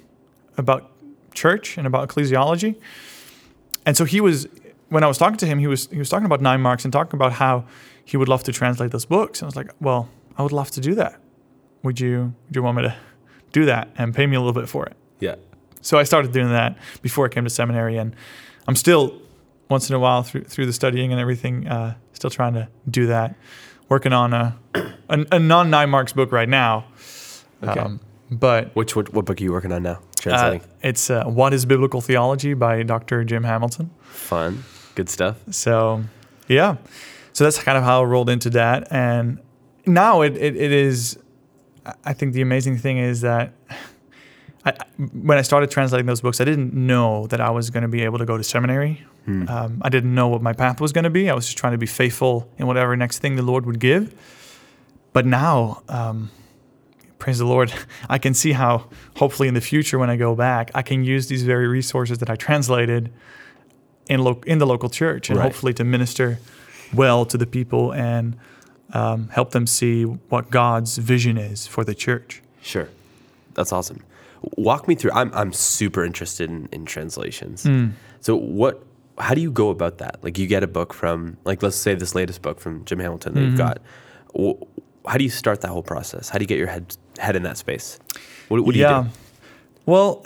about 0.56 0.90
church 1.34 1.76
and 1.76 1.86
about 1.86 2.08
ecclesiology. 2.08 2.76
And 3.84 3.96
so 3.96 4.04
he 4.04 4.20
was, 4.20 4.48
when 4.88 5.04
I 5.04 5.06
was 5.06 5.18
talking 5.18 5.36
to 5.38 5.46
him, 5.46 5.58
he 5.58 5.66
was 5.66 5.88
he 5.90 5.98
was 5.98 6.08
talking 6.08 6.24
about 6.26 6.40
nine 6.40 6.60
marks 6.62 6.84
and 6.84 6.92
talking 6.92 7.18
about 7.18 7.32
how 7.32 7.64
he 8.04 8.16
would 8.16 8.28
love 8.28 8.42
to 8.44 8.52
translate 8.52 8.90
those 8.92 9.04
books. 9.04 9.40
And 9.40 9.46
I 9.46 9.48
was 9.48 9.56
like, 9.56 9.70
well, 9.80 10.08
I 10.38 10.42
would 10.42 10.52
love 10.52 10.70
to 10.72 10.80
do 10.80 10.94
that. 10.94 11.20
Would 11.82 12.00
you 12.00 12.34
would 12.46 12.56
you 12.56 12.62
want 12.62 12.76
me 12.78 12.82
to 12.84 12.96
do 13.54 13.64
that 13.64 13.88
and 13.96 14.14
pay 14.14 14.26
me 14.26 14.36
a 14.36 14.40
little 14.40 14.52
bit 14.60 14.68
for 14.68 14.84
it? 14.84 14.94
Yeah. 15.20 15.36
So 15.80 15.96
I 15.98 16.02
started 16.04 16.32
doing 16.32 16.50
that 16.50 16.76
before 17.02 17.24
I 17.24 17.28
came 17.28 17.44
to 17.44 17.50
seminary, 17.50 17.96
and 17.96 18.14
I'm 18.68 18.76
still 18.76 19.20
once 19.70 19.88
in 19.88 19.96
a 19.96 19.98
while 19.98 20.22
through 20.22 20.44
through 20.44 20.66
the 20.66 20.72
studying 20.72 21.12
and 21.12 21.20
everything, 21.20 21.66
uh, 21.66 21.94
still 22.12 22.30
trying 22.30 22.54
to 22.54 22.68
do 22.90 23.06
that. 23.06 23.34
Working 23.88 24.12
on 24.12 24.32
a 24.34 24.58
a, 25.08 25.26
a 25.32 25.38
non 25.38 25.70
nine 25.70 25.88
marks 25.90 26.12
book 26.12 26.32
right 26.32 26.48
now. 26.48 26.84
Okay. 27.62 27.80
Um, 27.80 28.00
but 28.30 28.74
Which 28.74 28.96
what, 28.96 29.12
what 29.14 29.24
book 29.26 29.40
are 29.40 29.44
you 29.44 29.52
working 29.52 29.72
on 29.72 29.82
now? 29.82 29.92
uh, 29.92 30.00
Translating. 30.20 30.62
it's 30.82 31.10
uh, 31.10 31.24
What 31.24 31.52
is 31.54 31.66
Biblical 31.66 32.00
Theology 32.00 32.54
by 32.54 32.82
Dr. 32.82 33.22
Jim 33.24 33.44
Hamilton. 33.44 33.90
Fun. 34.02 34.64
Good 34.94 35.08
stuff. 35.10 35.36
So, 35.50 36.02
yeah. 36.48 36.76
So 37.32 37.44
that's 37.44 37.58
kind 37.62 37.76
of 37.78 37.84
how 37.84 38.00
I 38.00 38.04
rolled 38.04 38.30
into 38.30 38.50
that. 38.50 38.88
And 38.90 39.38
now 39.86 40.22
it, 40.22 40.36
it, 40.36 40.56
it 40.56 40.72
is, 40.72 41.18
I 42.04 42.12
think 42.14 42.32
the 42.32 42.42
amazing 42.42 42.78
thing 42.78 42.98
is 42.98 43.20
that 43.22 43.52
I, 44.64 44.72
when 45.12 45.36
I 45.36 45.42
started 45.42 45.70
translating 45.70 46.06
those 46.06 46.20
books, 46.22 46.40
I 46.40 46.44
didn't 46.44 46.72
know 46.72 47.26
that 47.26 47.40
I 47.40 47.50
was 47.50 47.70
going 47.70 47.82
to 47.82 47.88
be 47.88 48.02
able 48.02 48.18
to 48.18 48.24
go 48.24 48.36
to 48.38 48.44
seminary. 48.44 49.04
Um, 49.26 49.78
I 49.82 49.88
didn't 49.88 50.14
know 50.14 50.28
what 50.28 50.42
my 50.42 50.52
path 50.52 50.80
was 50.82 50.92
going 50.92 51.04
to 51.04 51.10
be. 51.10 51.30
I 51.30 51.34
was 51.34 51.46
just 51.46 51.56
trying 51.56 51.72
to 51.72 51.78
be 51.78 51.86
faithful 51.86 52.46
in 52.58 52.66
whatever 52.66 52.94
next 52.96 53.20
thing 53.20 53.36
the 53.36 53.42
Lord 53.42 53.64
would 53.66 53.78
give. 53.80 54.14
But 55.14 55.24
now, 55.24 55.82
um, 55.88 56.30
praise 57.18 57.38
the 57.38 57.46
Lord, 57.46 57.72
I 58.10 58.18
can 58.18 58.34
see 58.34 58.52
how 58.52 58.88
hopefully 59.16 59.48
in 59.48 59.54
the 59.54 59.62
future 59.62 59.98
when 59.98 60.10
I 60.10 60.16
go 60.16 60.34
back, 60.34 60.70
I 60.74 60.82
can 60.82 61.04
use 61.04 61.28
these 61.28 61.42
very 61.42 61.66
resources 61.66 62.18
that 62.18 62.28
I 62.28 62.36
translated 62.36 63.10
in 64.08 64.20
lo- 64.22 64.42
in 64.46 64.58
the 64.58 64.66
local 64.66 64.90
church 64.90 65.30
and 65.30 65.38
Right. 65.38 65.44
hopefully 65.44 65.72
to 65.74 65.84
minister 65.84 66.38
well 66.92 67.24
to 67.24 67.38
the 67.38 67.46
people 67.46 67.92
and 67.94 68.36
um, 68.94 69.28
help 69.28 69.50
them 69.50 69.66
see 69.66 70.04
what 70.04 70.50
God's 70.50 70.96
vision 70.98 71.36
is 71.36 71.66
for 71.66 71.84
the 71.84 71.94
church. 71.94 72.42
Sure. 72.62 72.88
That's 73.54 73.72
awesome. 73.72 74.02
Walk 74.56 74.88
me 74.88 74.94
through. 74.94 75.12
I'm 75.12 75.32
I'm 75.34 75.52
super 75.52 76.04
interested 76.04 76.48
in, 76.50 76.68
in 76.72 76.84
translations. 76.86 77.64
Hmm. 77.64 77.88
So 78.20 78.36
what 78.36 78.82
how 79.18 79.34
do 79.34 79.40
you 79.40 79.50
go 79.50 79.68
about 79.70 79.98
that? 79.98 80.22
Like 80.24 80.38
you 80.38 80.46
get 80.46 80.62
a 80.62 80.66
book 80.66 80.92
from 80.94 81.36
like 81.44 81.62
let's 81.62 81.76
say 81.76 81.94
this 81.94 82.14
latest 82.14 82.42
book 82.42 82.60
from 82.60 82.84
Jim 82.84 82.98
Hamilton 83.00 83.34
that 83.34 83.40
Mm-hmm. 83.40 83.48
you've 83.50 83.58
got. 83.58 83.78
How 85.06 85.18
do 85.18 85.24
you 85.24 85.30
start 85.30 85.60
that 85.60 85.68
whole 85.68 85.82
process? 85.82 86.28
How 86.30 86.38
do 86.38 86.42
you 86.42 86.46
get 86.48 86.58
your 86.58 86.66
head 86.68 86.96
head 87.18 87.36
in 87.36 87.42
that 87.44 87.58
space? 87.58 87.98
What, 88.48 88.60
what 88.64 88.72
do 88.74 88.80
you 88.80 88.86
do? 88.86 89.06
Well, 89.86 90.24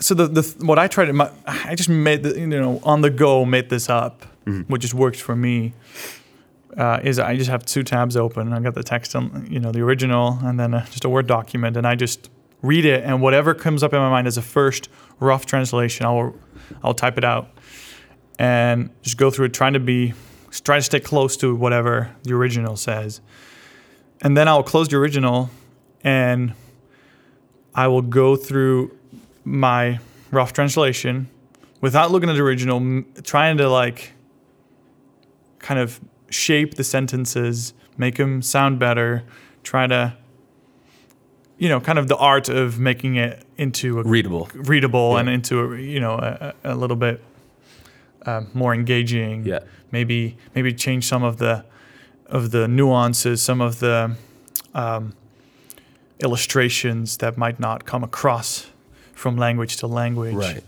so 0.00 0.14
the, 0.14 0.26
the 0.26 0.42
what 0.64 0.78
I 0.78 0.88
tried 0.88 1.06
to 1.06 1.12
my, 1.12 1.30
I 1.46 1.74
just 1.76 1.88
made 1.88 2.22
the 2.24 2.38
you 2.38 2.46
know 2.46 2.80
on 2.82 3.00
the 3.02 3.10
go 3.10 3.44
made 3.44 3.68
this 3.70 3.88
up, 3.88 4.26
Mm-hmm. 4.46 4.72
which 4.72 4.82
just 4.82 4.94
works 4.94 5.20
for 5.20 5.36
me. 5.36 5.72
Uh, 6.76 7.00
is 7.02 7.18
I 7.18 7.36
just 7.36 7.50
have 7.50 7.64
two 7.64 7.82
tabs 7.82 8.16
open. 8.16 8.52
I 8.52 8.60
got 8.60 8.74
the 8.74 8.82
text 8.82 9.16
on 9.16 9.46
you 9.50 9.58
know 9.58 9.72
the 9.72 9.80
original 9.80 10.38
and 10.42 10.58
then 10.58 10.74
uh 10.74 10.86
just 10.86 11.04
a 11.04 11.08
word 11.08 11.26
document, 11.26 11.76
and 11.76 11.86
I 11.86 11.96
just 11.96 12.30
read 12.62 12.84
it 12.84 13.02
and 13.04 13.22
whatever 13.22 13.54
comes 13.54 13.82
up 13.82 13.92
in 13.92 13.98
my 13.98 14.10
mind 14.10 14.26
as 14.26 14.36
a 14.36 14.42
first 14.42 14.88
rough 15.18 15.46
translation, 15.46 16.06
I'll 16.06 16.34
I'll 16.84 16.94
type 16.94 17.18
it 17.18 17.24
out 17.24 17.50
and 18.38 18.90
just 19.02 19.16
go 19.16 19.30
through 19.30 19.46
it, 19.46 19.54
trying 19.54 19.72
to 19.72 19.80
be 19.80 20.14
try 20.50 20.76
to 20.76 20.82
stay 20.82 21.00
close 21.00 21.36
to 21.38 21.54
whatever 21.54 22.14
the 22.22 22.34
original 22.34 22.76
says, 22.76 23.20
and 24.22 24.36
then 24.36 24.46
I'll 24.46 24.62
close 24.62 24.88
the 24.88 24.96
original 24.96 25.50
and 26.04 26.54
I 27.74 27.88
will 27.88 28.02
go 28.02 28.36
through 28.36 28.96
my 29.44 29.98
rough 30.30 30.52
translation 30.52 31.28
without 31.80 32.10
looking 32.10 32.28
at 32.28 32.34
the 32.34 32.42
original, 32.42 33.04
trying 33.22 33.56
to 33.58 33.68
like 33.68 34.12
kind 35.58 35.80
of 35.80 36.00
shape 36.30 36.74
the 36.74 36.84
sentences, 36.84 37.74
make 37.98 38.16
them 38.16 38.40
sound 38.42 38.78
better, 38.78 39.24
try 39.62 39.86
to, 39.86 40.16
you 41.58 41.68
know, 41.68 41.80
kind 41.80 41.98
of 41.98 42.08
the 42.08 42.16
art 42.16 42.48
of 42.48 42.78
making 42.78 43.16
it 43.16 43.44
into 43.58 44.00
a 44.00 44.02
Readable. 44.04 44.48
readable 44.54 45.16
and 45.18 45.28
into 45.28 45.74
a, 45.74 45.78
you 45.78 46.00
know 46.00 46.14
a, 46.14 46.54
a 46.64 46.72
a 46.72 46.74
little 46.74 46.96
bit 46.96 47.22
uh, 48.24 48.42
more 48.54 48.72
engaging. 48.72 49.44
Yeah. 49.44 49.60
Maybe 49.92 50.36
maybe 50.54 50.72
change 50.72 51.06
some 51.06 51.22
of 51.22 51.36
the 51.36 51.64
of 52.26 52.52
the 52.52 52.68
nuances, 52.68 53.42
some 53.42 53.60
of 53.60 53.80
the 53.80 54.16
um, 54.74 55.14
illustrations 56.20 57.16
that 57.18 57.36
might 57.36 57.58
not 57.58 57.84
come 57.84 58.04
across 58.04 58.70
from 59.12 59.36
language 59.36 59.76
to 59.78 59.86
language. 59.86 60.34
Right. 60.34 60.64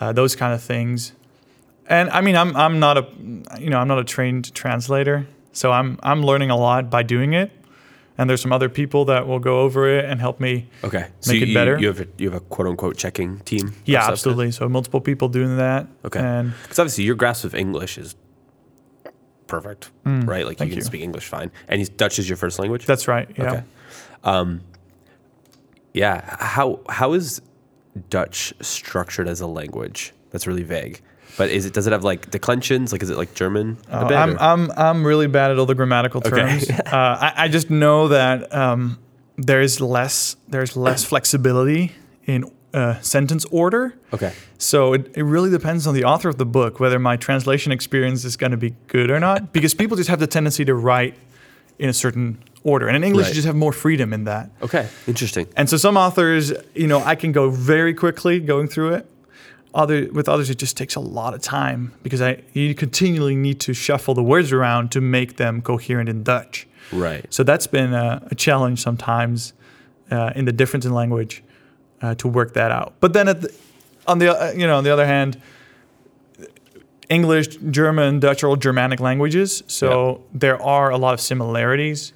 Uh, 0.00 0.12
those 0.12 0.34
kind 0.34 0.52
of 0.52 0.62
things. 0.62 1.12
And 1.86 2.08
I 2.10 2.20
mean, 2.20 2.36
I'm 2.36 2.56
I'm 2.56 2.78
not 2.78 2.98
a 2.98 3.06
you 3.58 3.70
know 3.70 3.78
I'm 3.78 3.88
not 3.88 3.98
a 3.98 4.04
trained 4.04 4.54
translator, 4.54 5.26
so 5.52 5.72
I'm 5.72 5.98
I'm 6.02 6.22
learning 6.22 6.50
a 6.50 6.56
lot 6.56 6.90
by 6.90 7.02
doing 7.02 7.32
it. 7.34 7.50
And 8.18 8.28
there's 8.28 8.42
some 8.42 8.52
other 8.52 8.68
people 8.68 9.06
that 9.06 9.26
will 9.26 9.38
go 9.38 9.60
over 9.60 9.88
it 9.88 10.04
and 10.04 10.20
help 10.20 10.40
me 10.40 10.68
Okay. 10.84 11.06
So 11.20 11.32
Make 11.32 11.40
you, 11.40 11.46
it 11.46 11.54
better? 11.54 11.78
You 11.78 11.86
have 11.86 12.00
a, 12.00 12.06
you 12.18 12.30
have 12.30 12.36
a 12.42 12.44
quote 12.44 12.68
unquote 12.68 12.98
checking 12.98 13.38
team. 13.40 13.72
Yeah, 13.86 14.06
absolutely. 14.06 14.50
So 14.50 14.68
multiple 14.68 15.00
people 15.00 15.30
doing 15.30 15.56
that. 15.56 15.86
Okay. 16.04 16.20
And 16.20 16.52
Because 16.62 16.78
obviously 16.78 17.04
your 17.04 17.14
grasp 17.14 17.44
of 17.44 17.54
English 17.54 17.96
is 17.96 18.14
perfect, 19.46 19.90
right? 20.04 20.44
Like 20.46 20.60
you 20.60 20.66
Mm. 20.66 20.70
can 20.70 20.76
you. 20.78 20.82
speak 20.82 21.00
English 21.02 21.26
fine, 21.28 21.50
and 21.66 21.96
Dutch 21.96 22.18
is 22.18 22.28
your 22.28 22.36
first 22.36 22.58
language. 22.58 22.84
that's 22.86 23.08
right. 23.08 23.28
Yeah. 23.38 23.44
Okay. 23.50 23.62
Um, 24.24 24.60
yeah. 25.94 26.36
How 26.38 26.80
how 26.88 27.14
is 27.14 27.40
Dutch 28.10 28.52
structured 28.60 29.28
as 29.28 29.40
a 29.40 29.46
language? 29.46 30.12
That's 30.30 30.46
really 30.46 30.62
vague. 30.62 31.00
But 31.36 31.50
is 31.50 31.64
it 31.66 31.72
does 31.72 31.86
it 31.86 31.92
have 31.92 32.04
like 32.04 32.30
declensions? 32.30 32.92
Like 32.92 33.02
is 33.02 33.10
it 33.10 33.16
like 33.16 33.34
German? 33.34 33.78
a 33.88 33.96
Uh, 33.96 34.08
bit, 34.08 34.16
I'm, 34.16 34.30
or- 34.36 34.42
I'm 34.42 34.70
I'm 34.76 35.06
really 35.06 35.26
bad 35.26 35.50
at 35.50 35.58
all 35.58 35.66
the 35.66 35.74
grammatical 35.74 36.18
Okay. 36.24 36.30
terms. 36.30 36.70
uh, 36.70 36.84
I, 36.92 37.32
I 37.36 37.48
just 37.48 37.70
know 37.70 38.08
that 38.08 38.52
um, 38.54 38.98
there's 39.36 39.80
less 39.80 40.36
there's 40.48 40.76
less 40.76 41.04
flexibility 41.04 41.92
in 42.26 42.44
uh, 42.74 43.00
sentence 43.00 43.44
order. 43.50 43.94
okay. 44.12 44.32
So 44.58 44.92
it, 44.92 45.10
it 45.16 45.22
really 45.24 45.50
depends 45.50 45.86
on 45.86 45.94
the 45.94 46.04
author 46.04 46.28
of 46.28 46.36
the 46.36 46.44
book 46.46 46.78
whether 46.80 46.98
my 46.98 47.16
translation 47.16 47.72
experience 47.72 48.24
is 48.24 48.36
going 48.36 48.50
to 48.52 48.56
be 48.58 48.74
good 48.88 49.10
or 49.10 49.18
not. 49.18 49.52
Because 49.52 49.74
people 49.74 49.96
just 49.96 50.10
have 50.10 50.20
the 50.20 50.26
tendency 50.28 50.64
to 50.66 50.74
write 50.74 51.14
in 51.78 51.88
a 51.88 51.92
certain 51.94 52.38
order, 52.62 52.86
and 52.86 52.94
in 52.96 53.02
English 53.02 53.24
Right. 53.24 53.30
you 53.30 53.34
just 53.36 53.46
have 53.46 53.56
more 53.56 53.72
freedom 53.72 54.12
in 54.12 54.24
that. 54.24 54.50
Okay. 54.62 54.86
Interesting. 55.06 55.46
And 55.56 55.68
so 55.70 55.78
some 55.78 55.96
authors, 55.96 56.52
you 56.74 56.86
know, 56.86 57.00
I 57.02 57.14
can 57.14 57.32
go 57.32 57.48
very 57.48 57.94
quickly 57.94 58.38
going 58.38 58.68
through 58.68 58.94
it. 58.96 59.06
Other 59.74 60.08
with 60.12 60.28
others 60.28 60.50
it 60.50 60.58
just 60.58 60.76
takes 60.76 60.94
a 60.94 61.00
lot 61.00 61.34
of 61.34 61.40
time 61.40 61.92
because 62.02 62.20
I 62.20 62.42
you 62.52 62.74
continually 62.74 63.36
need 63.36 63.60
to 63.60 63.74
shuffle 63.74 64.14
the 64.14 64.22
words 64.22 64.52
around 64.52 64.90
to 64.92 65.00
make 65.00 65.36
them 65.36 65.62
coherent 65.62 66.08
in 66.08 66.22
Dutch. 66.22 66.66
Right. 66.92 67.24
So 67.30 67.42
that's 67.42 67.66
been 67.66 67.94
a, 67.94 68.26
a 68.30 68.34
challenge 68.34 68.82
sometimes 68.82 69.52
uh, 70.10 70.32
in 70.34 70.44
the 70.44 70.52
difference 70.52 70.84
in 70.84 70.92
language 70.92 71.42
uh, 72.02 72.14
to 72.16 72.28
work 72.28 72.54
that 72.54 72.70
out. 72.70 72.94
But 73.00 73.12
then 73.12 73.28
at 73.28 73.42
the, 73.42 73.54
on 74.06 74.18
the 74.18 74.36
uh, 74.36 74.52
you 74.52 74.66
know 74.66 74.76
on 74.76 74.84
the 74.84 74.92
other 74.92 75.06
hand, 75.06 75.40
English, 77.08 77.56
German, 77.70 78.20
Dutch 78.20 78.42
are 78.42 78.48
all 78.48 78.56
Germanic 78.56 79.00
languages, 79.00 79.62
so 79.66 80.22
there 80.32 80.60
are 80.62 80.90
a 80.90 80.96
lot 80.96 81.14
of 81.14 81.20
similarities, 81.20 82.12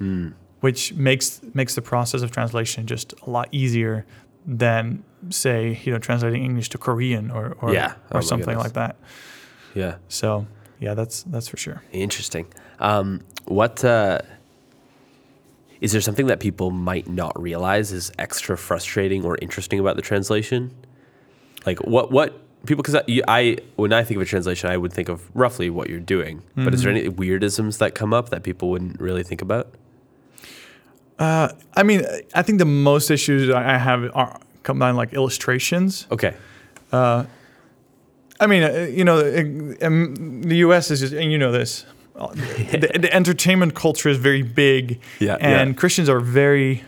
which 0.61 0.95
makes 0.95 1.41
makes 1.53 1.75
the 1.75 1.83
process 1.83 2.23
of 2.23 2.31
translation 2.31 2.87
just 2.87 3.15
a 3.27 3.31
lot 3.31 3.49
easier 3.53 4.07
than 4.47 5.03
say 5.31 5.81
you 5.85 5.93
know 5.93 5.99
translating 5.99 6.45
English 6.45 6.69
to 6.71 6.79
Korean 6.79 7.31
or 7.31 7.57
or, 7.61 7.73
Yeah. 7.73 7.95
Oh 8.13 8.19
or 8.19 8.23
something 8.23 8.55
goodness. 8.57 8.65
like 8.65 8.73
that. 8.75 8.97
Yeah. 9.75 9.97
So 10.09 10.47
yeah, 10.81 10.95
that's 10.95 11.23
that's 11.25 11.49
for 11.49 11.57
sure. 11.57 11.83
Interesting. 11.93 12.47
Um, 12.79 13.21
what 13.47 13.85
uh, 13.85 14.21
is 15.81 15.93
there 15.93 16.01
something 16.01 16.27
that 16.27 16.41
people 16.41 16.71
might 16.71 17.09
not 17.09 17.41
realize 17.41 17.93
is 17.93 18.11
extra 18.19 18.57
frustrating 18.57 19.25
or 19.25 19.37
interesting 19.41 19.81
about 19.81 19.97
the 19.97 20.03
translation? 20.03 20.73
Like 21.67 21.79
what 21.85 22.11
what 22.11 22.41
people 22.67 22.83
because 22.83 22.95
I, 22.97 23.21
I 23.29 23.59
when 23.77 23.93
I 23.93 24.03
think 24.05 24.17
of 24.17 24.23
a 24.23 24.27
translation, 24.27 24.71
I 24.71 24.77
would 24.77 24.93
think 24.93 25.09
of 25.09 25.23
roughly 25.35 25.71
what 25.71 25.89
you're 25.91 26.01
doing. 26.01 26.43
But 26.57 26.75
is 26.75 26.83
there 26.83 26.91
any 26.91 27.09
weirdisms 27.09 27.79
that 27.79 27.95
come 27.95 28.13
up 28.13 28.31
that 28.31 28.43
people 28.43 28.71
wouldn't 28.71 29.01
really 29.01 29.23
think 29.23 29.43
about? 29.43 29.75
Uh, 31.19 31.49
I 31.75 31.83
mean, 31.83 32.05
I 32.35 32.43
think 32.43 32.59
the 32.59 32.65
most 32.65 33.11
issues 33.11 33.51
I 33.51 33.79
have 33.79 34.11
are 34.15 34.41
come 34.65 34.79
down 34.81 34.97
like 34.97 35.13
illustrations. 35.13 36.07
Okay. 36.11 36.35
I 38.41 38.47
mean, 38.47 38.63
uh, 38.65 38.89
you 38.91 39.05
know, 39.05 39.19
uh, 39.19 39.87
um, 39.87 40.43
the 40.43 40.57
U.S. 40.57 40.91
is 40.91 41.01
just, 41.01 41.13
and 41.13 41.31
you 41.31 41.39
know 41.39 41.53
this, 41.53 41.87
uh, 42.17 42.29
the, 42.35 42.91
the 43.01 43.15
entertainment 43.15 43.75
culture 43.75 44.09
is 44.09 44.19
very 44.19 44.43
big, 44.43 45.01
Yeah, 45.21 45.37
and 45.41 45.71
yeah. 45.71 45.75
Christians 45.77 46.09
are 46.09 46.21
very 46.21 46.85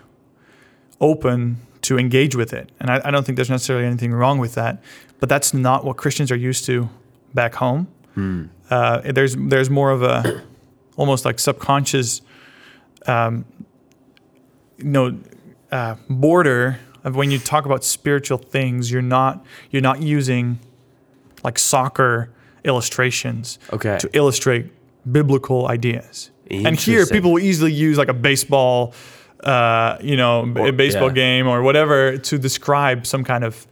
open 1.01 1.59
to 1.83 1.99
engage 1.99 2.35
with 2.35 2.53
it, 2.53 2.70
and 2.81 2.91
I, 2.91 3.01
I 3.05 3.11
don't 3.11 3.24
think 3.24 3.37
there's 3.37 3.51
necessarily 3.51 3.87
anything 3.87 4.12
wrong 4.12 4.39
with 4.39 4.55
that, 4.55 4.83
but 5.20 5.29
that's 5.29 5.55
not 5.55 5.85
what 5.85 5.97
Christians 5.97 6.33
are 6.33 6.37
used 6.37 6.64
to 6.66 6.89
back 7.33 7.55
home. 7.55 7.87
Hmm. 8.14 8.45
Uh, 8.68 9.01
there's 9.12 9.37
there's 9.37 9.70
more 9.70 9.93
of 9.93 10.03
a 10.03 10.43
almost 10.97 11.24
like 11.24 11.39
subconscious, 11.39 12.22
um, 13.07 13.45
you 14.79 14.85
know, 14.85 15.18
uh, 15.70 15.95
border 16.09 16.81
when 17.14 17.30
you 17.30 17.38
talk 17.38 17.66
about 17.66 17.84
spiritual 17.84 18.38
things, 18.38 18.90
you're 18.90 19.02
not 19.02 19.44
you're 19.70 19.82
not 19.82 20.02
using 20.02 20.59
like 21.44 21.59
soccer 21.59 22.30
illustrations 22.64 23.59
Okay. 23.72 23.96
to 23.98 24.09
illustrate 24.12 24.66
biblical 25.11 25.68
ideas. 25.68 26.30
And 26.50 26.76
here, 26.78 27.07
people 27.07 27.32
will 27.32 27.40
easily 27.42 27.72
use 27.72 27.98
like 27.98 28.09
a 28.09 28.14
baseball, 28.14 28.92
uh, 29.44 29.96
you 30.00 30.16
know, 30.16 30.52
Or- 30.57 30.68
a 30.68 30.72
baseball 30.72 31.09
yeah. 31.09 31.14
game 31.24 31.46
or 31.48 31.62
whatever 31.62 32.16
to 32.18 32.38
describe 32.38 33.07
some 33.07 33.24
kind 33.24 33.44
of 33.44 33.66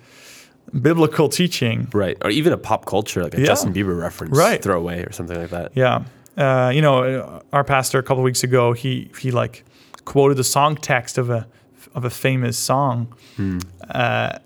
biblical 0.81 1.29
teaching. 1.29 1.89
Right. 1.93 2.17
Or 2.25 2.31
even 2.31 2.53
a 2.53 2.57
pop 2.57 2.85
culture 2.87 3.23
like 3.23 3.35
a 3.35 3.41
Yeah. 3.41 3.47
Justin 3.47 3.73
Bieber 3.73 3.99
reference 3.99 4.37
Right. 4.37 4.61
throwaway 4.63 5.05
or 5.05 5.13
something 5.13 5.37
like 5.39 5.51
that. 5.51 5.73
Yeah. 5.75 6.05
Uh, 6.37 6.71
you 6.75 6.83
know, 6.83 7.43
our 7.53 7.63
pastor 7.65 7.99
a 7.99 8.03
couple 8.03 8.23
weeks 8.25 8.43
ago, 8.43 8.73
he 8.73 9.11
he 9.21 9.31
like 9.31 9.65
quoted 10.05 10.37
the 10.37 10.45
song 10.45 10.77
text 10.77 11.17
of 11.19 11.31
a 11.31 11.47
of 11.95 12.05
a 12.05 12.11
famous 12.11 12.57
song. 12.59 13.13
Hmm. 13.37 13.59
Uh, 13.89 14.39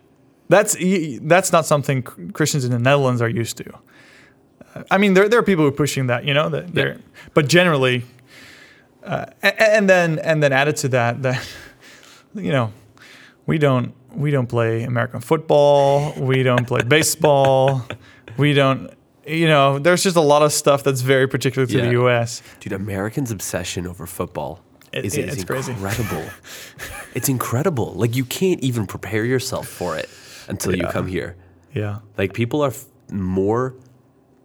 that's 0.49 0.77
that's 1.23 1.53
not 1.53 1.67
something 1.67 2.03
Christians 2.33 2.65
in 2.65 2.71
the 2.73 2.79
Netherlands 2.79 3.21
are 3.21 3.29
used 3.29 3.57
to. 3.59 3.71
Uh, 4.75 4.83
I 4.91 4.99
mean, 4.99 5.15
there 5.15 5.29
there 5.29 5.39
are 5.39 5.43
people 5.43 5.65
who 5.65 5.69
are 5.69 5.73
pushing 5.77 6.07
that, 6.09 6.25
you 6.25 6.33
know, 6.35 6.49
that 6.49 6.73
they're, 6.75 6.99
but 7.35 7.49
generally, 7.49 8.03
uh, 9.05 9.27
a- 9.43 9.63
and 9.77 9.89
then 9.89 10.19
and 10.21 10.43
then 10.43 10.53
added 10.53 10.77
to 10.77 10.89
that 10.89 11.23
that 11.23 11.47
you 12.35 12.51
know, 12.51 12.73
we 13.47 13.59
don't 13.59 13.93
we 14.15 14.31
don't 14.31 14.47
play 14.49 14.85
American 14.85 15.21
football, 15.21 16.13
we 16.17 16.43
don't 16.43 16.67
play 16.67 16.83
baseball, 16.97 17.83
we 18.37 18.55
don't. 18.55 18.91
You 19.27 19.47
know, 19.47 19.79
there's 19.79 20.03
just 20.03 20.17
a 20.17 20.23
lot 20.23 20.41
of 20.41 20.55
stuff 20.55 20.83
that's 20.83 21.03
very 21.03 21.29
particular 21.29 21.67
to 21.67 21.77
Yeah. 21.77 21.85
the 21.85 21.91
U.S. 21.93 22.43
Dude, 22.61 22.73
Americans' 22.73 23.31
obsession 23.31 23.87
over 23.87 24.07
football 24.07 24.61
It- 24.93 25.05
is, 25.05 25.17
it- 25.17 25.29
is 25.29 25.35
it's 25.35 25.45
crazy. 25.45 25.73
incredible. 25.73 26.25
it's 27.15 27.29
incredible. 27.29 27.93
Like 27.95 28.17
you 28.17 28.25
can't 28.25 28.61
even 28.61 28.87
prepare 28.87 29.25
yourself 29.25 29.69
for 29.69 29.97
it 29.97 30.09
until 30.49 30.75
you 30.77 30.87
come 30.89 31.07
here. 31.07 31.37
Yeah, 31.75 31.99
Like 32.17 32.33
people 32.33 32.63
are 32.63 32.69
f- 32.69 32.87
more, 33.11 33.75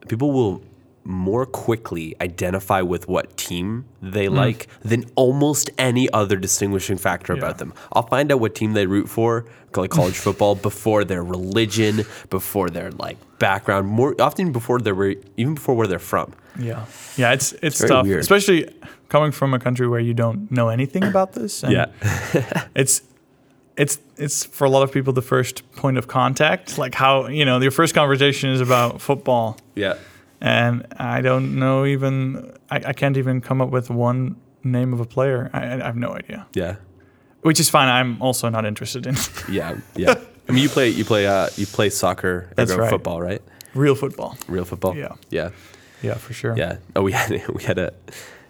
people 0.09 0.31
will 0.33 0.61
more 1.05 1.45
quickly 1.45 2.15
identify 2.21 2.81
with 2.81 3.07
what 3.07 3.35
team 3.37 3.85
they 4.01 4.27
mm. 4.27 4.35
like 4.35 4.67
than 4.83 5.05
almost 5.15 5.69
any 5.77 6.09
other 6.11 6.35
distinguishing 6.37 6.97
factor 6.97 7.33
Yeah. 7.33 7.39
about 7.39 7.57
them. 7.57 7.73
I'll 7.93 8.07
find 8.07 8.31
out 8.31 8.39
what 8.39 8.55
team 8.55 8.73
they 8.73 8.85
root 8.85 9.09
for, 9.09 9.45
like 9.75 9.89
college 9.89 10.15
football, 10.25 10.55
before 10.55 11.03
their 11.05 11.23
religion, 11.23 12.03
before 12.29 12.69
their 12.69 12.91
like 12.91 13.17
background, 13.39 13.87
more 13.87 14.15
often 14.19 14.51
before 14.51 14.79
their 14.79 15.15
even 15.37 15.55
before 15.55 15.75
where 15.75 15.87
they're 15.87 15.99
from. 15.99 16.33
Yeah, 16.59 16.85
yeah. 17.17 17.33
It's 17.33 17.53
it's, 17.61 17.79
very 17.79 17.89
tough, 17.89 18.05
weird. 18.05 18.19
especially 18.19 18.73
coming 19.09 19.31
from 19.31 19.53
a 19.53 19.59
country 19.59 19.87
where 19.87 19.99
you 19.99 20.13
don't 20.13 20.49
know 20.51 20.69
anything 20.69 21.03
about 21.03 21.33
this. 21.33 21.63
and 21.63 21.87
it's 22.75 23.01
it's 23.77 23.99
it's 24.17 24.43
for 24.45 24.65
a 24.65 24.69
lot 24.69 24.83
of 24.83 24.91
people 24.91 25.13
the 25.13 25.21
first 25.21 25.69
point 25.73 25.97
of 25.97 26.07
contact. 26.07 26.77
Like 26.77 26.95
how 26.95 27.27
you 27.27 27.45
know 27.45 27.59
your 27.59 27.71
first 27.71 27.95
conversation 27.95 28.49
is 28.51 28.61
about 28.61 29.01
football, 29.01 29.57
yeah. 29.75 29.95
and 30.41 30.85
I 30.97 31.21
don't 31.21 31.57
know 31.59 31.85
even 31.85 32.55
I, 32.69 32.77
I 32.87 32.93
can't 32.93 33.17
even 33.17 33.41
come 33.41 33.61
up 33.61 33.69
with 33.69 33.89
one 33.89 34.35
name 34.63 34.93
of 34.93 34.99
a 34.99 35.05
player. 35.05 35.49
I, 35.53 35.63
I 35.73 35.85
have 35.85 35.95
no 35.95 36.13
idea, 36.13 36.47
Yeah. 36.53 36.75
which 37.41 37.59
is 37.59 37.69
fine. 37.69 37.89
I'm 37.89 38.21
also 38.21 38.49
not 38.49 38.65
interested 38.65 39.05
in 39.05 39.15
Yeah, 39.49 39.75
yeah. 39.95 40.15
I 40.47 40.51
mean, 40.51 40.63
you 40.63 40.69
play, 40.69 40.89
you 40.89 41.05
play, 41.05 41.25
uh, 41.25 41.47
you 41.55 41.65
play 41.65 41.89
soccer, 41.89 42.49
That's 42.55 42.73
right. 42.73 42.89
football, 42.89 43.21
right? 43.21 43.41
real 43.73 43.95
football. 43.95 44.37
Real 44.47 44.65
football. 44.65 44.95
Yeah. 44.95 45.15
yeah, 45.29 45.49
Yeah, 46.03 46.15
for 46.15 46.33
sure. 46.33 46.55
yeah. 46.57 46.77
Oh, 46.95 47.01
we 47.01 47.11
had 47.19 47.47
we 47.49 47.63
had 47.63 47.77
a 47.79 47.91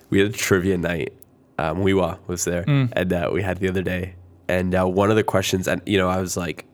we 0.09 0.19
had 0.19 0.27
a 0.29 0.31
trivia 0.33 0.77
night. 0.77 1.13
Um, 1.59 1.77
Weewa 1.83 2.17
was 2.27 2.45
there, 2.45 2.63
Mm. 2.63 2.89
and 2.93 3.13
uh, 3.13 3.29
we 3.31 3.43
had 3.43 3.59
the 3.59 3.69
other 3.69 3.83
day. 3.83 4.15
And 4.49 4.73
uh, 4.75 4.85
one 4.87 5.09
of 5.11 5.15
the 5.15 5.23
questions, 5.23 5.67
and 5.67 5.81
you 5.85 5.97
know, 5.97 6.09
I 6.09 6.19
was 6.19 6.35
like, 6.35 6.65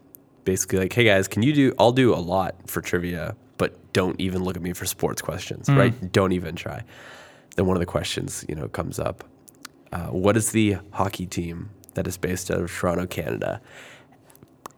basically 0.46 0.80
like, 0.80 0.94
"Hey 0.94 1.04
guys, 1.04 1.28
can 1.28 1.44
you 1.44 1.54
do? 1.54 1.74
I'll 1.78 1.92
do 1.92 2.14
a 2.14 2.18
lot 2.36 2.56
for 2.68 2.82
trivia, 2.82 3.36
but 3.58 3.76
don't 3.94 4.20
even 4.22 4.44
look 4.44 4.56
at 4.56 4.62
me 4.64 4.74
for 4.74 4.86
sports 4.86 5.22
questions, 5.22 5.68
Mm. 5.68 5.78
right? 5.78 6.12
Don't 6.12 6.32
even 6.32 6.56
try." 6.56 6.84
Then 7.56 7.66
one 7.66 7.76
of 7.76 7.82
the 7.82 7.86
questions, 7.86 8.46
you 8.48 8.56
know, 8.56 8.68
comes 8.70 9.00
up. 9.00 9.24
Uh, 9.92 10.08
what 10.08 10.38
is 10.38 10.52
the 10.54 10.78
hockey 10.92 11.26
team 11.26 11.70
that 11.96 12.08
is 12.08 12.16
based 12.18 12.50
out 12.50 12.62
of 12.62 12.72
Toronto, 12.72 13.06
Canada? 13.06 13.60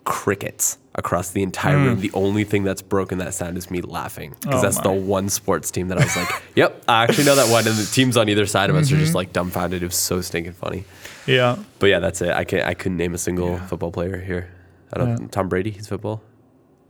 Crickets 0.03 0.77
across 0.95 1.31
the 1.31 1.41
entire 1.43 1.77
room. 1.77 1.99
The 2.01 2.11
only 2.13 2.43
thing 2.43 2.63
that's 2.63 2.81
broken 2.81 3.17
that 3.19 3.33
sound 3.33 3.57
is 3.57 3.69
me 3.71 3.81
laughing 3.81 4.35
because 4.41 4.59
Oh 4.59 4.61
that's 4.61 4.79
the 4.81 4.91
one 4.91 5.29
sports 5.29 5.71
team 5.71 5.87
that 5.89 5.97
I 5.97 6.03
was 6.03 6.15
like, 6.15 6.29
"Yep, 6.55 6.83
I 6.87 7.03
actually 7.03 7.25
know 7.25 7.35
that 7.35 7.49
one." 7.51 7.67
And 7.67 7.75
the 7.77 7.85
teams 7.85 8.17
on 8.17 8.27
either 8.29 8.45
side 8.45 8.69
of 8.69 8.75
us 8.75 8.91
are 8.91 8.95
Mm-hmm. 8.95 9.03
just 9.03 9.15
like 9.15 9.31
dumbfounded. 9.33 9.83
It 9.83 9.85
was 9.85 9.95
so 9.95 10.21
stinking 10.21 10.53
funny. 10.53 10.83
Yeah. 11.27 11.57
But 11.79 11.87
yeah, 11.87 11.99
that's 11.99 12.21
it. 12.21 12.31
I 12.31 12.43
can't. 12.43 12.65
I 12.67 12.73
couldn't 12.73 12.97
name 12.97 13.13
a 13.13 13.17
single 13.17 13.51
Yeah. 13.51 13.65
football 13.67 13.91
player 13.91 14.17
here. 14.19 14.49
I 14.93 14.99
don't. 14.99 15.21
Yeah. 15.21 15.27
Tom 15.29 15.49
Brady. 15.49 15.69
He's 15.71 15.87
football. 15.87 16.21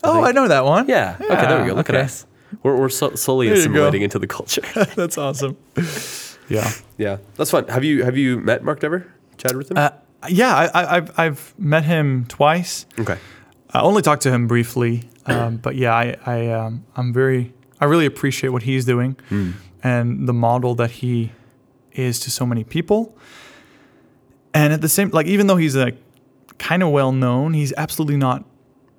Oh, 0.03 0.15
think- 0.15 0.27
I 0.27 0.31
know 0.31 0.47
that 0.47 0.65
one. 0.65 0.87
Yeah. 0.87 1.17
Okay. 1.19 1.27
There 1.47 1.61
we 1.61 1.67
go. 1.69 1.75
Look 1.75 1.89
okay. 1.89 1.99
at 1.99 2.05
us. 2.05 2.25
We're 2.63 2.75
we're 2.75 2.89
so, 2.89 3.15
slowly 3.15 3.47
There 3.47 3.57
assimilating 3.57 4.01
into 4.01 4.19
the 4.19 4.27
culture. 4.27 4.61
That's 4.95 5.17
awesome. 5.17 5.57
Yeah. 6.49 6.69
yeah, 6.97 7.17
that's 7.37 7.49
fun. 7.49 7.65
Have 7.69 7.85
you 7.85 8.03
have 8.03 8.17
you 8.17 8.37
met 8.37 8.61
Mark 8.61 8.81
Dever? 8.81 9.07
Chatted 9.37 9.55
with 9.55 9.71
him? 9.71 9.77
Uh, 9.77 9.91
yeah, 10.29 10.55
I, 10.55 10.65
I, 10.83 10.95
I've 10.97 11.19
I've 11.19 11.53
met 11.57 11.83
him 11.83 12.25
twice. 12.27 12.85
okay. 12.99 13.17
I 13.73 13.79
only 13.81 14.01
talked 14.01 14.23
to 14.23 14.31
him 14.31 14.47
briefly, 14.47 15.09
um, 15.27 15.55
but 15.57 15.75
yeah, 15.75 15.95
I, 15.95 16.17
I 16.25 16.47
um, 16.47 16.83
I'm 16.97 17.13
very 17.13 17.53
I 17.79 17.85
really 17.85 18.05
appreciate 18.05 18.49
what 18.49 18.63
he's 18.63 18.83
doing 18.85 19.15
and 19.81 20.27
the 20.27 20.33
model 20.33 20.75
that 20.75 20.91
he 20.91 21.31
is 21.93 22.19
to 22.21 22.29
so 22.31 22.45
many 22.45 22.63
people. 22.63 23.17
And 24.53 24.73
at 24.73 24.81
the 24.81 24.89
same, 24.89 25.09
like 25.11 25.25
even 25.27 25.47
though 25.47 25.55
he's 25.55 25.75
like 25.75 25.95
kind 26.57 26.83
of 26.83 26.89
well 26.91 27.11
known, 27.13 27.53
he's 27.53 27.73
absolutely 27.77 28.17
not 28.17 28.43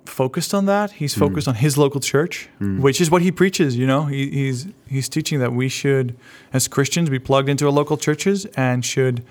focused 0.05 0.53
on 0.53 0.65
that. 0.65 0.91
He's 0.91 1.13
focused 1.13 1.47
on 1.47 1.55
his 1.55 1.77
local 1.77 2.01
church, 2.01 2.49
which 2.59 2.99
is 2.99 3.09
what 3.11 3.21
he 3.21 3.31
preaches. 3.31 3.77
You 3.77 3.85
know, 3.87 4.05
he, 4.05 4.29
he's 4.31 4.67
he's 4.89 5.07
teaching 5.07 5.39
that 5.39 5.53
we 5.53 5.69
should, 5.69 6.17
as 6.51 6.67
Christians, 6.67 7.09
be 7.09 7.19
plugged 7.19 7.47
into 7.47 7.65
our 7.67 7.71
local 7.71 7.95
churches 7.97 8.45
and 8.57 8.83
should 8.83 9.23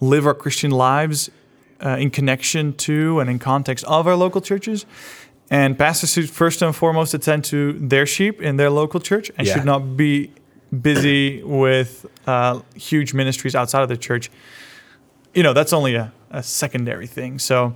live 0.00 0.26
our 0.26 0.34
Christian 0.34 0.70
lives 0.70 1.30
uh, 1.84 1.90
in 1.98 2.10
connection 2.10 2.72
to 2.74 3.20
and 3.20 3.30
in 3.30 3.38
context 3.38 3.84
of 3.86 4.06
our 4.06 4.16
local 4.16 4.40
churches. 4.40 4.86
And 5.50 5.76
pastors 5.78 6.12
should 6.12 6.30
first 6.30 6.62
and 6.62 6.74
foremost 6.74 7.12
attend 7.14 7.44
to 7.46 7.72
their 7.72 8.06
sheep 8.06 8.40
in 8.40 8.56
their 8.56 8.70
local 8.70 9.00
church 9.00 9.30
and 9.36 9.46
Yeah. 9.46 9.54
should 9.54 9.64
not 9.64 9.96
be 9.96 10.30
busy 10.82 11.42
with 11.42 12.06
uh, 12.26 12.60
huge 12.76 13.12
ministries 13.14 13.54
outside 13.56 13.82
of 13.82 13.88
the 13.88 13.96
church. 13.96 14.30
You 15.34 15.42
know, 15.42 15.52
that's 15.52 15.72
only 15.72 15.94
a, 15.96 16.12
a 16.30 16.42
secondary 16.42 17.06
thing. 17.08 17.38
So, 17.40 17.74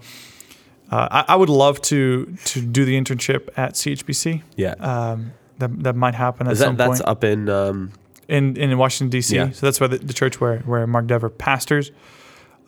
uh, 0.91 1.09
I, 1.11 1.25
I 1.35 1.37
would 1.37 1.49
love 1.49 1.81
to 1.83 2.27
to 2.45 2.61
do 2.61 2.85
the 2.85 3.01
internship 3.01 3.49
at 3.57 3.75
CHBC. 3.75 4.43
Yeah. 4.57 4.75
Um, 4.79 5.33
that 5.59 5.83
that 5.83 5.97
might 5.97 6.15
happen 6.15 6.47
at 6.47 6.53
Is 6.53 6.59
some 6.61 6.77
that 6.77 6.89
that's 6.89 7.01
up 7.01 7.25
in? 7.25 7.49
Um, 7.49 7.91
in 8.29 8.57
in 8.57 8.77
Washington 8.79 9.11
D.C. 9.11 9.35
Yeah. 9.35 9.51
So 9.51 9.67
that's 9.67 9.81
where 9.81 9.89
the, 9.89 9.99
the 9.99 10.13
church 10.13 10.41
where 10.41 10.59
where 10.61 10.87
Mark 10.87 11.07
Dever 11.07 11.31
pastors. 11.31 11.91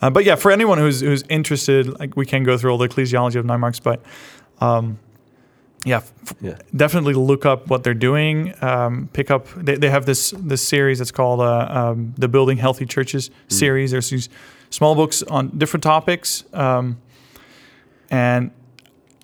Uh, 0.02 0.10
but 0.10 0.24
yeah, 0.24 0.34
for 0.34 0.50
anyone 0.50 0.78
who's 0.78 1.00
who's 1.00 1.22
interested, 1.28 1.98
like 1.98 2.16
we 2.16 2.26
can 2.26 2.44
go 2.44 2.58
through 2.58 2.70
all 2.70 2.78
the 2.78 2.88
ecclesiology 2.88 3.36
of 3.36 3.44
nine 3.44 3.60
marks, 3.60 3.80
but 3.80 4.02
um, 4.60 4.98
yeah, 5.84 5.98
f- 5.98 6.34
yeah. 6.40 6.58
definitely 6.74 7.14
look 7.14 7.46
up 7.46 7.68
what 7.68 7.84
they're 7.84 7.94
doing. 7.94 8.52
Um, 8.62 9.08
pick 9.12 9.30
up. 9.30 9.46
They, 9.56 9.76
they 9.76 9.88
have 9.88 10.04
this 10.04 10.34
this 10.36 10.66
series 10.66 10.98
that's 10.98 11.12
called 11.12 11.40
uh, 11.40 11.68
um, 11.70 12.14
the 12.18 12.28
Building 12.28 12.58
Healthy 12.58 12.86
Churches 12.86 13.30
series. 13.48 13.92
There's 13.92 14.10
these 14.10 14.28
small 14.70 14.94
books 14.94 15.22
on 15.22 15.56
different 15.56 15.84
topics, 15.84 16.44
um, 16.52 16.98
and 18.10 18.50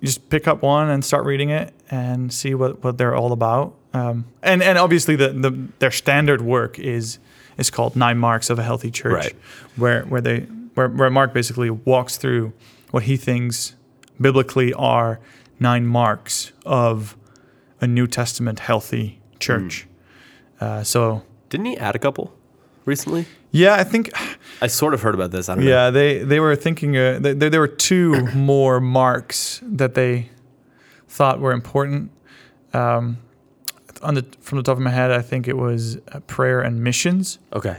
just 0.03 0.29
pick 0.29 0.47
up 0.47 0.61
one 0.61 0.89
and 0.89 1.03
start 1.03 1.25
reading 1.25 1.49
it 1.49 1.73
and 1.89 2.33
see 2.33 2.53
what, 2.53 2.83
what 2.83 2.97
they're 2.97 3.15
all 3.15 3.31
about. 3.31 3.75
Um, 3.93 4.25
and 4.41 4.63
and 4.63 4.77
obviously 4.77 5.15
the, 5.15 5.29
the 5.29 5.51
their 5.79 5.91
standard 5.91 6.41
work 6.41 6.79
is 6.79 7.19
is 7.57 7.69
called 7.69 7.95
Nine 7.95 8.17
Marks 8.17 8.49
of 8.49 8.57
a 8.59 8.63
Healthy 8.63 8.89
Church, 8.91 9.13
Right. 9.13 9.35
where 9.75 10.03
where 10.03 10.21
they 10.21 10.39
where, 10.73 10.89
where 10.89 11.09
Mark 11.11 11.33
basically 11.33 11.69
walks 11.69 12.17
through 12.17 12.53
what 12.91 13.03
he 13.03 13.17
thinks 13.17 13.75
biblically 14.19 14.73
are 14.73 15.19
nine 15.59 15.85
marks 15.85 16.51
of 16.65 17.15
a 17.81 17.85
New 17.87 18.07
Testament 18.07 18.59
healthy 18.59 19.19
church. 19.39 19.85
Uh, 20.59 20.83
so 20.83 21.21
Didn't 21.49 21.67
he 21.67 21.77
add 21.77 21.95
a 21.95 21.99
couple 21.99 22.33
recently? 22.85 23.25
yeah, 23.51 23.75
I 23.75 23.83
think 23.83 24.09
I 24.61 24.67
sort 24.67 24.93
of 24.95 25.01
heard 25.03 25.13
about 25.13 25.29
this. 25.31 25.49
I 25.49 25.55
don't 25.55 25.65
know. 25.65 25.69
yeah 25.69 25.89
they 25.91 26.19
they 26.23 26.39
were 26.39 26.55
thinking 26.55 26.97
uh, 26.97 27.19
th- 27.19 27.37
there 27.37 27.49
there 27.51 27.59
were 27.59 27.67
two 27.67 28.25
more 28.35 28.79
marks 28.81 29.61
that 29.63 29.93
they 29.93 30.29
thought 31.07 31.39
were 31.39 31.51
important. 31.51 32.09
Um, 32.73 33.17
on 34.03 34.13
the 34.15 34.25
from 34.41 34.57
the 34.57 34.63
top 34.63 34.77
of 34.77 34.83
my 34.83 34.91
head, 34.91 35.11
I 35.11 35.21
think 35.21 35.47
it 35.47 35.57
was 35.57 35.97
uh, 36.11 36.19
prayer 36.27 36.61
and 36.61 36.83
missions. 36.83 37.39
Okay. 37.53 37.77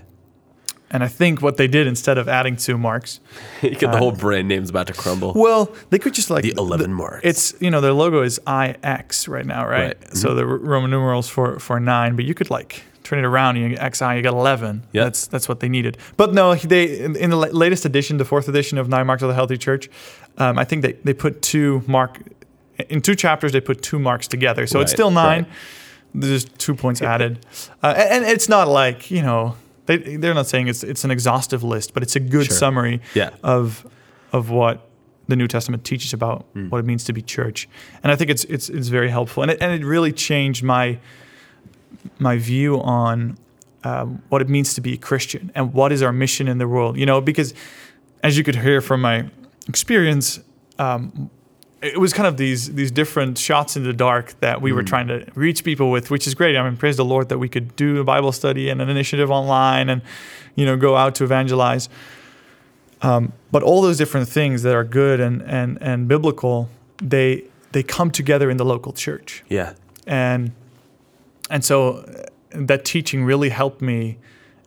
And 0.91 1.03
I 1.03 1.09
think 1.09 1.43
what 1.43 1.57
they 1.57 1.67
did 1.67 1.89
instead 1.89 2.19
of 2.19 2.29
adding 2.29 2.57
two 2.57 2.79
marks, 2.79 3.19
You 3.63 3.71
get 3.71 3.91
the 3.91 3.99
whole 3.99 4.13
brand 4.13 4.47
name's 4.47 4.71
about 4.71 4.87
to 4.87 4.93
crumble. 4.93 5.33
well, 5.35 5.73
they 5.91 5.99
could 5.99 6.15
just 6.15 6.31
like 6.31 6.45
The 6.45 6.55
11 6.57 6.93
marks. 6.93 7.21
It's 7.25 7.55
you 7.61 7.71
know 7.71 7.81
their 7.81 7.93
logo 7.93 8.23
is 8.23 8.39
IX 8.47 9.29
right 9.29 9.47
now, 9.47 9.65
right? 9.67 9.87
Right. 9.87 10.01
Mm-hmm. 10.01 10.17
So 10.17 10.35
the 10.35 10.47
Roman 10.47 10.91
numerals 10.91 11.29
for 11.29 11.59
for 11.59 11.81
nine, 11.81 12.15
but 12.17 12.25
you 12.25 12.35
could 12.35 12.49
like 12.51 12.83
turn 13.03 13.19
it 13.19 13.25
around. 13.25 13.57
And 13.57 13.71
you 13.71 13.77
get 13.77 13.97
XI, 13.97 14.05
you 14.17 14.23
got 14.23 14.35
eleven. 14.35 14.85
Yeah. 14.93 15.05
that's 15.05 15.27
that's 15.27 15.49
what 15.49 15.59
they 15.61 15.69
needed. 15.69 15.99
But 16.17 16.33
no, 16.33 16.55
they 16.55 17.01
in, 17.01 17.17
in 17.17 17.31
the 17.31 17.37
latest 17.37 17.85
edition, 17.85 18.19
the 18.19 18.25
fourth 18.25 18.49
edition 18.49 18.79
of 18.79 18.89
Nine 18.89 19.07
Marks 19.07 19.23
of 19.23 19.29
the 19.29 19.35
Healthy 19.35 19.59
Church, 19.59 19.91
um, 20.39 20.59
I 20.59 20.65
think 20.65 20.83
they 20.83 20.93
they 21.03 21.15
put 21.15 21.43
two 21.43 21.83
mark 21.89 22.21
in 22.89 23.01
two 23.01 23.17
chapters. 23.17 23.51
They 23.53 23.61
put 23.61 23.83
two 23.83 23.99
marks 23.99 24.29
together, 24.29 24.67
so 24.69 24.81
it's 24.81 24.93
still 24.93 25.11
nine. 25.11 25.43
right. 25.45 25.53
There's 26.15 26.45
two 26.45 26.75
points 26.75 27.03
added, 27.15 27.45
uh, 27.83 27.95
and, 27.97 28.25
and 28.25 28.33
it's 28.33 28.49
not 28.49 28.69
like 28.69 29.11
you 29.11 29.23
know. 29.23 29.57
They, 29.87 29.99
they're 30.17 30.33
not 30.35 30.47
saying 30.47 30.69
it's 30.69 30.83
it's 30.83 31.05
an 31.05 31.11
exhaustive 31.11 31.63
list, 31.63 31.93
but 31.93 32.03
it's 32.03 32.17
a 32.17 32.21
good 32.21 32.47
Sure. 32.47 32.57
summary 32.57 33.01
Yeah. 33.15 33.31
of 33.43 33.87
of 34.33 34.49
what 34.49 34.89
the 35.29 35.37
New 35.37 35.47
Testament 35.49 35.85
teaches 35.85 36.13
about 36.15 36.47
Hmm. 36.55 36.69
what 36.71 36.79
it 36.79 36.87
means 36.87 37.05
to 37.05 37.13
be 37.13 37.21
church, 37.23 37.69
and 38.03 38.11
I 38.13 38.17
think 38.17 38.31
it's 38.31 38.45
it's 38.45 38.71
it's 38.71 38.89
very 38.89 39.11
helpful, 39.11 39.43
and 39.43 39.51
it 39.53 39.59
and 39.61 39.73
it 39.73 39.85
really 39.87 40.13
changed 40.13 40.63
my 40.63 40.99
my 42.19 42.39
view 42.39 42.81
on 42.81 43.37
um, 43.83 44.23
what 44.31 44.41
it 44.41 44.49
means 44.49 44.73
to 44.75 44.81
be 44.81 44.95
a 44.95 44.97
Christian 44.97 45.51
and 45.55 45.75
what 45.75 45.93
is 45.93 46.03
our 46.03 46.13
mission 46.13 46.49
in 46.49 46.57
the 46.59 46.67
world. 46.69 46.97
You 46.97 47.05
know, 47.07 47.21
because 47.21 47.53
as 48.23 48.39
you 48.39 48.45
could 48.45 48.57
hear 48.57 48.81
from 48.81 49.01
my 49.03 49.29
experience, 49.69 50.41
um, 50.79 51.29
it 51.85 52.01
was 52.01 52.13
kind 52.13 52.27
of 52.27 52.37
these 52.37 52.75
these 52.75 52.91
different 52.91 53.37
shots 53.39 53.77
in 53.77 53.85
the 53.85 53.93
dark 53.93 54.39
that 54.41 54.61
we 54.63 54.73
were 54.73 54.83
trying 54.83 55.09
to 55.09 55.27
reach 55.35 55.65
people 55.65 55.91
with, 55.91 56.11
which 56.11 56.27
is 56.27 56.35
great. 56.35 56.57
I 56.57 56.63
mean, 56.63 56.77
praise 56.77 56.97
the 56.97 57.05
Lord 57.05 57.29
that 57.29 57.39
we 57.39 57.49
could 57.49 57.77
do 57.77 58.01
a 58.01 58.05
Bible 58.05 58.33
study 58.33 58.69
and 58.71 58.81
an 58.81 58.89
initiative 58.89 59.31
online, 59.31 59.89
and 59.91 60.01
you 60.57 60.65
know, 60.65 60.77
go 60.77 60.97
out 60.97 61.15
to 61.17 61.25
evangelize. 61.25 61.89
Um, 63.03 63.33
but 63.53 63.63
all 63.63 63.83
those 63.83 63.99
different 63.99 64.29
things 64.29 64.63
that 64.63 64.75
are 64.75 64.85
good 64.85 65.21
and 65.21 65.43
and 65.43 65.79
and 65.83 66.09
biblical, 66.09 66.69
they 67.03 67.45
they 67.73 67.83
come 67.83 68.11
together 68.11 68.51
in 68.51 68.57
the 68.57 68.65
local 68.65 68.93
church 68.93 69.43
Yeah. 69.49 69.75
and 70.07 70.53
and 71.51 71.65
so 71.65 71.99
uh, 71.99 72.27
that 72.53 72.85
teaching 72.85 73.25
really 73.25 73.51
helped 73.51 73.83
me 73.83 74.17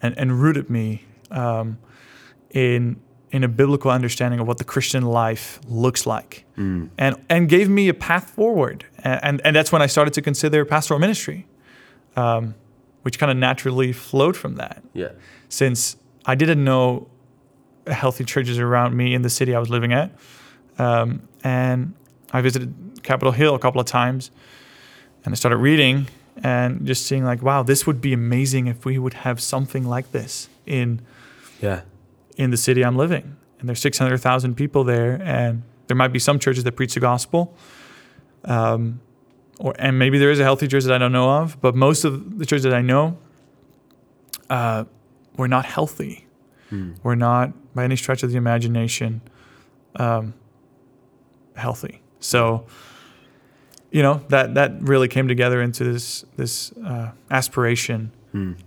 and, 0.02 0.16
and 0.18 0.42
rooted 0.42 0.70
me 0.70 1.04
um, 1.32 1.78
in 2.52 2.98
in 3.32 3.44
a 3.44 3.48
biblical 3.48 3.92
understanding 3.92 4.40
of 4.40 4.48
what 4.48 4.58
the 4.58 4.64
Christian 4.64 5.04
life 5.04 5.60
looks 5.68 6.06
like, 6.06 6.46
and 6.56 6.90
and 7.30 7.50
gave 7.50 7.70
me 7.70 7.90
a 7.90 7.94
path 7.94 8.30
forward. 8.30 8.86
And 9.04 9.20
and, 9.24 9.42
and 9.46 9.56
that's 9.56 9.72
when 9.72 9.82
I 9.82 9.88
started 9.88 10.14
to 10.16 10.22
consider 10.22 10.66
pastoral 10.66 11.00
ministry, 11.00 11.46
um, 12.16 12.56
which 13.04 13.20
kind 13.20 13.32
of 13.32 13.38
naturally 13.38 13.94
flowed 13.94 14.36
from 14.38 14.56
that 14.56 14.82
Yeah. 14.94 15.10
since 15.50 15.98
I 16.26 16.36
didn't 16.36 16.64
know 16.64 17.08
healthy 17.88 18.24
churches 18.26 18.60
around 18.60 18.96
me 18.98 19.14
in 19.14 19.22
the 19.22 19.30
city 19.30 19.56
I 19.56 19.60
was 19.60 19.70
living 19.70 19.94
at. 19.94 20.12
Um, 20.78 21.22
and 21.44 21.94
I 22.34 22.42
visited 22.42 22.74
Capitol 23.04 23.32
Hill 23.32 23.56
a 23.56 23.60
couple 23.60 23.80
of 23.80 23.88
times 23.88 24.30
and 25.24 25.34
I 25.34 25.36
started 25.36 25.58
reading 25.58 26.08
and 26.44 26.86
just 26.86 27.06
seeing 27.06 27.24
like, 27.24 27.42
wow, 27.42 27.64
this 27.64 27.88
would 27.88 28.02
be 28.02 28.14
amazing 28.14 28.68
if 28.68 28.84
we 28.86 29.00
would 29.00 29.14
have 29.14 29.40
something 29.42 29.86
like 29.86 30.12
this 30.12 30.50
in 30.66 31.00
Yeah. 31.62 31.82
In 32.38 32.52
the 32.52 32.58
city 32.58 32.86
I'm 32.86 32.96
living. 32.96 33.36
And 33.60 33.68
there's 33.68 33.82
600,000 33.82 34.56
people 34.56 34.84
there, 34.84 35.20
and 35.24 35.64
there 35.88 35.98
might 35.98 36.14
be 36.14 36.20
some 36.20 36.40
churches 36.40 36.64
that 36.64 36.74
preach 36.74 36.94
the 36.94 37.00
gospel. 37.00 37.56
Um, 38.46 39.02
or 39.60 39.76
and 39.80 39.98
maybe 39.98 40.20
there 40.20 40.30
is 40.32 40.40
a 40.40 40.44
healthy 40.44 40.68
church 40.68 40.84
that 40.84 40.94
I 40.94 41.00
don't 41.00 41.12
know 41.12 41.30
of, 41.30 41.60
but 41.60 41.76
most 41.76 42.06
of 42.06 42.38
the 42.38 42.46
churches 42.46 42.64
that 42.64 42.76
I 42.76 42.82
know, 42.82 43.18
uh, 44.50 44.86
we're 45.36 45.48
not 45.48 45.66
healthy. 45.66 46.28
We're 47.04 47.16
not 47.16 47.54
by 47.74 47.84
any 47.84 47.96
stretch 47.96 48.24
of 48.24 48.32
the 48.32 48.38
imagination 48.38 49.22
um, 49.96 50.34
healthy. 51.56 52.02
So, 52.20 52.66
you 53.90 54.04
know 54.04 54.22
that 54.30 54.54
that 54.56 54.80
really 54.82 55.08
came 55.08 55.28
together 55.28 55.62
into 55.62 55.84
this 55.84 56.26
this 56.36 56.72
uh, 56.86 57.12
aspiration 57.32 58.12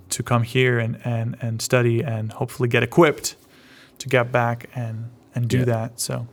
to 0.09 0.23
come 0.25 0.43
here 0.43 0.79
and, 0.81 0.99
and 1.05 1.37
and 1.41 1.63
study 1.63 2.03
and 2.03 2.33
hopefully 2.33 2.69
get 2.69 2.83
equipped 2.83 3.37
to 4.01 4.09
get 4.09 4.31
back 4.33 4.69
and 4.75 5.11
and 5.35 5.49
do 5.49 5.59
Yeah. 5.59 5.65
that. 5.65 6.01
So 6.01 6.27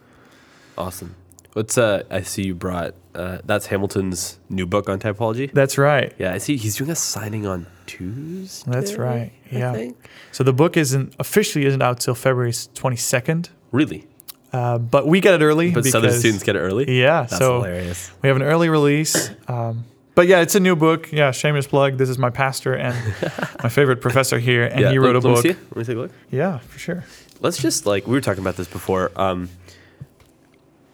Awesome. 0.77 1.15
What's 1.53 1.77
uh? 1.77 2.03
I 2.11 2.21
see 2.21 2.43
you 2.47 2.55
brought. 2.55 2.93
Uh, 3.15 3.39
that's 3.43 3.65
Hamilton's 3.67 4.37
new 4.47 4.67
book 4.67 4.89
on 4.89 4.99
typology. 4.99 5.51
that's 5.51 5.75
right. 5.77 6.13
Yeah, 6.19 6.33
I 6.33 6.37
see 6.37 6.55
he's 6.55 6.75
doing 6.75 6.91
a 6.91 6.95
signing 6.95 7.47
on 7.47 7.65
Tuesday. 7.87 8.69
That's 8.71 8.93
right. 8.95 9.31
Yeah. 9.51 9.89
So 10.31 10.43
the 10.43 10.53
book 10.53 10.77
isn't 10.77 11.15
officially 11.17 11.65
isn't 11.65 11.81
out 11.81 11.99
till 11.99 12.13
February 12.13 12.53
twenty 12.75 12.97
second, 12.97 13.49
Really? 13.71 14.05
uh, 14.53 14.77
but 14.77 15.07
we 15.07 15.19
get 15.19 15.33
it 15.41 15.43
early. 15.43 15.71
But 15.71 15.83
because, 15.83 15.91
Southern 15.93 16.11
students 16.19 16.43
get 16.43 16.55
it 16.55 16.59
early. 16.59 16.85
Yeah. 17.01 17.21
That's 17.21 17.37
so 17.39 17.61
hilarious. 17.63 18.11
we 18.21 18.27
have 18.29 18.35
an 18.35 18.43
early 18.43 18.69
release. 18.69 19.31
Um, 19.47 19.85
but 20.13 20.27
yeah, 20.27 20.41
it's 20.41 20.53
a 20.55 20.59
new 20.59 20.75
book. 20.75 21.11
Yeah, 21.11 21.31
shameless 21.31 21.65
plug. 21.65 21.97
This 21.97 22.09
is 22.09 22.19
my 22.19 22.29
pastor 22.29 22.75
and 22.75 22.95
my 23.63 23.69
favorite 23.69 23.99
professor 24.01 24.37
here, 24.37 24.65
and 24.65 24.79
yeah, 24.81 24.91
he 24.91 24.99
wrote 24.99 25.15
let, 25.15 25.25
a 25.25 25.27
let 25.27 25.29
me 25.29 25.33
book. 25.33 25.41
see 25.43 25.49
it. 25.49 25.57
Let 25.71 25.77
me 25.77 25.83
take 25.85 25.95
a 25.97 25.99
look. 26.01 26.11
Yeah, 26.29 26.59
for 26.59 26.77
sure. 26.77 27.03
Let's 27.39 27.57
just 27.61 27.85
like 27.85 28.07
we 28.07 28.13
were 28.13 28.21
talking 28.21 28.41
about 28.43 28.55
this 28.57 28.67
before. 28.67 29.11
Um, 29.15 29.49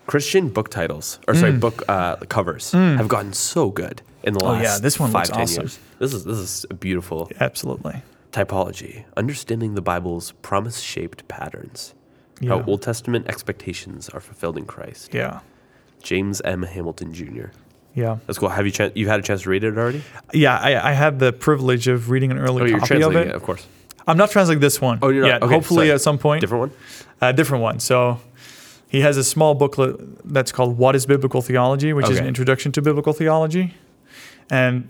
Christian 0.06 0.50
book 0.50 0.70
titles, 0.70 1.20
or 1.28 1.34
sorry, 1.36 1.54
book 1.54 1.84
uh, 1.88 2.18
covers 2.28 2.72
have 2.74 3.08
gotten 3.08 3.32
so 3.34 3.70
good 3.70 4.02
in 4.24 4.34
the 4.34 4.40
Mm. 4.42 4.44
Oh, 4.44 4.52
last 4.54 4.64
yeah, 4.64 4.78
this 4.80 5.00
one 5.00 5.12
five, 5.12 5.28
looks 5.30 5.30
10 5.30 5.42
awesome. 5.42 5.62
years. 5.64 5.80
This 6.00 6.14
is 6.14 6.26
this 6.26 6.38
is 6.38 6.66
a 6.70 6.74
beautiful 6.74 7.32
Absolutely. 7.40 8.02
typology, 8.34 9.06
understanding 9.16 9.76
the 9.76 9.82
Bible's 9.82 10.34
promise-shaped 10.42 11.28
patterns, 11.30 11.94
Yeah. 12.42 12.50
how 12.58 12.64
Old 12.66 12.82
Testament 12.82 13.28
expectations 13.28 14.10
are 14.10 14.20
fulfilled 14.20 14.58
in 14.58 14.66
Christ. 14.66 15.14
Yeah. 15.14 15.40
James 16.02 16.42
M. 16.42 16.64
Hamilton 16.64 17.14
Jr. 17.14 17.46
Yeah. 17.96 18.18
That's 18.28 18.40
cool. 18.40 18.50
Have 18.50 18.66
you 18.66 18.72
chan 18.74 18.92
you've 18.96 19.08
had 19.08 19.20
a 19.22 19.24
chance 19.24 19.44
to 19.44 19.50
read 19.50 19.64
it 19.64 19.78
already? 19.78 20.04
Yeah. 20.34 20.58
I, 20.58 20.90
I 20.90 20.94
had 20.94 21.20
the 21.20 21.32
privilege 21.32 21.88
of 21.88 22.10
reading 22.10 22.32
an 22.32 22.40
early 22.40 22.64
Oh, 22.64 22.66
you're 22.66 22.80
copy 22.80 22.96
of 22.96 23.02
translating 23.02 23.22
it. 23.22 23.28
it, 23.30 23.36
of 23.36 23.44
course. 23.44 23.66
I'm 24.08 24.18
not 24.18 24.32
translating 24.32 24.60
this 24.62 24.82
one. 24.82 25.00
Oh, 25.02 25.10
you're 25.10 25.22
not- 25.24 25.28
yet. 25.28 25.44
okay, 25.44 25.54
Hopefully, 25.54 25.88
sorry. 25.88 25.92
at 25.92 26.02
some 26.02 26.18
point, 26.18 26.42
Different 26.42 26.62
one. 26.62 26.72
a 27.22 27.34
different 27.34 27.64
one. 27.64 27.80
So 27.80 28.20
he 28.88 29.02
has 29.02 29.18
a 29.18 29.24
small 29.24 29.56
booklet 29.56 29.96
that's 30.34 30.52
called 30.52 30.78
"What 30.78 30.96
Is 30.96 31.06
Biblical 31.06 31.42
Theology," 31.42 31.94
which 31.94 32.10
is 32.10 32.20
an 32.20 32.28
introduction 32.28 32.72
to 32.74 32.82
biblical 32.82 33.14
theology. 33.14 33.74
And 34.50 34.88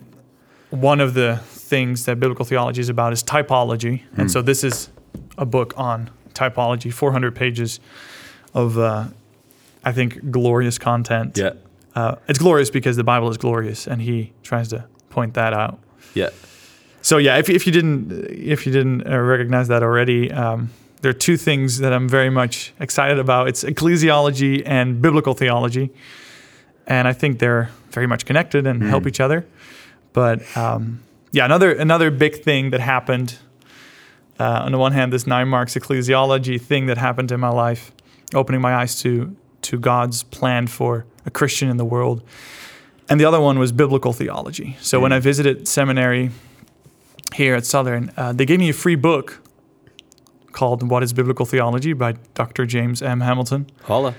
one 0.72 1.00
of 1.00 1.14
the 1.14 1.38
things 1.46 2.06
that 2.06 2.20
biblical 2.20 2.46
theology 2.46 2.82
is 2.82 2.90
about 2.90 3.14
is 3.14 3.24
typology. 3.24 4.02
Hmm. 4.16 4.22
And 4.22 4.32
so 4.32 4.42
this 4.42 4.64
is 4.64 4.90
a 5.38 5.46
book 5.46 5.74
on 5.78 6.10
typology, 6.34 6.92
400 6.92 7.36
pages 7.36 7.80
of, 8.56 8.78
uh, 8.80 9.06
I 9.86 9.92
think, 9.92 10.32
glorious 10.32 10.78
content. 10.80 11.38
Yeah. 11.38 11.52
Uh, 11.96 12.16
it's 12.28 12.40
glorious 12.40 12.72
because 12.72 12.96
the 12.98 13.04
Bible 13.04 13.30
is 13.30 13.38
glorious, 13.38 13.86
and 13.88 14.02
he 14.02 14.34
tries 14.42 14.70
to 14.70 14.86
point 15.12 15.36
that 15.36 15.54
out. 15.54 15.78
Yeah. 16.16 16.30
So 17.04 17.18
yeah, 17.18 17.38
if, 17.38 17.50
if 17.50 17.68
you 17.68 17.74
didn't 17.74 18.12
if 18.30 18.66
you 18.66 18.72
didn't 18.72 19.06
uh, 19.06 19.20
recognize 19.20 19.68
that 19.68 19.84
already, 19.84 20.32
um, 20.32 20.70
there 21.02 21.10
are 21.10 21.14
two 21.14 21.36
things 21.36 21.80
that 21.80 21.92
I'm 21.92 22.08
very 22.08 22.30
much 22.30 22.74
excited 22.80 23.20
about. 23.20 23.50
It's 23.50 23.66
ecclesiology 23.66 24.64
and 24.66 25.02
biblical 25.02 25.34
theology, 25.34 25.92
and 26.88 27.06
I 27.06 27.12
think 27.12 27.40
they're 27.40 27.70
very 27.92 28.08
much 28.08 28.26
connected 28.26 28.66
and 28.66 28.82
help 28.82 29.06
each 29.06 29.20
other. 29.20 29.46
But 30.14 30.42
um, 30.56 31.04
yeah, 31.34 31.44
another 31.44 31.74
another 31.74 32.10
big 32.10 32.42
thing 32.42 32.72
that 32.72 32.80
happened. 32.80 33.38
Uh, 34.40 34.64
on 34.66 34.72
the 34.72 34.78
one 34.78 34.94
hand, 34.94 35.12
this 35.12 35.28
nine 35.28 35.50
marks 35.50 35.76
ecclesiology 35.76 36.60
thing 36.60 36.86
that 36.88 36.98
happened 36.98 37.32
in 37.32 37.40
my 37.40 37.50
life, 37.50 37.92
opening 38.34 38.62
my 38.62 38.74
eyes 38.76 39.02
to 39.02 39.36
to 39.64 39.78
God's 39.78 40.24
plan 40.24 40.68
for 40.68 41.06
a 41.26 41.32
Christian 41.32 41.70
in 41.70 41.76
the 41.76 41.86
world, 41.86 42.24
and 43.10 43.20
the 43.20 43.26
other 43.26 43.42
one 43.42 43.60
was 43.60 43.74
biblical 43.74 44.14
theology. 44.14 44.78
So 44.80 45.02
when 45.02 45.12
I 45.12 45.20
visited 45.20 45.68
seminary 45.68 46.32
here 47.36 47.56
at 47.56 47.66
Southern, 47.66 48.12
uh, 48.18 48.34
they 48.34 48.46
gave 48.46 48.60
me 48.60 48.70
a 48.70 48.74
free 48.74 48.96
book 48.96 49.42
called 50.52 50.88
"What 50.90 51.04
Is 51.04 51.14
Biblical 51.14 51.46
Theology" 51.46 51.94
by 51.94 52.14
Dr. 52.34 52.66
James 52.66 53.02
M. 53.02 53.22
Hamilton. 53.22 53.68
Holla. 53.84 54.16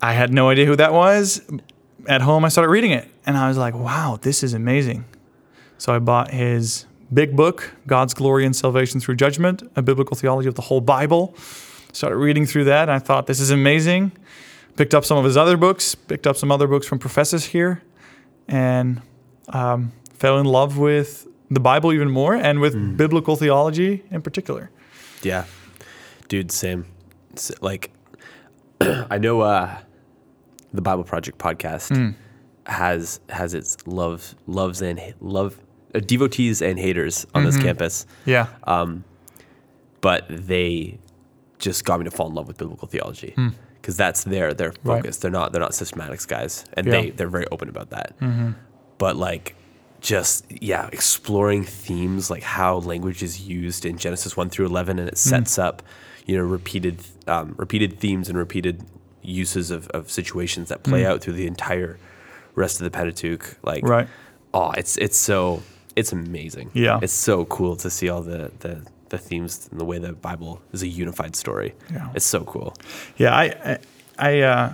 I 0.00 0.12
had 0.12 0.32
no 0.32 0.48
idea 0.48 0.66
who 0.66 0.76
that 0.76 0.92
was. 0.92 1.42
At 2.06 2.22
home, 2.22 2.44
I 2.44 2.48
started 2.48 2.70
reading 2.70 2.92
it, 2.92 3.08
and 3.26 3.36
I 3.36 3.48
was 3.48 3.58
like, 3.58 3.74
"Wow, 3.74 4.18
this 4.20 4.42
is 4.42 4.54
amazing." 4.54 5.04
So 5.78 5.94
I 5.94 5.98
bought 5.98 6.30
his 6.30 6.86
big 7.12 7.36
book, 7.36 7.72
God's 7.86 8.14
Glory 8.14 8.44
in 8.44 8.52
Salvation 8.52 9.00
Through 9.00 9.16
Judgment, 9.16 9.62
a 9.76 9.82
biblical 9.82 10.16
theology 10.16 10.48
of 10.48 10.54
the 10.54 10.62
whole 10.62 10.80
Bible. 10.80 11.34
Started 11.92 12.16
reading 12.16 12.46
through 12.46 12.64
that, 12.64 12.82
and 12.82 12.92
I 12.92 12.98
thought, 12.98 13.26
"This 13.26 13.40
is 13.40 13.50
amazing." 13.50 14.12
Picked 14.76 14.94
up 14.94 15.04
some 15.04 15.18
of 15.18 15.24
his 15.24 15.36
other 15.36 15.56
books, 15.56 15.94
picked 15.96 16.26
up 16.26 16.36
some 16.36 16.52
other 16.52 16.68
books 16.68 16.86
from 16.86 17.00
professors 17.00 17.46
here, 17.46 17.82
and 18.46 19.02
um, 19.48 19.92
fell 20.14 20.38
in 20.38 20.46
love 20.46 20.78
with 20.78 21.26
the 21.50 21.60
Bible 21.60 21.92
even 21.92 22.10
more, 22.10 22.34
and 22.34 22.60
with 22.60 22.96
biblical 22.96 23.36
theology 23.36 24.04
in 24.10 24.22
particular. 24.22 24.70
Yeah, 25.22 25.44
dude, 26.28 26.50
same. 26.52 26.86
Like, 27.60 27.90
I 28.80 29.18
know 29.18 29.40
uh, 29.40 29.78
the 30.72 30.82
Bible 30.82 31.04
Project 31.04 31.38
podcast 31.38 31.88
Hmm. 31.94 32.10
has 32.66 33.20
has 33.30 33.54
its 33.54 33.76
love 33.86 34.34
loves 34.46 34.82
and 34.82 35.00
love 35.20 35.58
uh, 35.94 36.00
devotees 36.00 36.60
and 36.62 36.78
haters 36.78 37.26
on 37.34 37.42
Mm-hmm. 37.42 37.50
this 37.50 37.62
campus, 37.62 38.06
Yeah, 38.26 38.46
Um, 38.64 39.04
but 40.00 40.24
they 40.28 40.98
just 41.58 41.84
got 41.84 41.98
me 41.98 42.04
to 42.04 42.10
fall 42.10 42.28
in 42.28 42.34
love 42.34 42.46
with 42.46 42.56
biblical 42.58 42.86
theology 42.86 43.34
because 43.80 43.96
that's 43.96 44.24
their 44.24 44.52
their 44.54 44.70
Hmm. 44.70 44.88
Right. 44.88 44.96
focus. 45.02 45.16
They're 45.18 45.30
not 45.30 45.52
they're 45.52 45.60
not 45.62 45.72
systematics 45.72 46.26
guys, 46.28 46.64
and 46.74 46.86
Yeah. 46.86 46.92
Mm-hmm. 46.92 47.02
they 47.04 47.10
they're 47.10 47.28
very 47.30 47.46
open 47.50 47.68
about 47.68 47.90
that. 47.90 48.14
But 48.98 49.16
like. 49.16 49.54
Just 50.00 50.44
yeah, 50.62 50.88
exploring 50.92 51.64
themes 51.64 52.30
like 52.30 52.42
how 52.44 52.76
language 52.78 53.22
is 53.22 53.48
used 53.48 53.84
in 53.84 53.98
Genesis 53.98 54.36
one 54.36 54.48
through 54.48 54.66
eleven, 54.66 54.98
and 54.98 55.08
it 55.08 55.14
Mm. 55.14 55.18
sets 55.18 55.58
up, 55.58 55.82
you 56.26 56.36
know, 56.36 56.44
repeated 56.44 57.00
um, 57.26 57.54
repeated 57.58 57.98
themes 57.98 58.28
and 58.28 58.38
repeated 58.38 58.84
uses 59.22 59.70
of, 59.70 59.88
of 59.88 60.08
situations 60.10 60.68
that 60.68 60.82
play 60.84 61.04
out 61.04 61.20
through 61.20 61.32
the 61.34 61.46
entire 61.46 61.98
rest 62.54 62.80
of 62.80 62.84
the 62.84 62.90
Pentateuch. 62.90 63.56
Like, 63.62 63.82
Mm. 63.84 63.88
Right. 63.88 64.08
Oh, 64.54 64.70
it's 64.72 64.96
it's 64.98 65.16
so 65.18 65.62
it's 65.96 66.12
amazing. 66.12 66.70
Yeah. 66.74 67.00
it's 67.02 67.12
so 67.12 67.44
cool 67.46 67.74
to 67.76 67.90
see 67.90 68.08
all 68.08 68.22
the 68.22 68.52
the 68.60 68.82
the 69.08 69.18
themes 69.18 69.68
and 69.72 69.80
the 69.80 69.84
way 69.84 69.98
the 69.98 70.12
Bible 70.12 70.62
is 70.72 70.82
a 70.82 70.86
unified 70.88 71.34
story. 71.34 71.74
Yeah. 71.90 72.10
it's 72.14 72.24
so 72.26 72.44
cool. 72.44 72.74
Yeah, 73.16 73.34
I 73.34 73.44
I 73.72 73.78
I, 74.18 74.40
uh, 74.42 74.72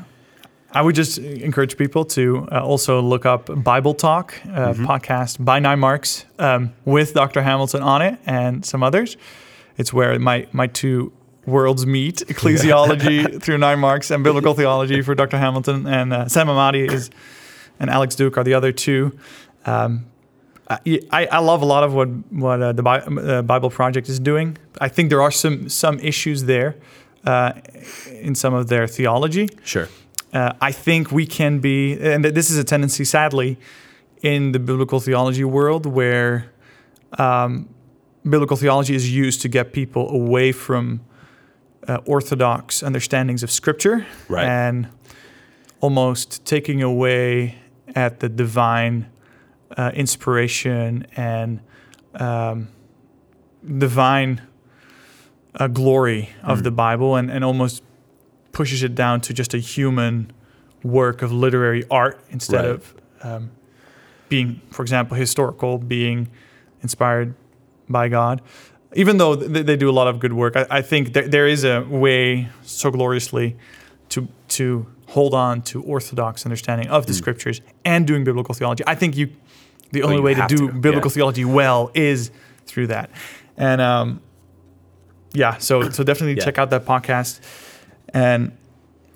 I 0.74 0.82
would 0.82 0.96
just 0.96 1.18
encourage 1.18 1.76
people 1.76 2.04
to 2.06 2.48
uh, 2.50 2.60
also 2.64 3.00
look 3.00 3.24
up 3.24 3.48
Bible 3.62 3.94
Talk 3.94 4.34
uh, 4.46 4.74
podcast 4.74 5.42
by 5.44 5.60
Nine 5.60 5.78
Marks 5.78 6.24
um, 6.40 6.72
with 6.84 7.14
Dr. 7.14 7.42
Hamilton 7.42 7.80
on 7.82 8.02
it 8.02 8.18
and 8.26 8.66
some 8.66 8.82
others. 8.82 9.16
It's 9.76 9.92
where 9.92 10.18
my 10.18 10.48
my 10.52 10.66
two 10.66 11.12
worlds 11.46 11.86
meet: 11.86 12.16
ecclesiology 12.28 13.40
through 13.40 13.58
Nine 13.58 13.78
Marks 13.78 14.10
and 14.10 14.24
biblical 14.24 14.54
theology 14.60 15.00
for 15.00 15.14
Dr. 15.14 15.38
Hamilton 15.38 15.86
and 15.86 16.12
uh, 16.12 16.28
Sam 16.28 16.48
Emadi 16.48 16.90
is 16.90 17.10
and 17.78 17.88
Alex 17.88 18.16
Duke 18.16 18.36
are 18.36 18.44
the 18.44 18.54
other 18.54 18.72
two. 18.72 19.16
Um, 19.66 20.06
I, 20.68 21.28
I 21.30 21.38
love 21.40 21.62
a 21.62 21.66
lot 21.66 21.84
of 21.84 21.94
what 21.94 22.08
what 22.30 22.62
uh, 22.62 22.72
the 22.72 22.82
Bi- 22.82 22.98
uh, 22.98 23.42
Bible 23.42 23.70
Project 23.70 24.08
is 24.08 24.18
doing. 24.18 24.56
I 24.80 24.88
think 24.88 25.10
there 25.10 25.22
are 25.22 25.30
some 25.30 25.68
some 25.68 26.00
issues 26.00 26.44
there 26.44 26.74
uh, 27.24 27.52
in 28.10 28.34
some 28.34 28.54
of 28.54 28.68
their 28.68 28.88
theology. 28.88 29.48
Sure. 29.62 29.88
Uh, 30.34 30.52
I 30.60 30.72
think 30.72 31.12
we 31.12 31.26
can 31.26 31.60
be, 31.60 31.96
and 31.98 32.24
this 32.24 32.50
is 32.50 32.58
a 32.58 32.64
tendency, 32.64 33.04
sadly, 33.04 33.56
in 34.20 34.52
the 34.52 34.58
biblical 34.58 34.98
theology 34.98 35.44
world 35.44 35.86
where 35.86 36.50
um, 37.18 37.68
biblical 38.28 38.56
theology 38.56 38.94
is 38.96 39.14
used 39.14 39.42
to 39.42 39.48
get 39.48 39.72
people 39.72 40.10
away 40.10 40.50
from 40.50 41.00
uh, 41.86 41.98
orthodox 42.04 42.82
understandings 42.82 43.42
of 43.44 43.50
Scripture 43.50 44.06
Right. 44.28 44.44
and 44.46 44.88
almost 45.80 46.44
taking 46.44 46.82
away 46.82 47.56
at 47.94 48.18
the 48.20 48.28
divine 48.28 49.06
uh, 49.76 49.92
inspiration 49.94 51.06
and 51.14 51.60
um, 52.14 52.68
divine 53.78 54.42
uh, 55.54 55.68
glory 55.68 56.30
of 56.42 56.64
the 56.64 56.70
Bible 56.70 57.14
and, 57.16 57.30
and 57.30 57.44
almost 57.44 57.82
pushes 58.54 58.82
it 58.82 58.94
down 58.94 59.20
to 59.20 59.34
just 59.34 59.52
a 59.54 59.58
human 59.58 60.30
work 60.82 61.20
of 61.22 61.30
literary 61.32 61.84
art 61.90 62.18
instead 62.30 62.56
Right. 62.64 62.70
of 62.70 62.94
um, 63.22 63.50
being, 64.28 64.60
for 64.70 64.82
example, 64.82 65.16
historical, 65.16 65.76
being 65.78 66.28
inspired 66.82 67.34
by 67.88 68.08
God. 68.08 68.40
Even 68.94 69.18
though 69.18 69.34
th- 69.36 69.66
they 69.66 69.76
do 69.76 69.90
a 69.90 69.96
lot 70.00 70.06
of 70.06 70.18
good 70.20 70.32
work, 70.32 70.56
I, 70.56 70.66
I 70.70 70.82
think 70.82 71.12
there, 71.14 71.26
there 71.28 71.48
is 71.48 71.64
a 71.64 71.82
way 71.82 72.48
so 72.62 72.90
gloriously 72.90 73.56
to 74.10 74.28
to 74.48 74.86
hold 75.08 75.34
on 75.34 75.62
to 75.62 75.82
orthodox 75.82 76.44
understanding 76.46 76.88
of 76.88 77.06
the 77.06 77.12
scriptures 77.14 77.60
and 77.84 78.06
doing 78.06 78.24
biblical 78.24 78.54
theology. 78.54 78.84
I 78.86 78.94
think 78.94 79.16
you 79.16 79.28
the 79.92 80.02
only 80.02 80.16
Hmm. 80.16 80.20
you 80.20 80.24
way 80.24 80.34
to 80.34 80.46
do 80.46 80.56
to, 80.56 80.72
biblical 80.72 81.10
yeah. 81.10 81.14
theology 81.14 81.44
well 81.44 81.90
is 81.94 82.30
through 82.66 82.88
that. 82.88 83.10
And 83.56 83.80
um, 83.80 84.20
yeah, 85.32 85.58
so 85.58 85.90
so 85.90 86.04
definitely 86.04 86.36
Yeah. 86.36 86.44
check 86.44 86.58
out 86.58 86.70
that 86.70 86.84
podcast. 86.86 87.40
And 88.14 88.56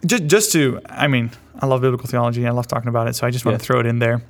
just 0.05 0.27
just 0.27 0.53
to, 0.53 0.81
I 0.91 1.07
mean, 1.09 1.31
I 1.61 1.67
love 1.67 1.81
biblical 1.81 2.07
theology. 2.09 2.47
I 2.47 2.51
love 2.51 2.67
talking 2.67 2.89
about 2.89 3.09
it, 3.09 3.15
so 3.17 3.27
I 3.27 3.31
just 3.31 3.45
want 3.45 3.55
Yeah. 3.55 3.59
to 3.59 3.65
throw 3.65 3.81
it 3.81 3.87
in 3.87 3.99
there. 4.01 4.21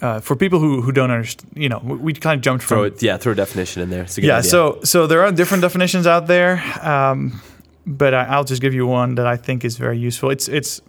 Uh, 0.00 0.18
for 0.20 0.34
people 0.34 0.58
who, 0.58 0.82
who 0.82 0.90
don't 0.90 1.12
understand, 1.12 1.52
you 1.54 1.68
know, 1.68 1.80
we, 1.84 1.96
we 1.96 2.12
kind 2.12 2.36
of 2.36 2.42
jumped 2.42 2.64
from 2.64 2.76
Throw 2.76 2.84
it, 2.84 3.00
yeah, 3.02 3.16
throw 3.16 3.32
a 3.32 3.36
definition 3.36 3.82
in 3.82 3.90
there. 3.90 4.02
It's 4.02 4.18
a 4.18 4.20
good 4.20 4.26
yeah, 4.26 4.38
idea. 4.38 4.50
so 4.50 4.80
so 4.82 5.06
there 5.06 5.22
are 5.24 5.30
different 5.30 5.62
definitions 5.62 6.06
out 6.08 6.26
there, 6.26 6.60
um, 6.82 7.40
but 7.86 8.12
I, 8.12 8.24
I'll 8.24 8.44
just 8.44 8.60
give 8.60 8.74
you 8.74 8.84
one 8.86 9.14
that 9.14 9.26
I 9.26 9.36
think 9.36 9.64
is 9.64 9.76
very 9.78 9.98
useful. 9.98 10.30
It's 10.30 10.48
it's 10.48 10.80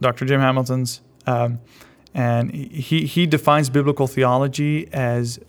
Dr. 0.00 0.24
Jim 0.26 0.40
Hamilton's, 0.40 1.00
um, 1.26 1.58
and 2.14 2.52
he 2.54 3.04
he 3.06 3.26
defines 3.26 3.68
biblical 3.68 4.06
theology 4.06 4.88
as 4.92 5.40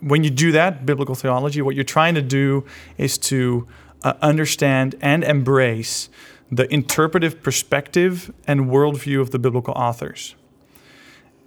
when 0.00 0.24
you 0.24 0.30
do 0.30 0.52
that 0.52 0.86
biblical 0.86 1.14
theology, 1.14 1.60
what 1.62 1.74
you're 1.74 1.84
trying 1.98 2.14
to 2.14 2.22
do 2.22 2.64
is 2.96 3.18
to 3.18 3.66
uh, 4.02 4.14
understand 4.22 4.94
and 5.00 5.24
embrace 5.24 6.08
the 6.50 6.72
interpretive 6.72 7.42
perspective 7.42 8.32
and 8.46 8.62
worldview 8.62 9.20
of 9.20 9.30
the 9.30 9.38
biblical 9.38 9.74
authors. 9.74 10.34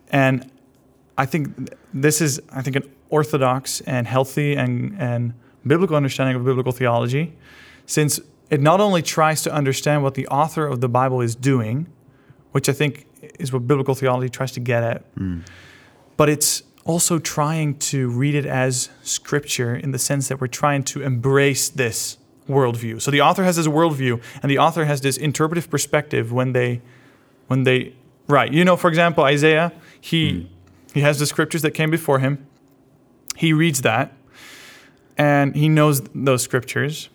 And 0.09 0.49
I 1.17 1.25
think 1.25 1.71
this 1.93 2.21
is, 2.21 2.41
I 2.51 2.61
think, 2.61 2.75
an 2.75 2.89
orthodox 3.09 3.81
and 3.81 4.07
healthy 4.07 4.55
and, 4.55 4.95
and 4.99 5.33
biblical 5.65 5.95
understanding 5.95 6.35
of 6.35 6.45
biblical 6.45 6.71
theology, 6.71 7.33
since 7.85 8.19
it 8.49 8.61
not 8.61 8.79
only 8.79 9.01
tries 9.01 9.41
to 9.43 9.53
understand 9.53 10.03
what 10.03 10.13
the 10.13 10.27
author 10.27 10.65
of 10.65 10.79
the 10.81 10.89
Bible 10.89 11.21
is 11.21 11.35
doing, 11.35 11.87
which 12.51 12.69
I 12.69 12.73
think 12.73 13.05
is 13.39 13.51
what 13.51 13.67
biblical 13.67 13.95
theology 13.95 14.29
tries 14.29 14.51
to 14.53 14.59
get 14.59 14.83
at, 14.83 15.03
but 16.17 16.29
it's 16.29 16.63
also 16.85 17.17
trying 17.17 17.77
to 17.77 18.09
read 18.09 18.35
it 18.35 18.45
as 18.45 18.89
scripture 19.01 19.75
in 19.75 19.91
the 19.91 19.99
sense 19.99 20.27
that 20.27 20.39
we're 20.39 20.47
trying 20.47 20.83
to 20.83 21.01
embrace 21.01 21.69
this 21.69 22.17
worldview. 22.47 23.01
So 23.01 23.11
the 23.11 23.21
author 23.21 23.43
has 23.43 23.55
this 23.55 23.67
worldview, 23.67 24.21
and 24.41 24.49
the 24.49 24.57
author 24.57 24.85
has 24.85 25.01
this 25.01 25.17
interpretive 25.17 25.69
perspective 25.69 26.31
when 26.31 26.53
they, 26.53 26.81
when 27.47 27.63
they 27.63 27.93
write. 28.27 28.53
You 28.53 28.65
know, 28.65 28.75
for 28.75 28.87
example, 28.87 29.23
Isaiah, 29.23 29.71
he 29.99 30.41
hmm. 30.41 30.47
he 30.93 31.01
has 31.01 31.19
the 31.19 31.25
scriptures 31.25 31.61
that 31.61 31.71
came 31.71 31.91
before 31.91 32.19
him. 32.19 32.45
He 33.35 33.53
reads 33.53 33.81
that, 33.81 34.13
and 35.17 35.55
he 35.55 35.69
knows 35.69 36.01
those 36.13 36.43
scriptures, 36.43 37.09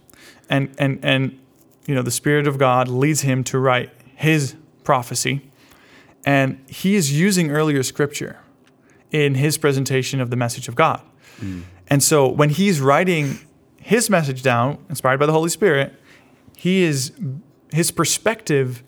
and 0.49 0.75
and 0.79 0.99
and 1.03 1.39
you 1.87 1.95
know 1.95 2.03
the 2.03 2.11
Spirit 2.11 2.47
of 2.47 2.59
God 2.59 2.89
leads 2.89 3.23
him 3.23 3.45
to 3.45 3.59
write 3.59 3.91
his 4.15 4.57
prophecy, 4.85 5.43
and 6.25 6.63
he 6.69 6.95
is 6.95 7.19
using 7.19 7.51
earlier 7.51 7.83
scripture 7.83 8.39
in 9.11 9.35
his 9.35 9.57
presentation 9.57 10.21
of 10.21 10.31
the 10.31 10.37
message 10.37 10.69
of 10.69 10.75
God. 10.75 11.01
Hmm. 11.39 11.63
And 11.91 12.03
so 12.03 12.29
when 12.29 12.51
he's 12.51 12.81
writing 12.81 13.39
his 13.89 14.11
message 14.11 14.43
down, 14.43 14.85
inspired 14.91 15.19
by 15.19 15.25
the 15.25 15.33
Holy 15.33 15.49
Spirit, 15.49 15.95
he 16.55 16.83
is 16.83 17.11
his 17.73 17.91
perspective 17.91 18.83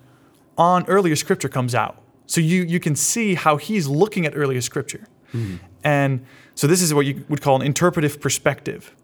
on 0.58 0.84
earlier 0.88 1.16
scripture 1.16 1.48
comes 1.48 1.74
out. 1.74 2.02
So 2.26 2.42
you 2.42 2.64
you 2.64 2.78
can 2.80 2.94
see 2.94 3.34
how 3.34 3.56
he's 3.56 3.88
looking 3.88 4.26
at 4.26 4.36
earlier 4.36 4.60
scripture. 4.60 5.06
Mm-hmm. 5.32 5.56
And 5.84 6.26
so 6.54 6.66
this 6.66 6.82
is 6.82 6.92
what 6.92 7.06
you 7.06 7.24
would 7.30 7.40
call 7.40 7.56
an 7.56 7.62
interpretive 7.62 8.20
perspective. 8.20 8.94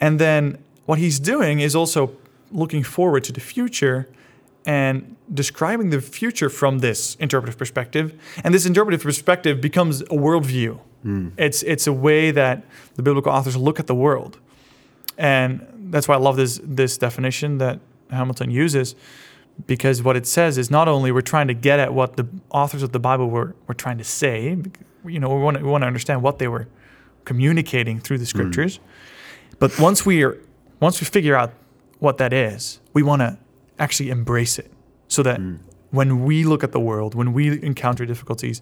And 0.00 0.18
then 0.18 0.58
what 0.84 0.98
he's 0.98 1.18
doing 1.18 1.60
is 1.60 1.74
also 1.74 2.14
looking 2.50 2.82
forward 2.84 3.24
to 3.24 3.32
the 3.32 3.40
future 3.40 4.10
and 4.66 5.16
describing 5.32 5.88
the 5.88 6.02
future 6.02 6.50
from 6.50 6.80
this 6.80 7.14
interpretive 7.14 7.56
perspective. 7.56 8.12
And 8.44 8.52
this 8.52 8.66
interpretive 8.66 9.02
perspective 9.02 9.62
becomes 9.62 10.02
a 10.02 10.18
worldview. 10.26 10.78
Hmm. 11.04 11.28
It's 11.38 11.62
it's 11.62 11.86
a 11.86 11.92
way 11.92 12.32
that 12.32 12.56
the 12.96 13.02
biblical 13.02 13.32
authors 13.32 13.56
look 13.56 13.80
at 13.80 13.86
the 13.86 13.94
world, 13.94 14.38
and 15.18 15.90
that's 15.90 16.08
why 16.08 16.14
I 16.14 16.18
love 16.18 16.36
this 16.36 16.60
this 16.62 16.98
definition 16.98 17.58
that 17.58 17.80
Hamilton 18.10 18.50
uses, 18.50 18.94
because 19.66 20.02
what 20.02 20.16
it 20.16 20.26
says 20.26 20.58
is 20.58 20.70
not 20.70 20.88
only 20.88 21.12
we're 21.12 21.20
trying 21.20 21.48
to 21.48 21.54
get 21.54 21.78
at 21.78 21.92
what 21.92 22.16
the 22.16 22.26
authors 22.50 22.82
of 22.82 22.92
the 22.92 22.98
Bible 22.98 23.28
were 23.28 23.54
were 23.66 23.74
trying 23.74 23.98
to 23.98 24.04
say, 24.04 24.56
you 25.06 25.20
know, 25.20 25.34
we 25.34 25.42
want 25.42 25.56
to, 25.58 25.62
we 25.62 25.70
want 25.70 25.82
to 25.82 25.86
understand 25.86 26.22
what 26.22 26.38
they 26.38 26.48
were 26.48 26.68
communicating 27.24 28.00
through 28.00 28.18
the 28.18 28.24
mm. 28.24 28.28
scriptures, 28.28 28.80
but 29.58 29.78
once 29.78 30.04
we 30.06 30.22
are 30.24 30.38
once 30.80 31.00
we 31.00 31.06
figure 31.06 31.36
out 31.36 31.52
what 31.98 32.18
that 32.18 32.32
is, 32.32 32.80
we 32.92 33.02
want 33.02 33.20
to 33.20 33.38
actually 33.78 34.10
embrace 34.10 34.58
it, 34.58 34.70
so 35.08 35.22
that 35.22 35.38
mm. 35.38 35.58
when 35.90 36.24
we 36.24 36.44
look 36.44 36.64
at 36.64 36.72
the 36.72 36.80
world, 36.80 37.14
when 37.14 37.32
we 37.32 37.62
encounter 37.62 38.04
difficulties, 38.04 38.60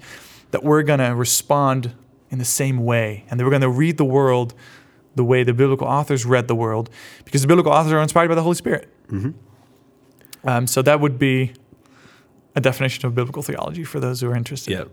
that 0.50 0.62
we're 0.62 0.82
going 0.82 0.98
to 0.98 1.14
respond 1.14 1.94
in 2.30 2.38
the 2.38 2.44
same 2.44 2.84
way 2.84 3.24
and 3.28 3.38
that 3.38 3.44
we're 3.44 3.50
going 3.50 3.62
to 3.62 3.68
read 3.68 3.96
the 3.96 4.04
world 4.04 4.54
the 5.14 5.24
way 5.24 5.42
the 5.42 5.52
biblical 5.52 5.86
authors 5.86 6.24
read 6.24 6.48
the 6.48 6.54
world 6.54 6.88
because 7.24 7.42
the 7.42 7.48
biblical 7.48 7.72
authors 7.72 7.92
are 7.92 8.00
inspired 8.00 8.28
by 8.28 8.34
the 8.34 8.42
Holy 8.42 8.54
Spirit. 8.54 8.88
Um, 10.44 10.66
so 10.66 10.82
that 10.82 11.00
would 11.00 11.18
be 11.18 11.52
a 12.54 12.60
definition 12.60 13.06
of 13.06 13.14
biblical 13.14 13.42
theology 13.42 13.84
for 13.84 14.00
those 14.00 14.20
who 14.20 14.30
are 14.30 14.36
interested. 14.36 14.72
Yeah. 14.72 14.84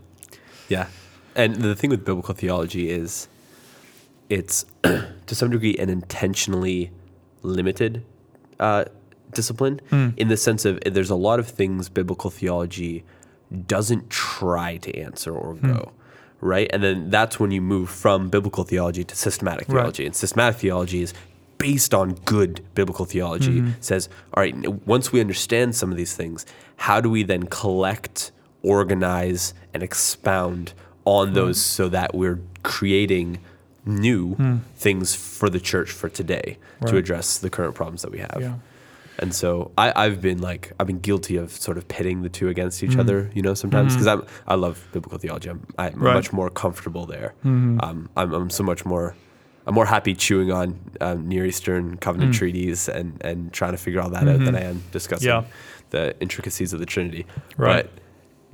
Yeah. 0.69 0.87
And 1.35 1.55
the 1.55 1.75
thing 1.75 1.89
with 1.89 2.03
biblical 2.03 2.33
theology 2.33 2.89
is 2.89 3.27
it's 4.29 4.65
to 4.83 5.35
some 5.35 5.51
degree 5.51 5.75
an 5.77 5.89
intentionally 5.89 6.91
limited 7.43 8.03
uh, 8.59 8.85
discipline 9.33 9.79
in 10.17 10.27
the 10.29 10.37
sense 10.37 10.65
of 10.65 10.79
there's 10.85 11.09
a 11.09 11.15
lot 11.15 11.39
of 11.39 11.47
things 11.47 11.89
biblical 11.89 12.29
theology 12.29 13.03
doesn't 13.67 14.09
try 14.09 14.77
to 14.77 14.97
answer 14.97 15.33
or 15.33 15.53
go. 15.53 15.91
Right. 16.39 16.69
And 16.71 16.83
then 16.83 17.09
that's 17.09 17.39
when 17.39 17.51
you 17.51 17.61
move 17.61 17.89
from 17.89 18.29
biblical 18.29 18.63
theology 18.63 19.03
to 19.03 19.15
systematic 19.15 19.67
Right. 19.67 19.81
theology. 19.81 20.05
And 20.05 20.15
systematic 20.15 20.59
theology 20.59 21.01
is 21.01 21.13
based 21.57 21.93
on 21.93 22.13
good 22.25 22.61
biblical 22.75 23.05
theology 23.05 23.61
mm-hmm. 23.61 23.71
says, 23.79 24.09
all 24.33 24.41
right, 24.41 24.55
once 24.85 25.11
we 25.11 25.19
understand 25.19 25.75
some 25.75 25.91
of 25.91 25.97
these 25.97 26.15
things, 26.15 26.45
how 26.75 27.01
do 27.01 27.09
we 27.09 27.23
then 27.23 27.43
collect, 27.47 28.31
organize, 28.61 29.55
and 29.73 29.81
expound 29.81 30.73
on 31.05 31.33
those 31.33 31.59
so 31.59 31.87
that 31.89 32.13
we're 32.13 32.39
creating 32.63 33.39
new 33.85 34.35
hmm. 34.35 34.57
things 34.75 35.15
for 35.15 35.49
the 35.49 35.59
church 35.59 35.89
for 35.89 36.09
today 36.09 36.57
to 36.85 36.97
address 36.97 37.37
the 37.37 37.49
current 37.49 37.73
problems 37.73 38.01
that 38.01 38.11
we 38.11 38.19
have. 38.19 38.37
Yeah. 38.39 38.55
And 39.19 39.33
so 39.33 39.71
I, 39.77 39.91
I've 39.95 40.21
been 40.21 40.39
like 40.41 40.71
I've 40.79 40.87
been 40.87 40.99
guilty 40.99 41.37
of 41.37 41.51
sort 41.51 41.77
of 41.77 41.87
pitting 41.87 42.21
the 42.21 42.29
two 42.29 42.49
against 42.49 42.83
each 42.83 42.97
other, 42.97 43.31
you 43.33 43.41
know, 43.41 43.53
sometimes 43.55 43.93
because 43.93 44.07
I'm 44.07 44.23
I 44.47 44.55
love 44.55 44.87
biblical 44.91 45.17
theology. 45.17 45.49
I'm, 45.49 45.65
I'm 45.79 45.93
Mm-hmm. 45.93 46.03
Right. 46.03 46.13
much 46.13 46.31
more 46.33 46.49
comfortable 46.49 47.05
there. 47.05 47.33
Um, 47.43 48.09
I'm, 48.15 48.33
I'm 48.33 48.49
so 48.51 48.63
much 48.63 48.85
more 48.85 49.15
I'm 49.65 49.73
more 49.73 49.85
happy 49.87 50.13
chewing 50.15 50.51
on 50.51 50.79
um, 51.01 51.27
Near 51.27 51.45
Eastern 51.45 51.97
covenant 51.97 52.33
treaties 52.35 52.87
and 52.87 53.17
and 53.21 53.51
trying 53.51 53.71
to 53.71 53.77
figure 53.77 54.01
all 54.01 54.09
that 54.11 54.27
out 54.27 54.45
than 54.45 54.55
I 54.55 54.61
am 54.61 54.83
discussing 54.91 55.27
Mm. 55.29 55.41
Yeah. 55.43 55.47
the 55.89 56.15
intricacies 56.21 56.71
of 56.73 56.79
the 56.79 56.85
Trinity. 56.85 57.25
Right. 57.57 57.89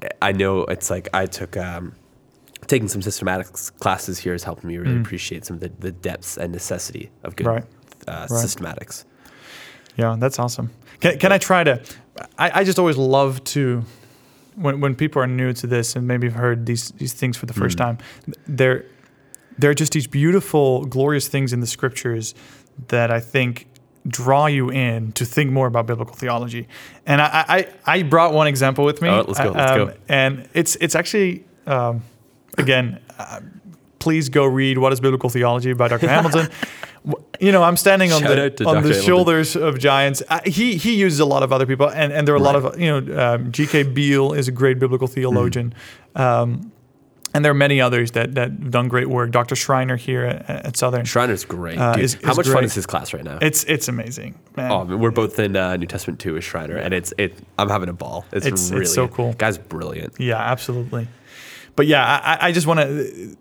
But 0.01 0.16
I 0.22 0.32
know 0.32 0.61
it's 0.66 0.89
like 0.89 1.09
I 1.14 1.26
took 1.26 1.57
um, 1.57 1.93
taking 2.68 2.88
some 2.88 3.01
systematics 3.01 3.78
classes 3.80 4.18
here 4.18 4.32
has 4.34 4.43
helped 4.43 4.64
me 4.64 4.78
really 4.78 4.97
appreciate 4.99 5.45
some 5.45 5.55
of 5.55 5.61
the, 5.61 5.70
the 5.80 5.91
depths 5.91 6.38
and 6.38 6.51
necessity 6.53 7.11
of 7.24 7.36
good 7.36 7.47
Mm. 7.47 7.53
Right. 7.53 7.66
uh, 8.07 8.28
Right. 8.30 8.45
systematics. 8.45 9.03
Yeah, 9.95 10.15
that's 10.19 10.39
awesome. 10.39 10.71
Can, 10.99 11.19
can 11.19 11.31
I 11.31 11.37
try 11.37 11.63
to? 11.63 11.81
I, 12.37 12.59
I 12.59 12.63
just 12.63 12.79
always 12.79 12.97
love 12.97 13.43
to, 13.45 13.83
when, 14.55 14.79
when 14.79 14.95
people 14.95 15.21
are 15.21 15.27
new 15.27 15.53
to 15.53 15.67
this 15.67 15.95
and 15.95 16.07
maybe 16.07 16.27
have 16.27 16.35
heard 16.35 16.65
these, 16.65 16.91
these 16.91 17.13
things 17.13 17.37
for 17.37 17.45
the 17.45 17.53
first 17.53 17.77
time, 17.77 17.97
they're, 18.47 18.85
they're 19.57 19.73
just 19.73 19.93
these 19.93 20.07
beautiful, 20.07 20.85
glorious 20.85 21.27
things 21.27 21.53
in 21.53 21.59
the 21.59 21.67
scriptures 21.67 22.35
that 22.87 23.11
I 23.11 23.19
think 23.19 23.67
draw 24.07 24.47
you 24.47 24.69
in 24.69 25.11
to 25.13 25.25
think 25.25 25.51
more 25.51 25.67
about 25.67 25.87
biblical 25.87 26.15
theology. 26.15 26.67
And 27.05 27.21
I, 27.21 27.45
I, 27.47 27.67
I 27.85 28.03
brought 28.03 28.33
one 28.33 28.47
example 28.47 28.83
with 28.85 29.01
me. 29.01 29.09
All 29.09 29.17
right, 29.17 29.27
let's 29.27 29.39
go, 29.39 29.51
let's 29.51 29.71
um, 29.71 29.77
go. 29.77 29.93
And 30.09 30.49
it's, 30.53 30.75
it's 30.77 30.95
actually, 30.95 31.45
um, 31.65 32.03
again, 32.57 32.99
uh, 33.17 33.41
please 34.03 34.29
go 34.29 34.45
read 34.45 34.77
What 34.77 34.91
is 34.93 34.99
Biblical 34.99 35.29
Theology 35.29 35.73
by 35.73 35.87
Dr. 35.87 36.07
Hamilton. 36.15 36.49
You 37.39 37.51
know, 37.51 37.63
I'm 37.63 37.77
standing 37.77 38.11
on 38.13 38.21
Shout 38.21 38.29
the 38.29 38.43
on 38.43 38.49
Dr. 38.49 38.63
the 38.63 38.69
Hamilton. 38.75 39.01
shoulders 39.03 39.55
of 39.55 39.79
giants. 39.79 40.21
He 40.45 40.75
he 40.77 40.95
uses 40.95 41.19
a 41.19 41.25
lot 41.25 41.41
of 41.43 41.51
other 41.51 41.65
people, 41.65 41.89
and, 41.89 42.13
and 42.13 42.27
there 42.27 42.35
are 42.35 42.37
a 42.37 42.41
lot 42.41 42.55
of 42.55 42.79
you 42.79 42.89
know, 43.01 43.01
um, 43.35 43.51
G.K. 43.51 43.83
Beale 43.83 44.33
is 44.33 44.47
a 44.47 44.51
great 44.51 44.77
biblical 44.79 45.07
theologian, 45.07 45.73
um, 46.15 46.71
and 47.33 47.43
there 47.43 47.51
are 47.51 47.55
many 47.67 47.81
others 47.81 48.11
that 48.11 48.35
that 48.35 48.49
have 48.51 48.71
done 48.71 48.87
great 48.87 49.07
work. 49.09 49.31
Dr. 49.31 49.55
Schreiner 49.55 49.97
here 49.97 50.23
at, 50.25 50.49
at 50.67 50.77
Southern, 50.77 51.03
Schreiner's 51.05 51.43
great. 51.45 51.77
Uh, 51.77 51.95
is- 51.99 52.17
How 52.23 52.31
is 52.31 52.37
much 52.37 52.47
fun 52.47 52.63
is 52.63 52.73
his 52.73 52.85
class 52.85 53.13
right 53.13 53.23
now? 53.23 53.37
it's 53.41 53.63
it's 53.65 53.87
amazing, 53.89 54.35
man. 54.55 54.71
Oh, 54.71 54.81
I 54.81 54.83
mean, 54.85 54.99
we're 54.99 55.11
both 55.11 55.39
in 55.39 55.55
uh, 55.57 55.75
New 55.77 55.87
Testament 55.87 56.19
too 56.21 56.33
with 56.35 56.43
Schreiner, 56.45 56.77
and 56.77 56.93
it's 56.93 57.13
it. 57.17 57.33
I'm 57.57 57.69
having 57.69 57.89
a 57.89 57.93
ball. 58.03 58.25
It's, 58.31 58.45
It's- 58.45 58.71
it's 58.71 58.93
so 58.93 59.07
cool. 59.09 59.33
Guy's 59.33 59.57
brilliant. 59.57 60.19
Yeah, 60.19 60.37
absolutely. 60.37 61.07
But 61.75 61.87
yeah, 61.87 62.05
I- 62.23 62.47
I 62.47 62.51
just 62.53 62.67
want 62.67 62.79
to. 62.79 63.35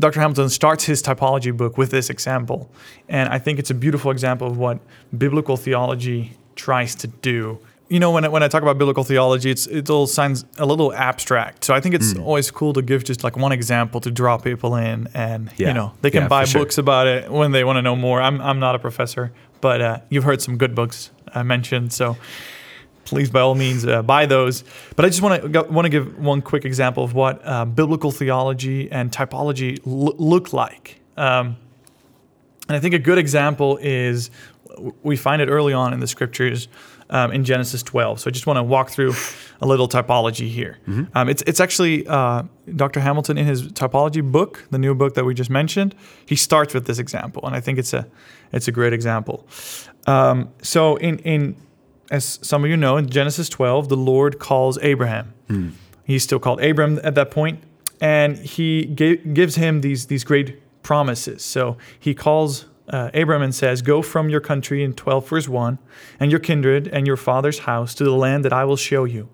Dr. 0.00 0.20
Hamilton 0.20 0.48
starts 0.48 0.84
his 0.84 1.02
typology 1.02 1.56
book 1.56 1.78
with 1.78 1.90
this 1.90 2.10
example, 2.10 2.70
and 3.08 3.28
I 3.28 3.38
think 3.38 3.58
it's 3.58 3.70
a 3.70 3.74
beautiful 3.74 4.10
example 4.10 4.46
of 4.48 4.56
what 4.56 4.78
biblical 5.16 5.56
theology 5.56 6.36
tries 6.56 6.94
to 6.96 7.06
do. 7.06 7.58
You 7.88 7.98
know, 7.98 8.10
when 8.12 8.24
I, 8.24 8.28
when 8.28 8.42
I 8.42 8.48
talk 8.48 8.62
about 8.62 8.78
biblical 8.78 9.02
theology, 9.04 9.50
it's 9.50 9.66
it 9.66 9.90
all 9.90 10.06
sounds 10.06 10.44
a 10.58 10.64
little 10.64 10.92
abstract. 10.94 11.64
So 11.64 11.74
I 11.74 11.80
think 11.80 11.94
it's 11.96 12.16
always 12.16 12.50
cool 12.50 12.72
to 12.74 12.82
give 12.82 13.02
just 13.04 13.24
like 13.24 13.36
one 13.36 13.52
example 13.52 14.00
to 14.00 14.10
draw 14.10 14.38
people 14.38 14.76
in, 14.76 15.08
and 15.12 15.50
Yeah. 15.56 15.68
you 15.68 15.74
know 15.74 15.92
they 16.00 16.10
can 16.10 16.22
Yeah, 16.22 16.28
buy 16.28 16.44
for 16.44 16.50
sure. 16.50 16.60
books 16.62 16.78
about 16.78 17.06
it 17.08 17.30
when 17.30 17.52
they 17.52 17.64
want 17.64 17.76
to 17.78 17.82
know 17.82 17.96
more. 17.96 18.22
I'm 18.22 18.40
I'm 18.40 18.58
not 18.60 18.74
a 18.74 18.78
professor, 18.78 19.32
but 19.60 19.80
uh, 19.80 19.98
you've 20.08 20.24
heard 20.24 20.40
some 20.40 20.56
good 20.56 20.74
books 20.74 21.10
I 21.34 21.42
mentioned, 21.42 21.92
so 21.92 22.16
please 23.10 23.28
by 23.28 23.40
all 23.40 23.54
means 23.54 23.84
uh, 23.84 24.02
buy 24.02 24.24
those. 24.26 24.64
But 24.96 25.04
I 25.04 25.08
just 25.08 25.20
want 25.20 25.52
to 25.52 25.62
want 25.64 25.84
to 25.84 25.90
give 25.90 26.18
one 26.18 26.40
quick 26.40 26.64
example 26.64 27.02
of 27.04 27.12
what 27.12 27.40
uh, 27.44 27.64
biblical 27.66 28.10
theology 28.10 28.90
and 28.90 29.10
typology 29.12 29.78
l- 29.86 30.14
look 30.16 30.52
like. 30.52 31.00
Um, 31.16 31.56
and 32.68 32.76
I 32.76 32.80
think 32.80 32.94
a 32.94 32.98
good 32.98 33.18
example 33.18 33.78
is 33.82 34.30
we 35.02 35.16
find 35.16 35.42
it 35.42 35.48
early 35.48 35.72
on 35.72 35.92
in 35.92 35.98
the 36.00 36.06
scriptures 36.06 36.68
um, 37.10 37.32
in 37.32 37.44
Genesis 37.44 37.82
12. 37.82 38.20
So 38.20 38.28
I 38.28 38.30
just 38.30 38.46
want 38.46 38.58
to 38.58 38.62
walk 38.62 38.88
through 38.90 39.12
a 39.60 39.66
little 39.66 39.88
typology 39.88 40.48
here. 40.48 40.78
Um, 41.14 41.28
it's 41.28 41.42
it's 41.46 41.58
actually 41.60 42.06
uh, 42.06 42.44
Dr. 42.76 43.00
Hamilton 43.00 43.36
in 43.38 43.46
his 43.46 43.64
typology 43.72 44.22
book, 44.22 44.64
the 44.70 44.78
new 44.78 44.94
book 44.94 45.14
that 45.14 45.24
we 45.24 45.34
just 45.34 45.50
mentioned. 45.50 45.94
He 46.24 46.36
starts 46.36 46.72
with 46.72 46.86
this 46.86 46.98
example, 47.00 47.42
and 47.44 47.56
I 47.56 47.60
think 47.60 47.78
it's 47.78 47.92
a 47.92 48.06
it's 48.52 48.68
a 48.68 48.72
great 48.72 48.92
example. 48.92 49.44
Um, 50.06 50.48
so 50.62 50.96
in 50.96 51.18
in 51.18 51.56
as 52.10 52.38
some 52.42 52.64
of 52.64 52.70
you 52.70 52.76
know, 52.76 52.96
in 52.96 53.08
Genesis 53.08 53.48
12, 53.48 53.88
the 53.88 53.96
Lord 53.96 54.38
calls 54.38 54.78
Abraham. 54.82 55.32
He's 56.04 56.24
still 56.24 56.40
called 56.40 56.60
Abram 56.62 56.98
at 57.04 57.14
that 57.14 57.30
point, 57.30 57.62
and 58.00 58.36
he 58.36 58.84
gives 58.84 59.54
him 59.54 59.80
these 59.80 60.06
these 60.06 60.24
great 60.24 60.58
promises. 60.82 61.42
So 61.42 61.76
he 61.98 62.14
calls 62.14 62.66
uh, 62.88 63.10
Abram 63.14 63.42
and 63.42 63.54
says, 63.54 63.80
"Go 63.80 64.02
from 64.02 64.28
your 64.28 64.40
country 64.40 64.82
in 64.82 64.92
12 64.94 65.28
verse 65.28 65.48
1, 65.48 65.78
and 66.18 66.30
your 66.32 66.40
kindred 66.40 66.88
and 66.88 67.06
your 67.06 67.16
father's 67.16 67.60
house 67.60 67.94
to 67.94 68.04
the 68.04 68.14
land 68.14 68.44
that 68.44 68.52
I 68.52 68.64
will 68.64 68.76
show 68.76 69.04
you, 69.04 69.28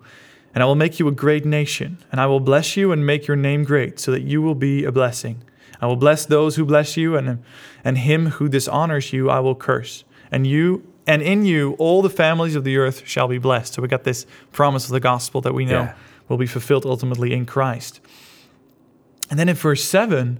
and 0.53 0.61
I 0.61 0.67
will 0.67 0.75
make 0.75 0.99
you 0.99 1.07
a 1.07 1.11
great 1.11 1.45
nation, 1.45 1.97
and 2.11 2.21
I 2.21 2.27
will 2.27 2.39
bless 2.39 2.77
you 2.77 2.91
and 2.91 3.03
make 3.03 3.25
your 3.27 3.37
name 3.37 3.63
great, 3.63 3.99
so 3.99 4.11
that 4.11 4.21
you 4.21 4.41
will 4.43 4.55
be 4.55 4.83
a 4.83 4.91
blessing. 4.91 5.43
I 5.81 5.87
will 5.87 5.95
bless 5.95 6.25
those 6.25 6.57
who 6.57 6.65
bless 6.65 6.95
you, 6.95 7.17
and 7.17 7.43
and 7.83 7.97
him 7.97 8.27
who 8.37 8.47
dishonors 8.49 9.13
you 9.13 9.31
I 9.31 9.39
will 9.39 9.55
curse, 9.55 10.03
and 10.29 10.45
you." 10.45 10.86
And 11.07 11.21
in 11.21 11.45
you, 11.45 11.73
all 11.79 12.01
the 12.01 12.09
families 12.09 12.55
of 12.55 12.63
the 12.65 12.77
earth 12.77 13.03
shall 13.07 13.27
be 13.29 13.37
blessed. 13.37 13.73
So 13.73 13.81
we 13.81 13.87
got 13.87 14.03
this 14.03 14.25
promise 14.51 14.85
of 14.85 14.91
the 14.91 14.99
gospel 14.99 15.39
that 15.41 15.53
we 15.53 15.63
know 15.65 15.83
Yeah. 15.83 15.93
will 16.27 16.37
be 16.37 16.45
fulfilled 16.47 16.85
ultimately 16.85 17.33
in 17.33 17.45
Christ. 17.45 18.01
And 19.29 19.39
then 19.39 19.47
in 19.49 19.55
verse 19.55 19.83
7, 19.83 20.39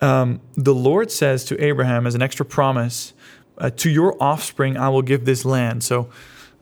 um, 0.00 0.40
the 0.56 0.74
Lord 0.74 1.10
says 1.10 1.44
to 1.46 1.62
Abraham 1.62 2.06
as 2.06 2.14
an 2.14 2.22
extra 2.22 2.46
promise, 2.46 3.12
uh, 3.58 3.70
To 3.70 3.90
your 3.90 4.16
offspring 4.22 4.76
I 4.76 4.88
will 4.88 5.02
give 5.02 5.24
this 5.24 5.44
land. 5.44 5.82
So 5.84 6.08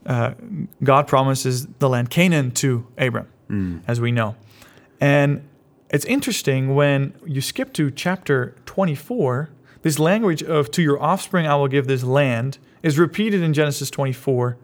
uh, 0.05 0.33
God 0.83 1.07
promises 1.07 1.67
the 1.79 1.87
land 1.89 2.09
Canaan 2.09 2.51
to 2.51 2.85
Abram, 2.97 3.27
as 3.87 4.01
we 4.01 4.11
know. 4.11 4.35
And 4.99 5.41
it's 5.91 6.05
interesting 6.05 6.73
when 6.73 7.13
you 7.25 7.41
skip 7.41 7.73
to 7.73 7.91
chapter 7.91 8.55
24, 8.65 9.49
this 9.83 9.99
language 9.99 10.41
of 10.41 10.71
to 10.71 10.81
your 10.81 11.01
offspring 11.01 11.45
I 11.45 11.55
will 11.55 11.67
give 11.67 11.85
this 11.87 12.03
land 12.03 12.57
is 12.83 12.97
repeated 12.97 13.41
in 13.41 13.53
Genesis 13.53 13.89
24 13.89 14.57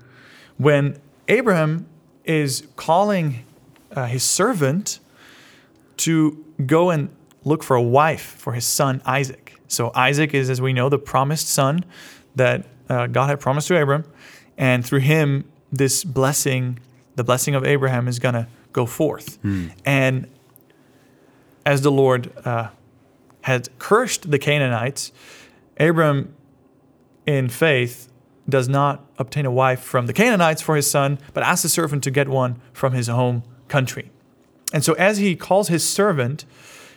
when 0.57 0.99
Abraham 1.28 1.88
is 2.26 2.68
calling 2.76 3.45
uh, 3.91 4.05
his 4.05 4.24
servant 4.24 4.99
to 5.97 6.43
go 6.65 6.89
and 6.89 7.09
look 7.43 7.63
for 7.63 7.76
a 7.76 7.82
wife 7.82 8.22
for 8.22 8.53
his 8.53 8.65
son 8.65 9.01
Isaac. 9.05 9.59
So 9.68 9.91
Isaac 9.95 10.34
is, 10.34 10.49
as 10.49 10.61
we 10.61 10.74
know, 10.74 10.89
the 10.89 10.99
promised 10.99 11.47
son 11.49 11.86
that 12.36 12.65
uh, 12.89 13.07
God 13.07 13.30
had 13.30 13.39
promised 13.39 13.68
to 13.70 13.78
Abraham. 13.78 14.05
and 14.57 14.86
through 14.86 14.99
him, 14.99 15.45
this 15.72 16.03
blessing, 16.03 16.80
the 17.15 17.24
blessing 17.24 17.53
of 17.55 17.65
Abraham, 17.65 18.07
is 18.07 18.20
going 18.20 18.34
to 18.36 18.47
go 18.72 18.86
forth. 18.86 19.38
And 19.86 20.28
as 21.65 21.82
the 21.82 21.91
Lord 21.91 22.32
uh, 22.45 22.70
had 23.41 23.68
cursed 23.80 24.32
the 24.32 24.39
Canaanites, 24.39 25.11
Abram, 25.80 26.34
in 27.28 27.49
faith, 27.49 28.09
does 28.49 28.69
not 28.69 29.05
obtain 29.19 29.45
a 29.45 29.51
wife 29.51 29.82
from 29.82 30.07
the 30.07 30.13
Canaanites 30.13 30.61
for 30.61 30.75
his 30.75 30.89
son, 30.89 31.19
but 31.34 31.43
asks 31.43 31.63
the 31.63 31.69
servant 31.69 32.03
to 32.05 32.11
get 32.11 32.30
one 32.30 32.59
from 32.71 32.93
his 32.93 33.07
home 33.07 33.43
country. 33.67 34.09
And 34.73 34.84
so, 34.84 34.93
as 34.93 35.17
he 35.17 35.36
calls 35.36 35.67
his 35.67 35.88
servant, 35.88 36.45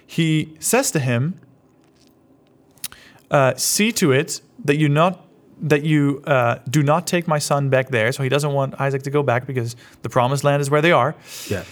he 0.06 0.56
says 0.60 0.90
to 0.92 1.00
him, 1.00 1.40
uh, 3.30 3.54
"See 3.56 3.92
to 3.92 4.12
it 4.12 4.40
that 4.64 4.76
you 4.76 4.88
not 4.88 5.26
that 5.62 5.82
you 5.82 6.22
uh, 6.26 6.58
do 6.68 6.82
not 6.82 7.06
take 7.06 7.28
my 7.28 7.38
son 7.38 7.68
back 7.68 7.90
there." 7.90 8.12
So 8.12 8.22
he 8.22 8.28
doesn't 8.28 8.52
want 8.52 8.80
Isaac 8.80 9.02
to 9.04 9.10
go 9.10 9.22
back 9.22 9.46
because 9.46 9.76
the 10.02 10.08
promised 10.08 10.44
land 10.44 10.62
is 10.62 10.70
where 10.70 10.82
they 10.82 10.92
are. 10.92 11.14
Yeah. 11.48 11.64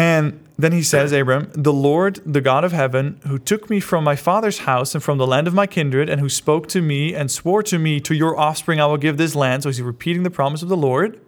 And 0.00 0.42
then 0.58 0.72
he 0.72 0.82
says, 0.82 1.12
Abram, 1.12 1.50
the 1.52 1.74
Lord, 1.74 2.22
the 2.24 2.40
God 2.40 2.64
of 2.64 2.72
heaven, 2.72 3.20
who 3.26 3.38
took 3.38 3.68
me 3.68 3.80
from 3.80 4.02
my 4.02 4.16
father's 4.16 4.60
house 4.60 4.94
and 4.94 5.04
from 5.04 5.18
the 5.18 5.26
land 5.26 5.46
of 5.46 5.52
my 5.52 5.66
kindred, 5.66 6.08
and 6.08 6.22
who 6.22 6.30
spoke 6.30 6.68
to 6.68 6.80
me 6.80 7.14
and 7.14 7.30
swore 7.30 7.62
to 7.64 7.78
me, 7.78 8.00
To 8.00 8.14
your 8.14 8.38
offspring 8.38 8.80
I 8.80 8.86
will 8.86 8.96
give 8.96 9.18
this 9.18 9.34
land. 9.34 9.62
So 9.62 9.68
he's 9.68 9.82
repeating 9.82 10.22
the 10.22 10.30
promise 10.30 10.62
of 10.62 10.70
the 10.70 10.76
Lord 10.76 11.20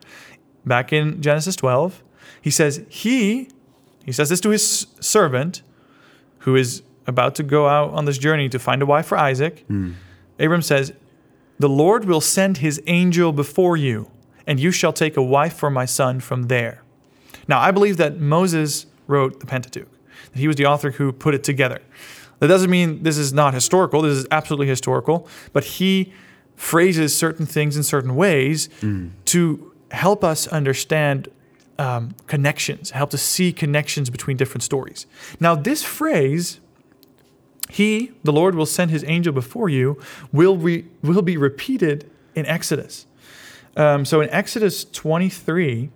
back 0.64 0.90
in 0.90 1.20
Genesis 1.20 1.54
12. 1.54 2.02
He 2.40 2.50
says, 2.50 2.82
He, 2.88 3.50
he 4.06 4.12
says 4.12 4.30
this 4.30 4.40
to 4.40 4.48
his 4.48 4.86
servant, 5.00 5.60
who 6.38 6.56
is 6.56 6.82
about 7.06 7.34
to 7.34 7.42
go 7.42 7.68
out 7.68 7.90
on 7.90 8.06
this 8.06 8.16
journey 8.16 8.48
to 8.48 8.58
find 8.58 8.80
a 8.80 8.86
wife 8.86 9.04
for 9.04 9.18
Isaac. 9.18 9.66
Hmm. 9.66 9.92
Abram 10.38 10.62
says, 10.62 10.94
The 11.58 11.68
Lord 11.68 12.06
will 12.06 12.22
send 12.22 12.58
his 12.58 12.80
angel 12.86 13.32
before 13.32 13.76
you, 13.76 14.10
and 14.46 14.58
you 14.58 14.70
shall 14.70 14.94
take 14.94 15.18
a 15.18 15.22
wife 15.22 15.52
for 15.52 15.68
my 15.68 15.84
son 15.84 16.20
from 16.20 16.44
there. 16.44 16.81
Now, 17.48 17.60
I 17.60 17.70
believe 17.70 17.96
that 17.96 18.18
Moses 18.20 18.86
wrote 19.06 19.40
the 19.40 19.46
Pentateuch, 19.46 19.88
that 20.32 20.38
he 20.38 20.46
was 20.46 20.56
the 20.56 20.66
author 20.66 20.92
who 20.92 21.12
put 21.12 21.34
it 21.34 21.44
together. 21.44 21.80
That 22.38 22.48
doesn't 22.48 22.70
mean 22.70 23.02
this 23.02 23.18
is 23.18 23.32
not 23.32 23.54
historical, 23.54 24.02
this 24.02 24.18
is 24.18 24.26
absolutely 24.30 24.66
historical, 24.66 25.28
but 25.52 25.64
he 25.64 26.12
phrases 26.56 27.16
certain 27.16 27.46
things 27.46 27.76
in 27.76 27.82
certain 27.82 28.16
ways 28.16 28.68
to 29.26 29.72
help 29.90 30.24
us 30.24 30.46
understand 30.48 31.28
um, 31.78 32.14
connections, 32.26 32.90
help 32.90 33.14
us 33.14 33.22
see 33.22 33.52
connections 33.52 34.10
between 34.10 34.36
different 34.36 34.62
stories. 34.62 35.06
Now, 35.40 35.54
this 35.54 35.82
phrase, 35.82 36.60
he, 37.68 38.12
the 38.22 38.32
Lord, 38.32 38.54
will 38.54 38.66
send 38.66 38.90
his 38.90 39.04
angel 39.04 39.32
before 39.32 39.68
you, 39.68 40.00
will, 40.32 40.56
re, 40.56 40.84
will 41.02 41.22
be 41.22 41.36
repeated 41.36 42.10
in 42.34 42.46
Exodus. 42.46 43.06
Um, 43.76 44.04
so 44.04 44.20
in 44.20 44.28
Exodus 44.30 44.84
23, 44.84 45.90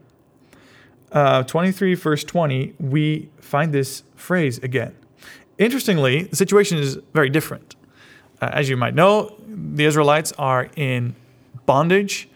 uh, 1.16 1.42
23, 1.44 1.94
verse 1.94 2.24
20, 2.24 2.74
we 2.78 3.30
find 3.40 3.72
this 3.72 4.02
phrase 4.16 4.58
again. 4.58 4.94
Interestingly, 5.56 6.24
the 6.24 6.36
situation 6.36 6.76
is 6.76 6.98
very 7.14 7.30
different. 7.30 7.74
Uh, 8.42 8.50
as 8.52 8.68
you 8.68 8.76
might 8.76 8.94
know, 8.94 9.34
the 9.48 9.86
Israelites 9.86 10.32
are 10.32 10.68
in 10.76 11.14
bondage 11.64 12.28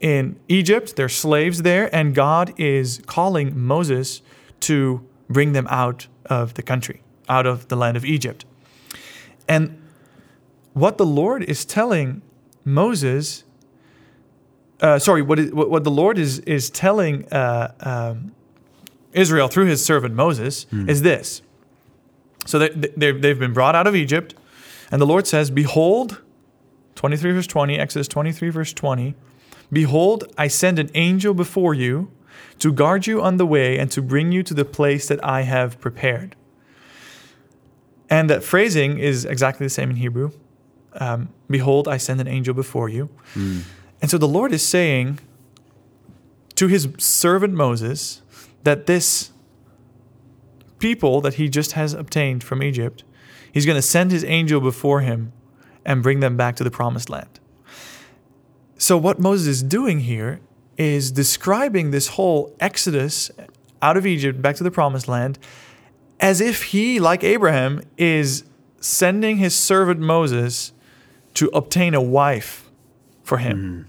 in 0.00 0.38
Egypt, 0.46 0.94
they're 0.94 1.08
slaves 1.08 1.62
there, 1.62 1.92
and 1.92 2.14
God 2.14 2.52
is 2.58 3.00
calling 3.06 3.58
Moses 3.58 4.20
to 4.60 5.00
bring 5.30 5.54
them 5.54 5.66
out 5.70 6.06
of 6.26 6.52
the 6.52 6.62
country, 6.62 7.00
out 7.30 7.46
of 7.46 7.68
the 7.68 7.76
land 7.76 7.96
of 7.96 8.04
Egypt. 8.04 8.44
And 9.48 9.80
what 10.74 10.98
the 10.98 11.06
Lord 11.06 11.42
is 11.44 11.64
telling 11.64 12.20
Moses 12.62 13.44
uh, 14.80 14.98
sorry, 14.98 15.22
what, 15.22 15.38
is, 15.38 15.52
what, 15.52 15.70
what 15.70 15.84
the 15.84 15.90
Lord 15.90 16.18
is, 16.18 16.38
is 16.40 16.70
telling 16.70 17.30
uh, 17.32 17.72
um, 17.80 18.32
Israel 19.12 19.48
through 19.48 19.66
his 19.66 19.84
servant 19.84 20.14
Moses 20.14 20.66
is 20.72 21.02
this. 21.02 21.42
So 22.46 22.58
they, 22.58 22.68
they, 22.70 23.12
they've 23.12 23.38
been 23.38 23.52
brought 23.52 23.74
out 23.74 23.86
of 23.86 23.94
Egypt, 23.96 24.34
and 24.90 25.00
the 25.02 25.06
Lord 25.06 25.26
says, 25.26 25.50
Behold, 25.50 26.22
23 26.94 27.32
verse 27.32 27.46
20, 27.46 27.78
Exodus 27.78 28.08
23 28.08 28.48
verse 28.50 28.72
20, 28.72 29.14
Behold, 29.70 30.32
I 30.38 30.48
send 30.48 30.78
an 30.78 30.90
angel 30.94 31.34
before 31.34 31.74
you 31.74 32.10
to 32.58 32.72
guard 32.72 33.06
you 33.06 33.20
on 33.22 33.36
the 33.36 33.46
way 33.46 33.78
and 33.78 33.90
to 33.92 34.00
bring 34.00 34.32
you 34.32 34.42
to 34.44 34.54
the 34.54 34.64
place 34.64 35.08
that 35.08 35.22
I 35.24 35.42
have 35.42 35.78
prepared. 35.80 36.34
And 38.10 38.30
that 38.30 38.42
phrasing 38.42 38.98
is 38.98 39.24
exactly 39.26 39.66
the 39.66 39.70
same 39.70 39.90
in 39.90 39.96
Hebrew. 39.96 40.30
Um, 40.94 41.28
Behold, 41.50 41.86
I 41.86 41.98
send 41.98 42.20
an 42.20 42.28
angel 42.28 42.54
before 42.54 42.88
you. 42.88 43.10
And 44.00 44.10
so 44.10 44.18
the 44.18 44.28
Lord 44.28 44.52
is 44.52 44.66
saying 44.66 45.20
to 46.54 46.66
his 46.68 46.88
servant 46.98 47.54
Moses 47.54 48.22
that 48.64 48.86
this 48.86 49.32
people 50.78 51.20
that 51.20 51.34
he 51.34 51.48
just 51.48 51.72
has 51.72 51.94
obtained 51.94 52.44
from 52.44 52.62
Egypt, 52.62 53.02
he's 53.52 53.66
going 53.66 53.76
to 53.76 53.82
send 53.82 54.10
his 54.10 54.24
angel 54.24 54.60
before 54.60 55.00
him 55.00 55.32
and 55.84 56.02
bring 56.02 56.20
them 56.20 56.36
back 56.36 56.56
to 56.56 56.64
the 56.64 56.70
promised 56.70 57.10
land. 57.10 57.40
So, 58.76 58.96
what 58.96 59.18
Moses 59.18 59.46
is 59.48 59.62
doing 59.62 60.00
here 60.00 60.40
is 60.76 61.10
describing 61.10 61.90
this 61.90 62.08
whole 62.08 62.54
exodus 62.60 63.30
out 63.82 63.96
of 63.96 64.06
Egypt 64.06 64.40
back 64.40 64.54
to 64.56 64.64
the 64.64 64.70
promised 64.70 65.08
land 65.08 65.38
as 66.20 66.40
if 66.40 66.64
he, 66.64 67.00
like 67.00 67.22
Abraham, 67.24 67.80
is 67.96 68.44
sending 68.80 69.38
his 69.38 69.54
servant 69.54 70.00
Moses 70.00 70.72
to 71.34 71.48
obtain 71.48 71.94
a 71.94 72.02
wife 72.02 72.67
for 73.28 73.38
him. 73.38 73.86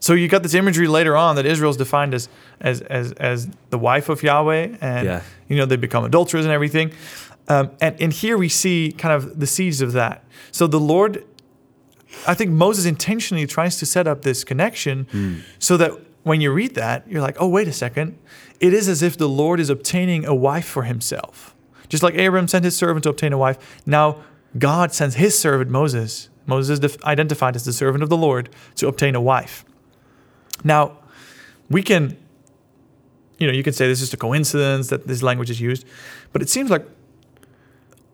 So 0.00 0.12
you 0.14 0.28
got 0.28 0.42
this 0.42 0.54
imagery 0.54 0.88
later 0.88 1.16
on 1.16 1.36
that 1.36 1.46
Israel's 1.46 1.76
defined 1.76 2.14
as 2.14 2.28
as 2.60 2.80
as, 2.82 3.12
as 3.12 3.48
the 3.70 3.78
wife 3.78 4.08
of 4.08 4.22
Yahweh, 4.22 4.76
and 4.80 5.06
Yeah. 5.06 5.20
you 5.48 5.56
know 5.58 5.66
they 5.66 5.76
become 5.76 6.04
adulterers 6.04 6.44
and 6.44 6.52
everything. 6.52 6.92
Um, 7.48 7.70
and 7.80 7.94
and 8.02 8.12
here 8.12 8.36
we 8.44 8.48
see 8.48 8.78
kind 9.02 9.14
of 9.18 9.38
the 9.42 9.46
seeds 9.46 9.80
of 9.80 9.92
that. 9.92 10.24
So 10.52 10.66
the 10.66 10.80
Lord, 10.94 11.24
I 12.26 12.34
think 12.34 12.50
Moses 12.50 12.84
intentionally 12.86 13.46
tries 13.46 13.78
to 13.78 13.86
set 13.86 14.06
up 14.06 14.22
this 14.22 14.44
connection 14.44 15.06
so 15.58 15.76
that 15.76 15.90
when 16.24 16.40
you 16.40 16.50
read 16.52 16.74
that, 16.74 16.98
you're 17.08 17.22
like, 17.28 17.36
oh 17.40 17.48
wait 17.48 17.68
a 17.68 17.72
second, 17.72 18.18
it 18.60 18.72
is 18.72 18.88
as 18.88 19.02
if 19.02 19.16
the 19.16 19.28
Lord 19.28 19.60
is 19.60 19.70
obtaining 19.70 20.24
a 20.24 20.34
wife 20.34 20.66
for 20.66 20.82
Himself, 20.84 21.54
just 21.88 22.02
like 22.02 22.14
Abram 22.18 22.48
sent 22.48 22.64
his 22.64 22.76
servant 22.76 23.02
to 23.04 23.10
obtain 23.10 23.32
a 23.32 23.38
wife. 23.38 23.58
Now 23.86 24.06
God 24.58 24.92
sends 24.92 25.14
His 25.16 25.38
servant 25.38 25.70
Moses. 25.70 26.28
Moses 26.46 26.74
is 26.74 26.80
def- 26.80 27.04
identified 27.04 27.56
as 27.56 27.64
the 27.64 27.72
servant 27.72 28.02
of 28.02 28.08
the 28.08 28.16
Lord 28.16 28.48
to 28.76 28.88
obtain 28.88 29.14
a 29.14 29.20
wife. 29.20 29.64
Now, 30.64 30.98
we 31.68 31.82
can, 31.82 32.16
you 33.38 33.46
know, 33.46 33.52
you 33.52 33.62
can 33.62 33.72
say 33.72 33.86
this 33.86 34.00
is 34.00 34.08
just 34.08 34.14
a 34.14 34.16
coincidence 34.16 34.88
that 34.88 35.06
this 35.06 35.22
language 35.22 35.50
is 35.50 35.60
used, 35.60 35.84
but 36.32 36.42
it 36.42 36.48
seems 36.48 36.70
like 36.70 36.86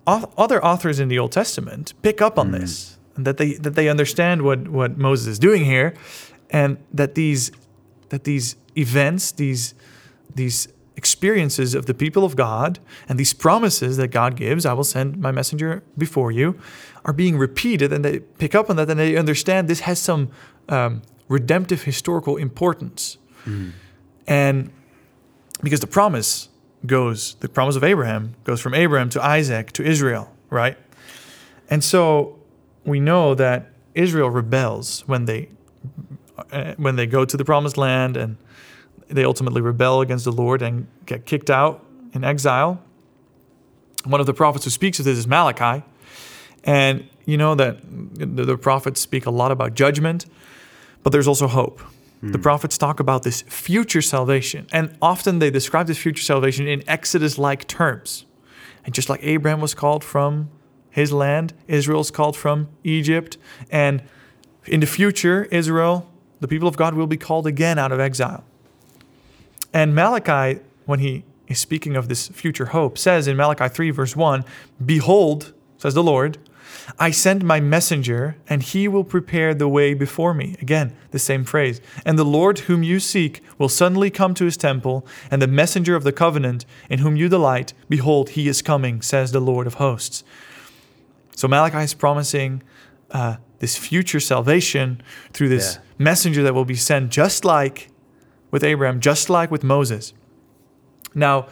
other 0.06 0.64
authors 0.64 0.98
in 0.98 1.08
the 1.08 1.18
Old 1.18 1.32
Testament 1.32 1.94
pick 2.02 2.20
up 2.20 2.38
on 2.38 2.48
hmm. 2.48 2.60
this 2.60 2.98
and 3.16 3.26
that 3.26 3.36
they 3.36 3.54
that 3.54 3.74
they 3.74 3.88
understand 3.88 4.42
what 4.42 4.68
what 4.68 4.96
Moses 4.96 5.26
is 5.26 5.38
doing 5.38 5.64
here, 5.64 5.94
and 6.50 6.78
that 6.92 7.14
these 7.14 7.52
that 8.08 8.24
these 8.24 8.56
events, 8.76 9.32
these 9.32 9.74
these 10.34 10.68
experiences 10.96 11.74
of 11.74 11.86
the 11.86 11.94
people 11.94 12.24
of 12.24 12.36
God 12.36 12.78
and 13.08 13.18
these 13.18 13.32
promises 13.32 13.96
that 13.96 14.08
God 14.08 14.36
gives, 14.36 14.64
I 14.66 14.72
will 14.72 14.84
send 14.84 15.18
my 15.18 15.32
messenger 15.32 15.82
before 15.96 16.30
you, 16.30 16.58
are 17.04 17.12
being 17.12 17.36
repeated, 17.36 17.92
and 17.92 18.04
they 18.04 18.20
pick 18.20 18.54
up 18.54 18.70
on 18.70 18.76
that 18.76 18.88
and 18.88 18.98
they 18.98 19.16
understand 19.16 19.68
this 19.68 19.80
has 19.80 19.98
some 19.98 20.30
um, 20.68 21.02
redemptive 21.28 21.82
historical 21.82 22.36
importance, 22.36 23.18
and 24.26 24.70
because 25.62 25.80
the 25.80 25.86
promise 25.86 26.48
goes, 26.86 27.34
the 27.40 27.48
promise 27.48 27.76
of 27.76 27.84
Abraham 27.84 28.34
goes 28.44 28.60
from 28.60 28.74
Abraham 28.74 29.08
to 29.10 29.22
Isaac 29.22 29.72
to 29.72 29.82
Israel, 29.84 30.32
right? 30.50 30.76
And 31.70 31.82
so 31.82 32.38
we 32.84 33.00
know 33.00 33.34
that 33.34 33.70
Israel 33.94 34.30
rebels 34.30 35.04
when 35.06 35.24
they 35.26 35.48
uh, 36.50 36.74
when 36.76 36.96
they 36.96 37.06
go 37.06 37.24
to 37.24 37.36
the 37.36 37.44
promised 37.44 37.76
land 37.76 38.16
and 38.16 38.36
they 39.08 39.24
ultimately 39.24 39.60
rebel 39.60 40.00
against 40.00 40.24
the 40.24 40.32
Lord 40.32 40.62
and 40.62 40.86
get 41.06 41.26
kicked 41.26 41.50
out 41.50 41.84
in 42.14 42.24
exile. 42.24 42.82
One 44.04 44.20
of 44.20 44.26
the 44.26 44.34
prophets 44.34 44.64
who 44.64 44.70
speaks 44.70 44.98
of 44.98 45.04
this 45.04 45.18
is 45.18 45.26
Malachi. 45.26 45.84
And 46.64 47.08
you 47.24 47.36
know 47.36 47.54
that 47.54 47.78
the, 47.82 48.44
the 48.44 48.56
prophets 48.56 49.00
speak 49.00 49.26
a 49.26 49.30
lot 49.30 49.52
about 49.52 49.74
judgment, 49.74 50.26
but 51.02 51.10
there's 51.10 51.28
also 51.28 51.46
hope. 51.48 51.80
The 52.20 52.38
hmm. 52.38 52.42
prophets 52.42 52.78
talk 52.78 53.00
about 53.00 53.24
this 53.24 53.42
future 53.42 54.02
salvation, 54.02 54.66
and 54.72 54.96
often 55.02 55.40
they 55.40 55.50
describe 55.50 55.88
this 55.88 55.98
future 55.98 56.22
salvation 56.22 56.68
in 56.68 56.88
Exodus 56.88 57.36
like 57.36 57.66
terms. 57.66 58.26
And 58.84 58.94
just 58.94 59.08
like 59.08 59.20
Abraham 59.22 59.60
was 59.60 59.74
called 59.74 60.04
from 60.04 60.50
his 60.90 61.12
land, 61.12 61.54
Israel's 61.66 62.10
called 62.10 62.36
from 62.36 62.68
Egypt. 62.84 63.38
And 63.70 64.02
in 64.66 64.80
the 64.80 64.86
future, 64.86 65.44
Israel, 65.50 66.08
the 66.40 66.48
people 66.48 66.68
of 66.68 66.76
God, 66.76 66.94
will 66.94 67.06
be 67.06 67.16
called 67.16 67.46
again 67.46 67.78
out 67.78 67.92
of 67.92 67.98
exile. 67.98 68.44
And 69.72 69.94
Malachi, 69.94 70.60
when 70.84 70.98
he 70.98 71.24
is 71.48 71.58
speaking 71.58 71.96
of 71.96 72.08
this 72.08 72.28
future 72.28 72.66
hope, 72.66 72.98
says 72.98 73.26
in 73.26 73.36
Malachi 73.36 73.68
3, 73.68 73.90
verse 73.90 74.14
1 74.14 74.44
Behold, 74.84 75.52
says 75.78 75.94
the 75.94 76.02
Lord, 76.02 76.38
I 76.98 77.10
send 77.10 77.44
my 77.44 77.60
messenger, 77.60 78.36
and 78.48 78.62
he 78.62 78.88
will 78.88 79.04
prepare 79.04 79.54
the 79.54 79.68
way 79.68 79.94
before 79.94 80.34
me. 80.34 80.56
Again, 80.60 80.94
the 81.10 81.18
same 81.18 81.44
phrase. 81.44 81.80
And 82.04 82.18
the 82.18 82.24
Lord 82.24 82.60
whom 82.60 82.82
you 82.82 83.00
seek 83.00 83.42
will 83.58 83.68
suddenly 83.68 84.10
come 84.10 84.34
to 84.34 84.44
his 84.44 84.56
temple, 84.56 85.06
and 85.30 85.40
the 85.40 85.46
messenger 85.46 85.96
of 85.96 86.04
the 86.04 86.12
covenant 86.12 86.64
in 86.88 86.98
whom 87.00 87.16
you 87.16 87.28
delight, 87.28 87.72
behold, 87.88 88.30
he 88.30 88.48
is 88.48 88.62
coming, 88.62 89.02
says 89.02 89.32
the 89.32 89.40
Lord 89.40 89.66
of 89.66 89.74
hosts. 89.74 90.24
So 91.36 91.48
Malachi 91.48 91.78
is 91.78 91.94
promising 91.94 92.62
uh, 93.10 93.36
this 93.58 93.76
future 93.76 94.20
salvation 94.20 95.02
through 95.32 95.48
this 95.48 95.74
Yeah. 95.76 95.82
messenger 95.98 96.42
that 96.42 96.54
will 96.54 96.64
be 96.64 96.76
sent, 96.76 97.10
just 97.10 97.44
like 97.44 97.90
with 98.50 98.62
Abraham, 98.64 99.00
just 99.00 99.30
like 99.30 99.50
with 99.50 99.64
Moses. 99.64 100.12
Now, 101.14 101.46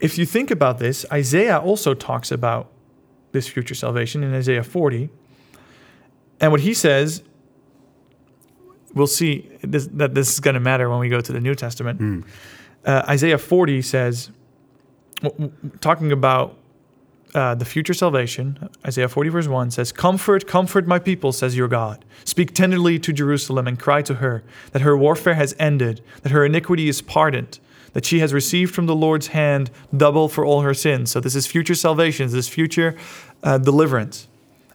if 0.00 0.18
you 0.18 0.26
think 0.26 0.50
about 0.50 0.78
this, 0.78 1.06
Isaiah 1.12 1.58
also 1.58 1.94
talks 1.94 2.30
about 2.30 2.70
this 3.34 3.46
future 3.46 3.74
salvation 3.74 4.24
in 4.24 4.32
Isaiah 4.32 4.62
40. 4.62 5.10
And 6.40 6.50
what 6.50 6.62
he 6.62 6.72
says, 6.72 7.22
we'll 8.94 9.06
see 9.06 9.50
this, 9.60 9.86
that 9.88 10.14
this 10.14 10.32
is 10.32 10.40
going 10.40 10.54
to 10.54 10.60
matter 10.60 10.88
when 10.88 11.00
we 11.00 11.10
go 11.10 11.20
to 11.20 11.32
the 11.32 11.40
New 11.40 11.54
Testament. 11.54 12.24
Uh, 12.86 13.02
Isaiah 13.08 13.38
40 13.38 13.82
says, 13.82 14.30
w- 15.20 15.50
w- 15.50 15.78
talking 15.80 16.12
about 16.12 16.56
uh, 17.34 17.54
the 17.54 17.64
future 17.64 17.94
salvation, 17.94 18.68
Isaiah 18.86 19.08
40, 19.08 19.30
verse 19.30 19.48
1 19.48 19.70
says, 19.72 19.90
Comfort, 19.90 20.46
comfort 20.46 20.86
my 20.86 20.98
people, 21.00 21.32
says 21.32 21.56
your 21.56 21.66
God. 21.66 22.04
Speak 22.24 22.54
tenderly 22.54 22.98
to 23.00 23.12
Jerusalem 23.12 23.66
and 23.66 23.78
cry 23.78 24.02
to 24.02 24.14
her 24.14 24.44
that 24.72 24.82
her 24.82 24.96
warfare 24.96 25.34
has 25.34 25.54
ended, 25.58 26.00
that 26.22 26.30
her 26.30 26.44
iniquity 26.44 26.88
is 26.88 27.02
pardoned, 27.02 27.58
that 27.94 28.04
she 28.04 28.18
has 28.18 28.34
received 28.34 28.74
from 28.74 28.86
the 28.86 28.94
Lord's 28.94 29.28
hand 29.28 29.70
double 29.96 30.28
for 30.28 30.44
all 30.44 30.60
her 30.60 30.74
sins. 30.74 31.10
So 31.10 31.20
this 31.20 31.34
is 31.34 31.46
future 31.46 31.74
salvation, 31.74 32.26
this 32.26 32.34
is 32.34 32.48
future 32.48 32.96
uh, 33.42 33.58
deliverance. 33.58 34.28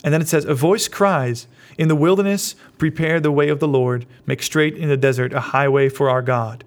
And 0.04 0.14
then 0.14 0.22
it 0.22 0.28
says, 0.28 0.46
A 0.46 0.56
voice 0.56 0.88
cries, 0.88 1.48
In 1.78 1.90
the 1.90 1.96
wilderness, 1.96 2.56
prepare 2.78 3.20
the 3.20 3.32
way 3.32 3.50
of 3.50 3.60
the 3.60 3.68
Lord, 3.68 4.06
make 4.26 4.42
straight 4.42 4.76
in 4.76 4.90
the 4.90 4.98
desert 4.98 5.34
a 5.34 5.40
highway 5.40 5.90
for 5.90 6.10
our 6.10 6.22
God. 6.22 6.64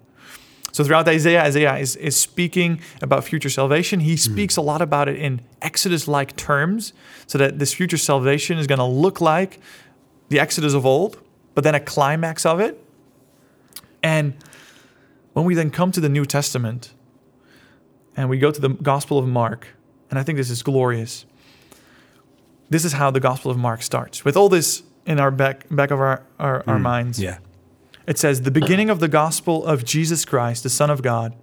So 0.73 0.83
throughout 0.85 1.07
Isaiah, 1.07 1.43
Isaiah 1.43 1.77
is, 1.77 1.97
is 1.97 2.17
speaking 2.17 2.81
about 3.03 3.25
future 3.25 3.51
salvation. 3.51 4.01
He 4.01 4.17
speaks 4.17 4.57
a 4.57 4.63
lot 4.63 4.81
about 4.81 5.07
it 5.07 5.17
in 5.17 5.43
Exodus 5.61 6.09
like 6.09 6.35
terms, 6.37 6.95
so 7.27 7.37
that 7.37 7.59
this 7.59 7.75
future 7.75 7.99
salvation 7.99 8.59
is 8.59 8.67
going 8.67 8.79
to 8.79 8.85
look 8.85 9.21
like 9.21 9.61
the 10.31 10.41
Exodus 10.41 10.73
of 10.73 10.87
old, 10.87 11.19
but 11.55 11.63
then 11.63 11.75
a 11.75 11.81
climax 11.81 12.47
of 12.47 12.59
it. 12.59 12.83
And 14.03 14.35
when 15.33 15.45
we 15.45 15.55
then 15.55 15.71
come 15.71 15.93
to 15.93 16.01
the 16.01 16.09
New 16.09 16.25
Testament 16.25 16.93
and 18.17 18.29
we 18.29 18.39
go 18.39 18.51
to 18.51 18.61
the 18.61 18.69
Gospel 18.69 19.19
of 19.19 19.27
Mark, 19.27 19.69
and 20.11 20.19
I 20.19 20.23
think 20.23 20.37
this 20.37 20.51
is 20.51 20.63
glorious. 20.63 21.25
This 22.69 22.85
is 22.85 22.95
how 22.95 23.11
the 23.11 23.21
Gospel 23.21 23.51
of 23.51 23.57
Mark 23.57 23.83
starts. 23.83 24.25
With 24.25 24.37
all 24.37 24.49
this 24.49 24.83
in 25.07 25.19
our 25.19 25.31
back 25.31 25.67
back 25.71 25.91
of 25.91 26.01
our, 26.01 26.23
our, 26.39 26.65
our 26.67 26.79
mm, 26.79 26.83
minds. 26.83 27.21
Yeah. 27.21 27.39
It 28.07 28.19
says, 28.19 28.43
The 28.43 28.51
beginning 28.51 28.91
of 28.91 29.01
the 29.01 29.09
gospel 29.09 29.65
of 29.65 29.85
Jesus 29.85 30.25
Christ, 30.25 30.63
the 30.63 30.71
Son 30.71 30.91
of 30.91 31.03
God, 31.03 31.35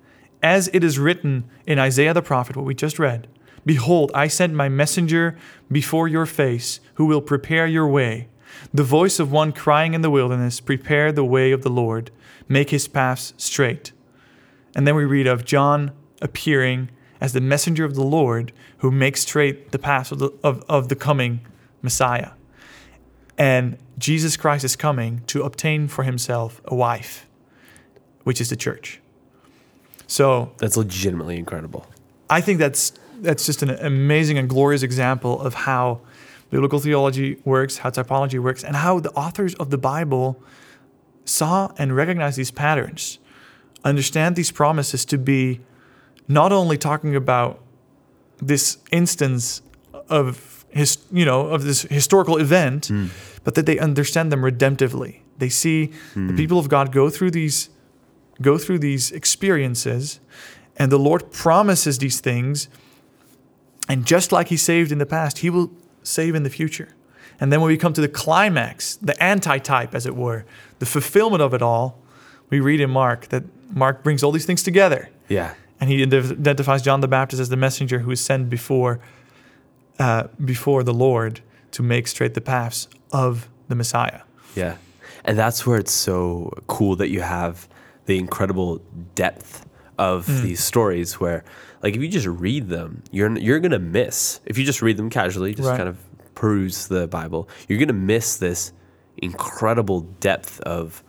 as 0.41 0.69
it 0.73 0.83
is 0.83 0.99
written 0.99 1.45
in 1.65 1.79
Isaiah 1.79 2.13
the 2.13 2.21
prophet, 2.21 2.55
what 2.55 2.65
we 2.65 2.75
just 2.75 2.99
read 2.99 3.27
Behold, 3.65 4.11
I 4.13 4.27
send 4.27 4.55
my 4.55 4.69
messenger 4.69 5.37
before 5.71 6.07
your 6.07 6.25
face, 6.25 6.79
who 6.95 7.05
will 7.05 7.21
prepare 7.21 7.67
your 7.67 7.87
way. 7.87 8.27
The 8.73 8.83
voice 8.83 9.19
of 9.19 9.31
one 9.31 9.51
crying 9.51 9.93
in 9.93 10.01
the 10.01 10.09
wilderness, 10.09 10.59
Prepare 10.59 11.11
the 11.11 11.23
way 11.23 11.51
of 11.51 11.61
the 11.61 11.69
Lord, 11.69 12.11
make 12.47 12.69
his 12.69 12.87
paths 12.87 13.33
straight. 13.37 13.91
And 14.75 14.87
then 14.87 14.95
we 14.95 15.05
read 15.05 15.27
of 15.27 15.45
John 15.45 15.91
appearing 16.21 16.89
as 17.21 17.33
the 17.33 17.41
messenger 17.41 17.85
of 17.85 17.95
the 17.95 18.03
Lord 18.03 18.51
who 18.79 18.91
makes 18.91 19.21
straight 19.21 19.71
the 19.71 19.79
paths 19.79 20.11
of 20.11 20.19
the, 20.19 20.31
of, 20.43 20.63
of 20.69 20.89
the 20.89 20.95
coming 20.95 21.41
Messiah. 21.81 22.31
And 23.37 23.77
Jesus 23.97 24.37
Christ 24.37 24.63
is 24.63 24.75
coming 24.75 25.23
to 25.27 25.43
obtain 25.43 25.87
for 25.87 26.03
himself 26.03 26.61
a 26.65 26.75
wife, 26.75 27.27
which 28.23 28.41
is 28.41 28.49
the 28.49 28.55
church. 28.55 28.99
So 30.07 30.51
That's 30.57 30.75
legitimately 30.75 31.37
incredible. 31.37 31.87
I 32.29 32.41
think 32.41 32.59
that's 32.59 32.93
that's 33.21 33.45
just 33.45 33.61
an 33.61 33.69
amazing 33.69 34.37
and 34.37 34.47
glorious 34.47 34.81
example 34.81 35.41
of 35.41 35.53
how 35.53 35.99
biblical 36.49 36.79
theology 36.79 37.37
works, 37.45 37.79
how 37.79 37.89
typology 37.89 38.39
works, 38.39 38.63
and 38.63 38.75
how 38.75 38.99
the 38.99 39.11
authors 39.11 39.55
of 39.55 39.69
the 39.69 39.77
Bible 39.77 40.41
saw 41.25 41.71
and 41.77 41.95
recognized 41.95 42.37
these 42.37 42.51
patterns, 42.51 43.19
understand 43.83 44.35
these 44.35 44.51
promises 44.51 45.05
to 45.05 45.17
be 45.17 45.61
not 46.27 46.51
only 46.51 46.77
talking 46.77 47.15
about 47.15 47.61
this 48.37 48.77
instance 48.91 49.61
of 50.09 50.65
his, 50.69 50.97
you 51.11 51.25
know, 51.25 51.47
of 51.47 51.63
this 51.63 51.83
historical 51.83 52.37
event, 52.37 52.87
hmm. 52.87 53.07
but 53.43 53.55
that 53.55 53.65
they 53.65 53.79
understand 53.79 54.31
them 54.31 54.41
redemptively. 54.41 55.19
They 55.37 55.49
see 55.49 55.87
the 56.13 56.19
hmm. 56.19 56.35
people 56.35 56.59
of 56.59 56.69
God 56.69 56.91
go 56.91 57.09
through 57.09 57.31
these 57.31 57.69
go 58.41 58.57
through 58.57 58.79
these 58.79 59.11
experiences 59.11 60.21
and 60.77 60.89
the 60.89 60.97
Lord 60.97 61.29
promises 61.33 61.97
these 61.97 62.21
things 62.21 62.69
and 63.89 64.05
just 64.05 64.31
like 64.31 64.47
he 64.47 64.55
saved 64.55 64.93
in 64.93 64.97
the 64.99 65.05
past, 65.05 65.39
he 65.39 65.49
will 65.49 65.71
save 66.10 66.36
in 66.36 66.43
the 66.43 66.49
future. 66.49 66.89
And 67.39 67.53
then 67.53 67.62
when 67.62 67.70
we 67.70 67.78
come 67.78 67.93
to 67.93 68.01
the 68.01 68.10
climax, 68.10 68.97
the 68.97 69.22
anti-type 69.24 69.95
as 69.95 70.05
it 70.05 70.16
were, 70.16 70.45
the 70.80 70.86
fulfillment 70.86 71.41
of 71.41 71.53
it 71.53 71.62
all, 71.62 71.97
we 72.49 72.60
read 72.60 72.82
in 72.82 72.89
Mark 72.89 73.30
that 73.30 73.43
Mark 73.74 74.03
brings 74.03 74.24
all 74.24 74.32
these 74.32 74.45
things 74.45 74.64
together. 74.64 75.10
Yeah. 75.30 75.53
And 75.80 75.89
he 75.89 76.03
identifies 76.03 76.82
John 76.82 76.99
the 76.99 77.07
Baptist 77.07 77.39
as 77.39 77.49
the 77.49 77.55
messenger 77.55 77.99
who 77.99 78.12
is 78.12 78.20
sent 78.20 78.49
before, 78.49 78.99
uh, 79.99 80.28
before 80.43 80.84
the 80.84 80.93
Lord 80.93 81.39
to 81.72 81.84
make 81.84 82.07
straight 82.07 82.34
the 82.34 82.41
paths 82.41 82.89
of 83.14 83.47
the 83.70 83.76
Messiah. 83.76 84.22
Yeah. 84.55 84.76
And 85.24 85.38
that's 85.38 85.66
where 85.66 85.78
it's 85.78 85.93
so 85.93 86.51
cool 86.68 86.95
that 86.97 87.10
you 87.10 87.22
have 87.22 87.70
the 88.05 88.18
incredible 88.18 88.82
depth 89.16 89.66
of 89.97 90.26
these 90.41 90.62
stories 90.62 91.20
where 91.20 91.43
like 91.84 91.95
if 91.95 92.01
you 92.01 92.07
just 92.07 92.27
read 92.27 92.69
them, 92.69 93.03
you're 93.11 93.38
you're 93.38 93.59
to 93.71 93.80
miss. 93.80 94.39
If 94.45 94.57
you 94.57 94.65
just 94.65 94.82
read 94.82 94.97
them 94.97 95.09
casually, 95.09 95.53
just 95.53 95.67
Right. 95.69 95.77
kind 95.77 95.89
of 95.89 95.97
peruse 96.36 96.88
the 96.88 97.07
Bible, 97.07 97.49
you're 97.67 97.77
to 97.88 97.93
miss 97.93 98.38
this 98.38 98.71
incredible 99.17 100.01
depth 100.19 100.59
of 100.61 101.03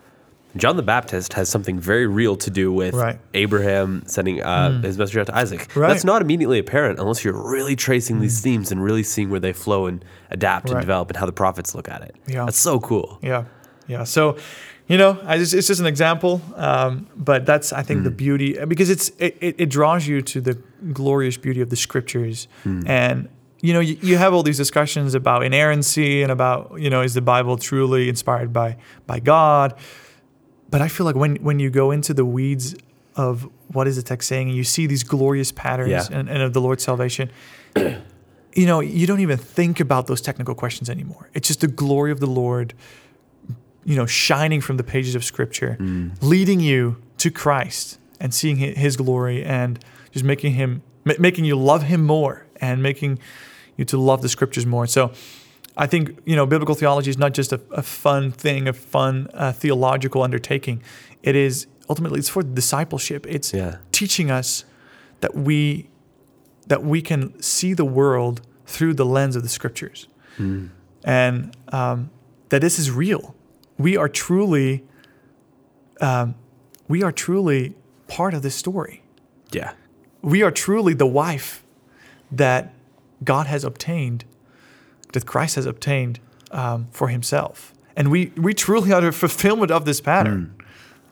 John 0.57 0.75
the 0.75 0.83
Baptist 0.83 1.31
has 1.33 1.47
something 1.47 1.79
very 1.79 2.05
real 2.07 2.35
to 2.35 2.49
do 2.49 2.73
with 2.73 2.93
Right. 2.93 3.17
Abraham 3.33 4.03
sending 4.05 4.41
uh, 4.41 4.81
his 4.81 4.97
messenger 4.97 5.21
out 5.21 5.27
to 5.27 5.35
Isaac. 5.37 5.73
Right. 5.77 5.87
That's 5.87 6.03
not 6.03 6.21
immediately 6.21 6.59
apparent 6.59 6.99
unless 6.99 7.23
you're 7.23 7.49
really 7.49 7.77
tracing 7.77 8.19
these 8.19 8.41
themes 8.41 8.69
and 8.69 8.83
really 8.83 9.03
seeing 9.03 9.29
where 9.29 9.39
they 9.39 9.53
flow 9.53 9.85
and 9.87 10.03
adapt 10.29 10.69
and 10.69 10.77
develop 10.81 11.09
and 11.09 11.15
how 11.15 11.25
the 11.25 11.31
prophets 11.31 11.73
look 11.73 11.87
at 11.87 12.01
it. 12.01 12.15
Yeah. 12.27 12.43
That's 12.43 12.59
so 12.59 12.81
cool. 12.81 13.17
Yeah, 13.21 13.45
yeah. 13.87 14.03
So, 14.03 14.35
you 14.87 14.97
know, 14.97 15.17
I 15.25 15.37
just, 15.37 15.53
it's 15.53 15.67
just 15.67 15.79
an 15.79 15.85
example, 15.87 16.41
um, 16.55 17.07
but 17.15 17.45
that's 17.45 17.71
I 17.71 17.81
think 17.83 18.03
the 18.03 18.11
beauty 18.11 18.57
because 18.65 18.89
it's 18.89 19.09
it, 19.19 19.37
it, 19.39 19.69
draws 19.69 20.05
you 20.07 20.21
to 20.21 20.41
the 20.41 20.55
glorious 20.91 21.37
beauty 21.37 21.61
of 21.61 21.69
the 21.69 21.75
scriptures, 21.75 22.47
and 22.65 23.29
you 23.61 23.73
know 23.73 23.79
you, 23.79 23.97
you 24.01 24.17
have 24.17 24.33
all 24.33 24.43
these 24.43 24.57
discussions 24.57 25.13
about 25.15 25.43
inerrancy 25.43 26.23
and 26.23 26.31
about 26.31 26.79
you 26.79 26.89
know 26.89 27.01
is 27.01 27.13
the 27.13 27.21
Bible 27.21 27.57
truly 27.57 28.09
inspired 28.09 28.51
by 28.51 28.77
by 29.07 29.19
God, 29.19 29.75
but 30.69 30.81
I 30.81 30.87
feel 30.89 31.05
like 31.05 31.15
when 31.15 31.37
when 31.37 31.59
you 31.59 31.69
go 31.69 31.91
into 31.91 32.13
the 32.13 32.25
weeds 32.25 32.75
of 33.15 33.47
what 33.67 33.87
is 33.87 33.95
the 33.95 34.01
text 34.03 34.27
saying 34.27 34.47
and 34.49 34.57
you 34.57 34.63
see 34.63 34.87
these 34.87 35.03
glorious 35.03 35.51
patterns 35.51 35.89
Yeah. 35.89 36.07
and, 36.17 36.29
and 36.29 36.41
of 36.41 36.53
the 36.53 36.61
Lord's 36.61 36.83
salvation. 36.83 37.29
You 38.53 38.65
know, 38.65 38.81
you 38.81 39.07
don't 39.07 39.21
even 39.21 39.37
think 39.37 39.79
about 39.79 40.07
those 40.07 40.19
technical 40.19 40.55
questions 40.55 40.89
anymore. 40.89 41.29
It's 41.33 41.47
just 41.47 41.61
the 41.61 41.67
glory 41.69 42.11
of 42.11 42.19
the 42.19 42.27
Lord 42.27 42.73
you 43.83 43.95
know, 43.95 44.05
shining 44.05 44.61
from 44.61 44.77
the 44.77 44.83
pages 44.83 45.15
of 45.15 45.23
Scripture, 45.23 45.77
leading 46.21 46.59
you 46.59 46.97
to 47.17 47.31
Christ 47.31 47.99
and 48.19 48.33
seeing 48.33 48.57
His 48.57 48.95
glory, 48.97 49.43
and 49.43 49.79
just 50.11 50.23
making 50.25 50.53
Him, 50.53 50.81
ma- 51.05 51.13
making 51.19 51.45
you 51.45 51.55
love 51.55 51.83
Him 51.83 52.03
more, 52.05 52.45
and 52.57 52.81
making 52.83 53.19
you 53.77 53.85
to 53.85 53.97
love 53.97 54.21
the 54.21 54.29
Scriptures 54.29 54.65
more. 54.65 54.85
So, 54.87 55.11
I 55.77 55.87
think 55.87 56.19
you 56.25 56.35
know, 56.35 56.45
biblical 56.45 56.75
theology 56.75 57.09
is 57.09 57.17
not 57.17 57.33
just 57.33 57.51
a, 57.53 57.61
a 57.71 57.81
fun 57.81 58.31
thing, 58.31 58.67
a 58.67 58.73
fun 58.73 59.27
uh, 59.33 59.51
theological 59.53 60.21
undertaking. 60.21 60.83
It 61.23 61.35
is 61.35 61.65
ultimately 61.89 62.19
it's 62.19 62.29
for 62.29 62.43
discipleship. 62.43 63.25
It's 63.27 63.53
Yeah. 63.53 63.77
teaching 63.91 64.29
us 64.29 64.65
that 65.21 65.33
we 65.35 65.89
that 66.67 66.83
we 66.83 67.01
can 67.01 67.41
see 67.41 67.73
the 67.73 67.85
world 67.85 68.41
through 68.65 68.93
the 68.93 69.05
lens 69.05 69.35
of 69.35 69.43
the 69.43 69.49
Scriptures 69.49 70.07
and 71.03 71.55
um, 71.69 72.09
that 72.49 72.61
this 72.61 72.79
is 72.79 72.89
real. 72.91 73.35
We 73.81 73.97
are 73.97 74.09
truly, 74.09 74.83
um, 75.99 76.35
we 76.87 77.03
are 77.03 77.11
truly 77.11 77.73
part 78.07 78.33
of 78.33 78.41
this 78.41 78.55
story. 78.55 79.03
Yeah. 79.51 79.73
We 80.21 80.43
are 80.43 80.51
truly 80.51 80.93
the 80.93 81.07
wife 81.07 81.63
that 82.31 82.73
God 83.23 83.47
has 83.47 83.63
obtained, 83.63 84.25
that 85.13 85.25
Christ 85.25 85.55
has 85.55 85.65
obtained 85.65 86.19
um, 86.51 86.87
for 86.91 87.07
Himself, 87.09 87.73
and 87.95 88.09
we 88.11 88.31
we 88.37 88.53
truly 88.53 88.91
are 88.93 89.01
the 89.01 89.11
fulfillment 89.11 89.71
of 89.71 89.85
this 89.85 89.99
pattern. 90.01 90.53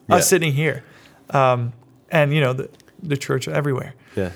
Yeah. 0.08 0.16
Us 0.16 0.28
sitting 0.28 0.54
here, 0.54 0.84
um, 1.32 1.74
and 2.10 2.34
you 2.34 2.42
know 2.42 2.54
the 2.54 2.70
the 3.02 3.18
church 3.18 3.48
everywhere. 3.48 3.94
Yeah. 4.16 4.32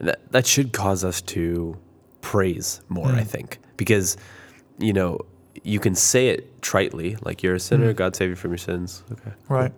That, 0.00 0.18
that 0.32 0.46
should 0.46 0.72
cause 0.72 1.04
us 1.04 1.20
to 1.22 1.76
praise 2.22 2.80
more, 2.88 3.08
Mm. 3.08 3.18
I 3.20 3.24
think. 3.24 3.58
because 3.76 4.16
you 4.78 4.92
know 4.92 5.18
you 5.62 5.80
can 5.80 5.94
say 5.94 6.28
it 6.28 6.60
tritely, 6.60 7.22
like 7.24 7.42
you're 7.42 7.54
a 7.54 7.60
sinner, 7.60 7.92
mm. 7.92 7.96
God 7.96 8.16
save 8.16 8.30
you 8.30 8.36
from 8.36 8.52
your 8.52 8.58
sins. 8.58 9.02
Okay, 9.12 9.32
Right. 9.48 9.72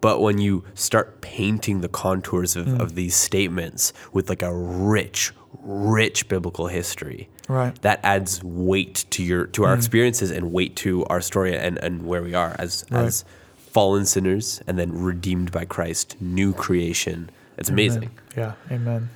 But 0.00 0.20
when 0.20 0.38
you 0.38 0.64
start 0.74 1.20
painting 1.20 1.80
the 1.80 1.88
contours 1.88 2.56
of, 2.56 2.66
mm. 2.66 2.80
of 2.80 2.96
these 2.96 3.14
statements 3.14 3.92
with 4.12 4.28
like 4.28 4.42
a 4.42 4.52
rich, 4.52 5.32
rich 5.62 6.28
biblical 6.28 6.66
history, 6.66 7.28
Right. 7.48 7.80
that 7.82 8.00
adds 8.02 8.42
weight 8.42 9.04
to 9.10 9.22
your 9.22 9.46
to 9.46 9.64
our 9.64 9.74
mm. 9.74 9.78
experiences 9.78 10.30
and 10.30 10.52
weight 10.52 10.74
to 10.76 11.04
our 11.06 11.20
story 11.20 11.56
and, 11.56 11.78
and 11.78 12.04
where 12.06 12.22
we 12.22 12.34
are 12.34 12.56
as 12.58 12.84
Right. 12.90 13.04
as 13.04 13.24
fallen 13.56 14.04
sinners 14.04 14.60
and 14.66 14.78
then 14.78 14.92
redeemed 14.92 15.52
by 15.52 15.64
Christ, 15.64 16.16
new 16.20 16.52
creation. 16.52 17.30
It's 17.56 17.70
amazing. 17.70 18.10
Yeah. 18.36 18.54
Amen. 18.70 19.08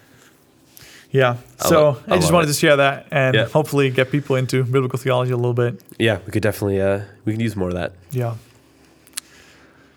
Yeah. 1.17 1.37
I 1.65 1.69
So 1.69 1.77
lo- 1.81 1.99
I, 2.09 2.15
I 2.15 2.17
just 2.19 2.33
wanted 2.33 2.49
it. 2.51 2.53
to 2.55 2.59
share 2.59 2.77
that 2.77 3.07
and 3.11 3.35
Yeah. 3.35 3.47
hopefully 3.59 3.91
get 3.91 4.11
people 4.11 4.37
into 4.37 4.57
biblical 4.65 4.99
theology 4.99 5.33
a 5.33 5.37
little 5.45 5.55
bit. 5.65 5.73
Yeah, 5.99 6.19
we 6.27 6.31
could 6.33 6.43
definitely 6.43 6.81
uh 6.81 7.01
we 7.25 7.33
can 7.35 7.41
use 7.41 7.57
more 7.57 7.69
of 7.69 7.75
that. 7.81 7.93
Yeah. 8.11 8.35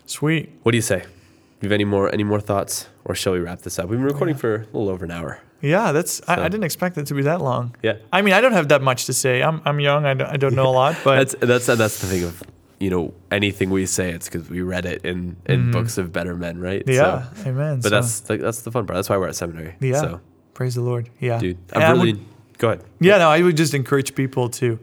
Sweet. 0.05 0.49
What 0.63 0.71
do 0.71 0.77
you 0.77 0.81
say? 0.81 0.99
Do 1.01 1.67
you 1.67 1.69
have 1.69 1.71
any 1.73 1.85
more 1.85 2.11
any 2.13 2.23
more 2.23 2.39
thoughts? 2.41 2.87
Or 3.05 3.15
shall 3.15 3.33
we 3.33 3.39
wrap 3.39 3.61
this 3.61 3.79
up? 3.79 3.89
We've 3.89 3.99
been 3.99 4.05
recording 4.07 4.35
for 4.35 4.55
a 4.55 4.59
little 4.77 4.89
over 4.89 5.05
an 5.05 5.11
hour. 5.11 5.39
Yeah, 5.61 5.91
that's. 5.91 6.21
I, 6.27 6.35
So- 6.35 6.41
I 6.43 6.47
didn't 6.47 6.63
expect 6.63 6.97
it 6.97 7.05
to 7.07 7.13
be 7.13 7.23
that 7.23 7.41
long. 7.41 7.75
Yeah. 7.83 7.97
I 8.13 8.21
mean, 8.21 8.33
I 8.33 8.41
don't 8.41 8.53
have 8.53 8.69
that 8.69 8.81
much 8.81 9.05
to 9.05 9.13
say. 9.13 9.41
I'm 9.43 9.61
I'm 9.65 9.79
young. 9.79 10.05
I 10.05 10.13
don't, 10.13 10.29
I 10.29 10.37
don't 10.37 10.55
know 10.55 10.67
a 10.67 10.75
lot, 10.83 10.95
but 11.03 11.15
That's 11.17 11.35
that's 11.41 11.65
that's 11.77 11.99
the 11.99 12.07
thing 12.07 12.23
of 12.23 12.41
you 12.79 12.89
know 12.89 13.13
anything 13.29 13.69
we 13.69 13.85
say 13.85 14.11
it's 14.11 14.29
because 14.29 14.49
we 14.49 14.61
read 14.61 14.85
it 14.85 15.03
in 15.03 15.35
in 15.47 15.71
books 15.71 15.97
of 15.97 16.13
better 16.13 16.33
men, 16.35 16.59
right? 16.59 16.81
Yeah, 16.87 17.23
So- 17.43 17.49
amen. 17.49 17.75
but 17.81 17.83
So, 17.83 17.89
that's 17.89 18.19
the, 18.21 18.37
that's 18.37 18.61
the 18.61 18.71
fun 18.71 18.85
part. 18.87 18.95
That's 18.95 19.09
why 19.09 19.17
we're 19.17 19.27
at 19.27 19.35
seminary. 19.35 19.75
yeah. 19.81 19.99
So, 20.01 20.21
praise 20.59 20.75
the 20.75 20.81
Lord. 20.81 21.09
Yeah, 21.21 21.39
dude, 21.39 21.57
And 21.71 21.81
I've 21.81 21.89
I 21.89 21.93
would- 21.93 22.03
really 22.05 22.19
go 22.57 22.67
ahead. 22.67 22.83
yeah, 22.99 23.17
no, 23.17 23.29
I 23.29 23.41
would 23.41 23.55
just 23.55 23.73
encourage 23.73 24.13
people 24.13 24.49
to 24.59 24.77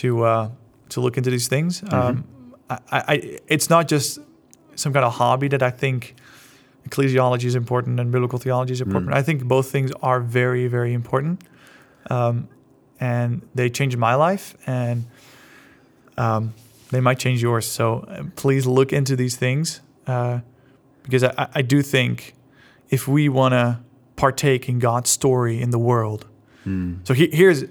to 0.00 0.08
uh, 0.22 0.48
to 0.90 1.00
look 1.00 1.16
into 1.18 1.30
these 1.30 1.48
things. 1.48 1.80
Mm-hmm. 1.80 1.94
Um, 1.94 2.24
I, 2.70 2.78
I, 3.12 3.38
it's 3.48 3.68
not 3.68 3.88
just 3.88 4.20
some 4.76 4.92
kind 4.92 5.04
of 5.04 5.12
hobby 5.14 5.48
that 5.48 5.62
I 5.64 5.70
think 5.70 6.14
ecclesiology 6.88 7.46
is 7.46 7.56
important 7.56 7.98
and 7.98 8.12
biblical 8.12 8.38
theology 8.38 8.72
is 8.72 8.80
important. 8.80 9.12
I 9.12 9.22
think 9.22 9.42
both 9.42 9.68
things 9.72 9.90
are 10.00 10.20
very, 10.20 10.68
very 10.68 10.92
important, 10.94 11.42
um, 12.08 12.48
and 13.00 13.42
they 13.52 13.68
changed 13.68 13.98
my 13.98 14.14
life, 14.14 14.54
and 14.68 15.06
um, 16.16 16.54
they 16.92 17.00
might 17.00 17.18
change 17.18 17.42
yours. 17.42 17.66
So 17.66 17.84
uh, 18.06 18.22
please 18.36 18.64
look 18.64 18.92
into 18.92 19.16
these 19.16 19.34
things 19.36 19.80
uh, 20.06 20.38
because 21.02 21.24
I, 21.24 21.48
I 21.60 21.62
do 21.62 21.82
think 21.82 22.34
if 22.90 23.08
we 23.08 23.28
want 23.28 23.54
to 23.54 23.80
partake 24.20 24.68
in 24.68 24.78
God's 24.78 25.08
story 25.08 25.62
in 25.62 25.70
the 25.70 25.78
world. 25.78 26.26
Hmm. 26.64 26.96
So 27.04 27.14
he, 27.14 27.30
here's 27.32 27.64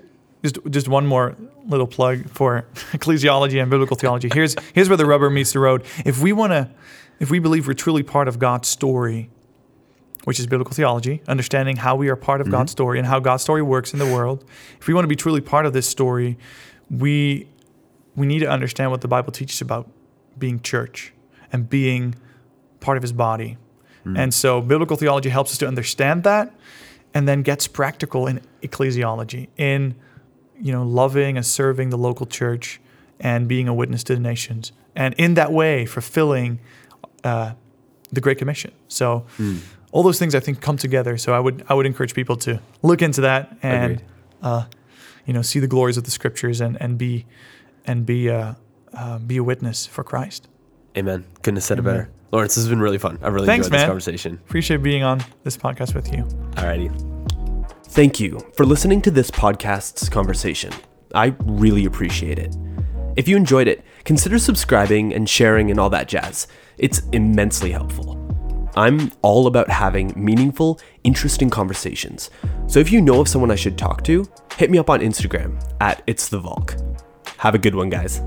just 0.43 0.57
just 0.69 0.87
one 0.87 1.05
more 1.05 1.35
little 1.67 1.85
plug 1.85 2.27
for 2.31 2.65
ecclesiology 2.91 3.61
and 3.61 3.69
biblical 3.69 3.95
theology. 3.95 4.29
Here's 4.33 4.55
here's 4.73 4.89
where 4.89 4.97
the 4.97 5.05
rubber 5.05 5.29
meets 5.29 5.53
the 5.53 5.59
road. 5.59 5.85
If 6.05 6.21
we 6.21 6.33
want 6.33 6.51
to, 6.53 6.71
if 7.19 7.29
we 7.29 7.37
believe 7.37 7.67
we're 7.67 7.75
truly 7.75 8.01
part 8.01 8.27
of 8.27 8.39
God's 8.39 8.67
story, 8.67 9.29
which 10.23 10.39
is 10.39 10.47
biblical 10.47 10.73
theology, 10.73 11.21
understanding 11.27 11.75
how 11.75 11.95
we 11.95 12.09
are 12.09 12.15
part 12.15 12.41
of 12.41 12.47
mm-hmm. 12.47 12.55
God's 12.55 12.71
story 12.71 12.97
and 12.97 13.07
how 13.07 13.19
God's 13.19 13.43
story 13.43 13.61
works 13.61 13.93
in 13.93 13.99
the 13.99 14.11
world. 14.11 14.43
If 14.81 14.87
we 14.87 14.95
want 14.95 15.03
to 15.03 15.09
be 15.09 15.15
truly 15.15 15.41
part 15.41 15.67
of 15.67 15.73
this 15.73 15.87
story, 15.87 16.39
we 16.89 17.47
we 18.15 18.25
need 18.25 18.39
to 18.39 18.49
understand 18.49 18.89
what 18.89 19.01
the 19.01 19.07
Bible 19.07 19.31
teaches 19.31 19.61
about 19.61 19.87
being 20.39 20.61
church 20.61 21.13
and 21.53 21.69
being 21.69 22.15
part 22.79 22.97
of 22.97 23.03
His 23.03 23.13
body. 23.13 23.57
And 24.17 24.33
so, 24.33 24.61
biblical 24.61 24.97
theology 24.97 25.29
helps 25.29 25.51
us 25.51 25.57
to 25.59 25.67
understand 25.67 26.23
that, 26.23 26.53
and 27.13 27.27
then 27.27 27.41
gets 27.41 27.67
practical 27.67 28.27
in 28.27 28.41
ecclesiology, 28.61 29.47
in 29.57 29.95
you 30.59 30.71
know 30.71 30.83
loving 30.83 31.37
and 31.37 31.45
serving 31.45 31.89
the 31.89 31.97
local 31.97 32.25
church 32.25 32.79
and 33.19 33.47
being 33.47 33.67
a 33.67 33.73
witness 33.73 34.03
to 34.05 34.13
the 34.13 34.19
nations, 34.19 34.71
and 34.95 35.13
in 35.15 35.33
that 35.33 35.51
way 35.51 35.85
fulfilling 35.85 36.59
uh, 37.23 37.53
the 38.11 38.21
Great 38.21 38.37
Commission. 38.37 38.71
So, 38.87 39.25
all 39.91 40.03
those 40.03 40.19
things 40.19 40.35
I 40.35 40.39
think 40.39 40.61
come 40.61 40.77
together. 40.77 41.17
So, 41.17 41.33
I 41.33 41.39
would 41.39 41.63
I 41.69 41.73
would 41.73 41.85
encourage 41.85 42.13
people 42.13 42.35
to 42.37 42.61
look 42.81 43.01
into 43.01 43.21
that 43.21 43.57
and 43.61 44.01
uh, 44.41 44.65
you 45.25 45.33
know 45.33 45.41
see 45.41 45.59
the 45.59 45.67
glories 45.67 45.97
of 45.97 46.03
the 46.03 46.11
Scriptures 46.11 46.61
and 46.61 46.81
and 46.81 46.97
be 46.97 47.25
and 47.85 48.05
be 48.05 48.29
uh, 48.29 48.53
uh, 48.93 49.19
be 49.19 49.37
a 49.37 49.43
witness 49.43 49.85
for 49.85 50.03
Christ. 50.03 50.47
Amen. 50.97 51.25
Couldn't 51.41 51.57
have 51.57 51.63
said 51.63 51.79
it 51.79 51.83
better. 51.83 52.09
Lawrence, 52.31 52.55
this 52.55 52.63
has 52.63 52.69
been 52.69 52.79
really 52.79 52.97
fun. 52.97 53.17
I've 53.21 53.33
really 53.33 53.47
Thanks, 53.47 53.67
enjoyed 53.67 53.79
this 53.79 53.87
conversation. 53.87 54.33
Appreciate 54.47 54.83
being 54.83 55.03
on 55.03 55.23
this 55.43 55.57
podcast 55.57 55.95
with 55.95 56.13
you. 56.13 56.23
Alrighty. 56.55 56.93
Thank 57.87 58.19
you 58.19 58.39
for 58.55 58.65
listening 58.65 59.01
to 59.01 59.11
this 59.11 59.31
podcast's 59.31 60.09
conversation. 60.09 60.71
I 61.15 61.35
really 61.39 61.85
appreciate 61.85 62.37
it. 62.37 62.55
If 63.15 63.27
you 63.27 63.35
enjoyed 63.35 63.67
it, 63.67 63.83
consider 64.05 64.37
subscribing 64.37 65.13
and 65.13 65.27
sharing 65.27 65.71
and 65.71 65.79
all 65.79 65.89
that 65.89 66.07
jazz. 66.07 66.47
It's 66.77 67.01
immensely 67.11 67.71
helpful. 67.71 68.15
I'm 68.75 69.11
all 69.23 69.47
about 69.47 69.69
having 69.69 70.13
meaningful, 70.15 70.79
interesting 71.03 71.49
conversations. 71.49 72.29
So 72.67 72.79
if 72.79 72.91
you 72.91 73.01
know 73.01 73.19
of 73.21 73.27
someone 73.27 73.49
I 73.49 73.55
should 73.55 73.77
talk 73.77 74.03
to, 74.03 74.25
hit 74.55 74.69
me 74.69 74.77
up 74.77 74.89
on 74.89 74.99
Instagram 74.99 75.61
at 75.81 76.03
It's 76.05 76.29
the 76.29 76.39
Volk. 76.39 76.75
Have 77.37 77.55
a 77.55 77.59
good 77.59 77.73
one, 77.73 77.89
guys. 77.89 78.21